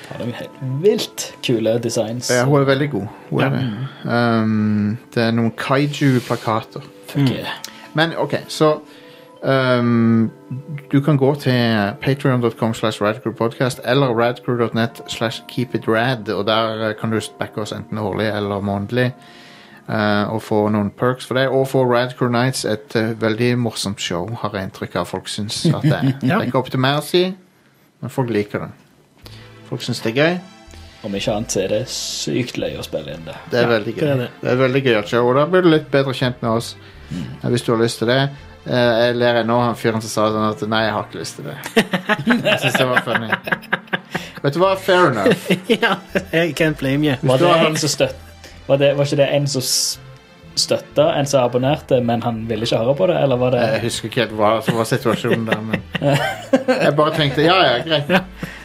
[0.08, 2.30] Det er helt vilt kule designs.
[2.30, 3.06] ja, hun er veldig god.
[3.30, 3.62] Hun er det.
[4.04, 6.84] Um, det er noen kaiju-plakater.
[7.08, 7.56] Fuck yeah.
[7.96, 8.78] Men ok, så
[9.42, 10.30] um,
[10.92, 17.10] Du kan gå til patreon.com slash radcrewpodcast eller radcrew.net slash keepitrad, og der eh, kan
[17.10, 19.12] du backe oss enten årlig eller månedlig.
[19.88, 21.48] Uh, og få noen perks for det.
[21.48, 25.60] Og få Radcrew Nights, et uh, veldig morsomt show, har jeg inntrykk av folk syns
[25.66, 26.08] at det er.
[26.20, 27.22] Det er ikke opp til meg å si,
[28.02, 28.85] men folk liker det.
[29.68, 30.36] Folk syns det er gøy.
[31.06, 33.36] Om ikke annet er det sykt løye å spille inn det.
[33.52, 34.00] Det er veldig gøy.
[34.00, 34.50] det er Det det.
[34.50, 36.74] er, veldig gøy og da blir du litt bedre kjent med oss.
[37.10, 37.50] mm.
[37.50, 38.20] Hvis du har lyst til det.
[38.66, 41.20] Eh, jeg ler ennå av han fyren som sa sånn at nei, jeg har ikke
[41.20, 41.58] lyst til det.
[42.50, 43.28] jeg synes det var funny.
[44.42, 44.72] Vet du hva?
[44.76, 45.46] Fair enough.
[45.84, 45.92] ja,
[46.34, 47.14] I can't blame you.
[47.22, 48.16] Var det en som støtt...
[48.66, 49.62] Var, det, var ikke det en som
[50.56, 53.82] støtta en som abonnerte, men han ville ikke høre på det, eller var det Jeg
[53.84, 58.10] husker ikke helt hva som var situasjonen der, men Jeg bare tenkte ja, ja, greit.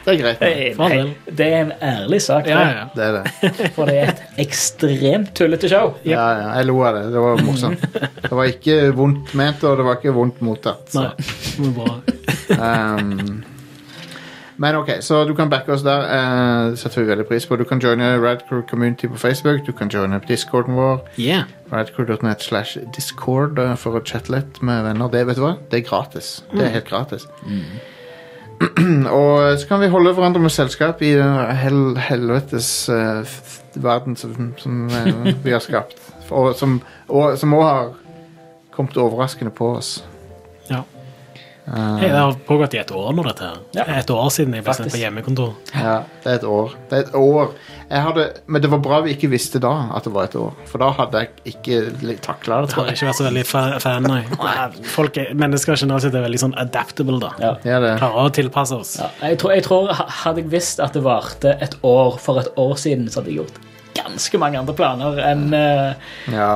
[0.05, 0.39] Det er greit.
[0.41, 1.11] Det del.
[1.37, 2.71] Det er en ærlig sak, Ja, det.
[2.77, 2.85] ja.
[2.95, 3.71] Det er det.
[3.75, 5.93] for det er et ekstremt tullete show.
[6.05, 7.03] Ja, ja, jeg lo av det.
[7.13, 7.85] Det var morsomt.
[8.23, 10.89] Det var ikke vondt ment, og det var ikke vondt mottatt.
[10.93, 11.07] så.
[11.11, 11.95] Nei, men bra.
[12.57, 13.43] Um,
[14.61, 16.03] men ok, så du kan backe oss der.
[16.05, 17.55] Uh, setter vi veldig pris på.
[17.57, 19.63] Du kan joine Radcrew Community på Facebook.
[19.65, 20.99] Du kan joine discorden vår.
[21.17, 21.47] Yeah.
[21.71, 25.09] Radcrew.net slash discord eh, for å chatte litt med venner.
[25.13, 25.55] Det vet du hva?
[25.71, 26.43] Det er gratis.
[26.51, 27.25] Det er helt gratis.
[29.19, 33.25] og så kan vi holde hverandre med selskap i den hel helvetes uh,
[33.75, 35.97] verden som, som uh, vi har skapt.
[36.29, 37.89] Og som og, som også har
[38.71, 39.99] kommet overraskende på oss.
[41.71, 41.77] Ja.
[41.81, 43.59] Eh, Hei, det har pågått i et år nå, dette her.
[43.77, 43.85] Ja.
[44.01, 45.53] Et år siden jeg ble sendt på hjemmekontor.
[45.71, 45.93] Ja,
[46.23, 46.73] det er et år.
[46.89, 47.53] Det er et år.
[47.91, 50.51] Jeg hadde, men det var bra vi ikke visste da at det var et år.
[50.67, 52.97] For da hadde jeg ikke takla det, Jeg tror har jeg.
[52.99, 53.45] ikke vært så veldig
[53.85, 54.19] fan, nei.
[54.47, 57.31] Nei, Folk er, mennesker generelt sett er veldig sånn adaptable, da.
[57.43, 57.53] Ja.
[57.67, 57.93] Ja, det.
[58.03, 58.93] Klarer å tilpasse oss.
[58.99, 62.51] Ja, jeg, tror, jeg tror Hadde jeg visst at det varte et år for et
[62.59, 63.59] år siden, så hadde jeg gjort
[63.95, 65.91] ganske mange andre planer enn eh,
[66.35, 66.51] Ja.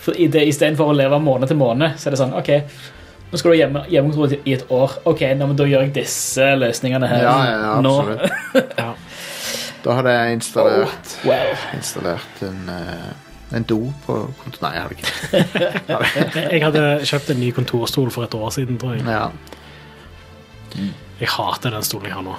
[0.00, 2.50] for Istedenfor å leve måned til måned, så er det sånn OK,
[3.36, 4.96] nå skal du ha hjemme, hjemmekontor i et år.
[5.12, 7.92] OK, nå, men da gjør jeg disse løsningene her Ja, ja, ja, nå.
[8.00, 9.04] absolutt.
[9.86, 11.50] Da hadde jeg installert, Wow.
[11.76, 14.64] installert en, eh, en do på kontoret.
[14.64, 14.96] Nei, jeg hadde
[16.24, 19.04] ikke Jeg hadde kjøpt en ny kontorstol for et år siden, tror jeg.
[19.06, 19.28] ja.
[21.20, 22.34] Jeg hater den stolen jeg har nå.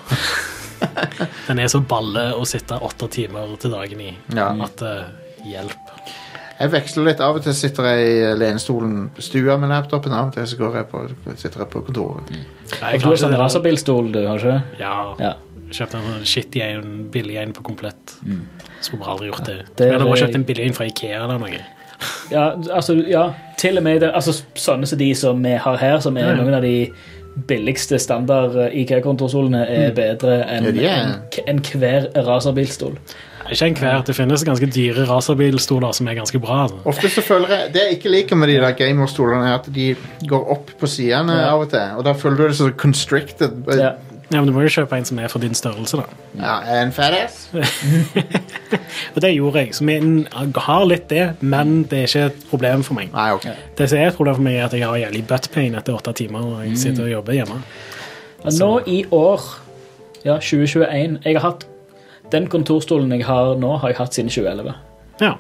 [1.48, 4.52] Den er så balle å sitte åtte timer til dagen i Ja.
[4.68, 5.07] at uh,
[5.48, 5.86] hjelp.
[6.57, 7.19] Jeg veksler litt.
[7.21, 10.13] Av og til sitter jeg i lenestolen på stua med laptopen.
[10.17, 11.01] Av og til så går jeg på,
[11.38, 12.31] sitter jeg på kontoret.
[12.31, 12.39] Nei,
[12.81, 14.79] Og jeg du har sånn racerbilstol, du, har ikke det?
[14.81, 15.34] Ja, Ja.
[15.69, 18.15] kjøpte en sånn shitty en, billig en på komplett.
[18.81, 19.57] Skulle bare aldri gjort det.
[19.75, 21.59] Det Eller bare kjøpt en billig en fra Ikea eller noe.
[22.31, 23.27] Ja, altså, ja,
[23.57, 26.35] til og med det, altså, sånne som de som vi har her, som er Ja,
[26.35, 26.41] ja.
[26.41, 26.91] noen av de
[27.47, 31.13] billigste standard IKEA-kontorstolene, er bedre enn Ja, de en,
[31.47, 32.97] en hver racerbilstol.
[33.52, 34.02] Ikke enhver.
[34.07, 36.64] Det finnes ganske dyre racerbilstoler som er ganske bra.
[36.65, 36.82] Altså.
[36.86, 39.95] Ofte så føler jeg Det jeg ikke liker med de der gamerstolene, er at de
[40.28, 41.53] går opp på sidene Ja.
[41.53, 41.80] av og til.
[41.98, 43.64] Og da føler du det så constricted.
[43.78, 43.91] Ja.
[44.30, 46.03] Ja, men Du må jo kjøpe en som er for din størrelse, da.
[46.36, 47.48] Ja, en fatass?
[49.15, 49.76] Og det gjorde jeg.
[49.76, 49.95] Så vi
[50.65, 53.14] har litt det, men det er ikke et problem for meg.
[53.14, 53.48] Nei, ok.
[53.78, 56.14] Det som er et problem for meg, er at jeg har jævlig buttpain etter åtte
[56.19, 57.61] timer når jeg sitter og jobber hjemme.
[58.49, 58.57] Så.
[58.60, 59.48] Nå i år,
[60.26, 61.65] ja, 2021 Jeg har hatt
[62.32, 64.76] Den kontorstolen jeg har nå, har jeg hatt siden 2011.
[65.24, 65.34] Ja.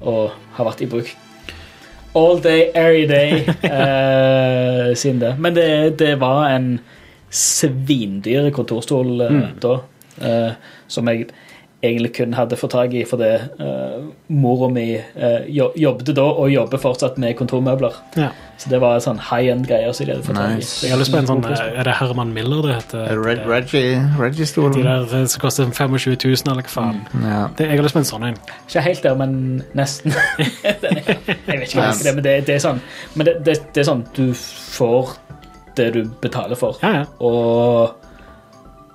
[0.00, 1.16] Og har vært i bruk
[2.16, 5.36] all day, every day eh, siden det.
[5.38, 6.78] Men det, det var en
[7.30, 9.74] svindyr kontorstol eh, da,
[10.24, 10.52] eh,
[10.88, 11.28] som jeg
[11.84, 15.44] egentlig kun hadde fått tak i fordi uh, mora mi uh,
[15.76, 18.02] jobbet da og jobber fortsatt med kontormøbler.
[18.16, 18.32] ja.
[18.56, 20.60] Så det var en sånn high end greier som de hadde fått tak i.
[20.62, 20.76] Nice.
[20.80, 23.10] Jeg har lyst på en sånn Er det Herman Miller det heter?
[23.20, 24.78] Red, De Reggie, Reggie-stolen.
[24.86, 27.02] der eh, som koster 25 000, eller hva faen.
[27.20, 27.42] Ja.
[27.58, 28.38] Det, jeg har lyst på en sånn en.
[28.64, 29.36] Ikke helt der, men
[29.76, 30.16] nesten.
[30.64, 32.80] Jeg vet ikke hva jeg skal det, men det, det er sånn
[33.14, 35.12] Men det, det, det er sånn du får
[35.76, 36.80] det du betaler for.
[36.80, 37.04] Ja, ja.
[37.20, 37.92] Og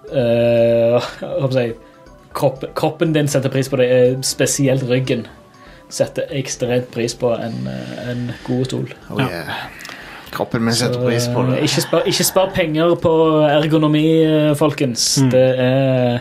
[0.10, 1.91] uh, hva skal jeg si
[2.34, 5.26] kropp, Kroppen din setter pris på det, eh, spesielt ryggen.
[5.90, 8.94] Setter ekstremt pris på en, eh, en god stol.
[9.10, 9.44] Oh, yeah.
[10.32, 11.58] Kroppen min setter Så, pris på det.
[11.58, 13.14] eh, Ikke spar, ikke spar penger på
[13.50, 14.06] ergonomi,
[14.56, 14.58] folkens.
[15.20, 15.32] folkens.
[15.32, 16.20] Det er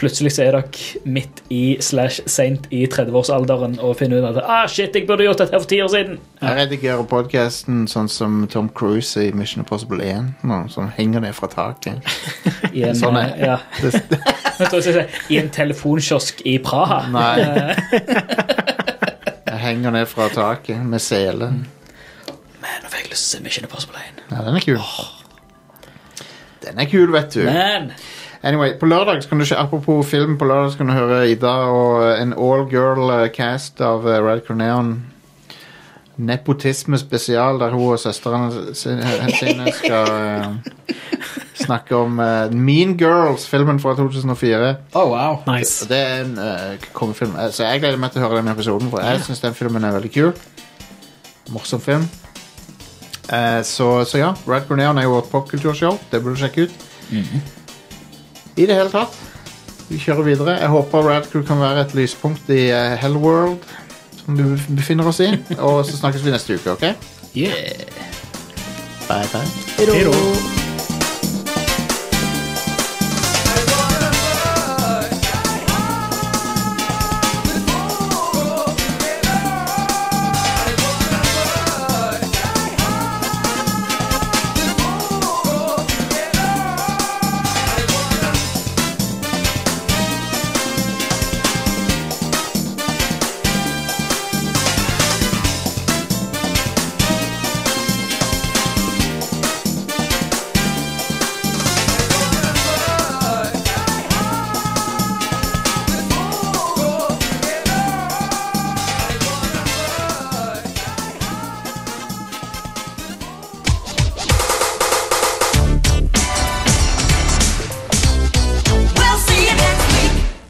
[0.00, 4.62] Plutselig så er dere midt i slash seint i 30-årsalderen og finner ut at ah,
[4.70, 6.14] shit, jeg burde gjort dette for ti år siden.
[6.40, 10.30] Jeg redigerer podkasten sånn som Tom Cruise i Mission Impossible 1.
[10.48, 12.00] Nå, som henger ned fra taket.
[12.76, 13.58] I en, Sånn er- ja.
[15.34, 17.02] I en telefonkiosk i Praha.
[17.12, 17.36] Nei.
[19.50, 21.50] Jeg henger ned fra taket med sele.
[22.60, 24.22] Men nå fikk jeg lyst til å se Mission Impossible 1.
[24.30, 24.80] Ja, den er kul.
[26.64, 27.42] Den er kul, vet du.
[27.48, 27.90] Men
[28.42, 32.06] Anyway, på lørdag kan du se, Apropos film, på lørdag kan du høre Ida og
[32.22, 34.94] en all girl eh, cast av uh, Red Corneon.
[36.20, 40.96] Nepotisme spesial, der hun og søstrene sine sine skal eh,
[41.60, 44.72] snakke om eh, Mean Girls, filmen fra 2004.
[44.94, 45.38] Oh, wow.
[45.48, 45.84] Nice.
[45.88, 47.36] Det er en uh, kongefilm.
[47.40, 49.84] Eh, Så jeg gleder meg til å høre den episoden, for jeg syns den filmen
[49.84, 50.32] er veldig kul.
[51.52, 52.08] Morsom film.
[53.32, 55.96] Eh, så, så ja, Red Corneon er jo vårt popkulturshow.
[56.12, 56.84] Det burde du sjekke ut.
[58.56, 59.16] I det hele tatt.
[59.90, 60.56] Vi kjører videre.
[60.60, 63.58] Jeg håper Radcrew kan være et lyspunkt i uh, Hellworld,
[64.20, 65.32] som vi befinner oss i.
[65.58, 66.86] Og så snakkes vi neste uke, OK?
[67.34, 67.52] yeah.
[69.08, 69.46] Bye, bye.
[69.78, 70.59] Hei da.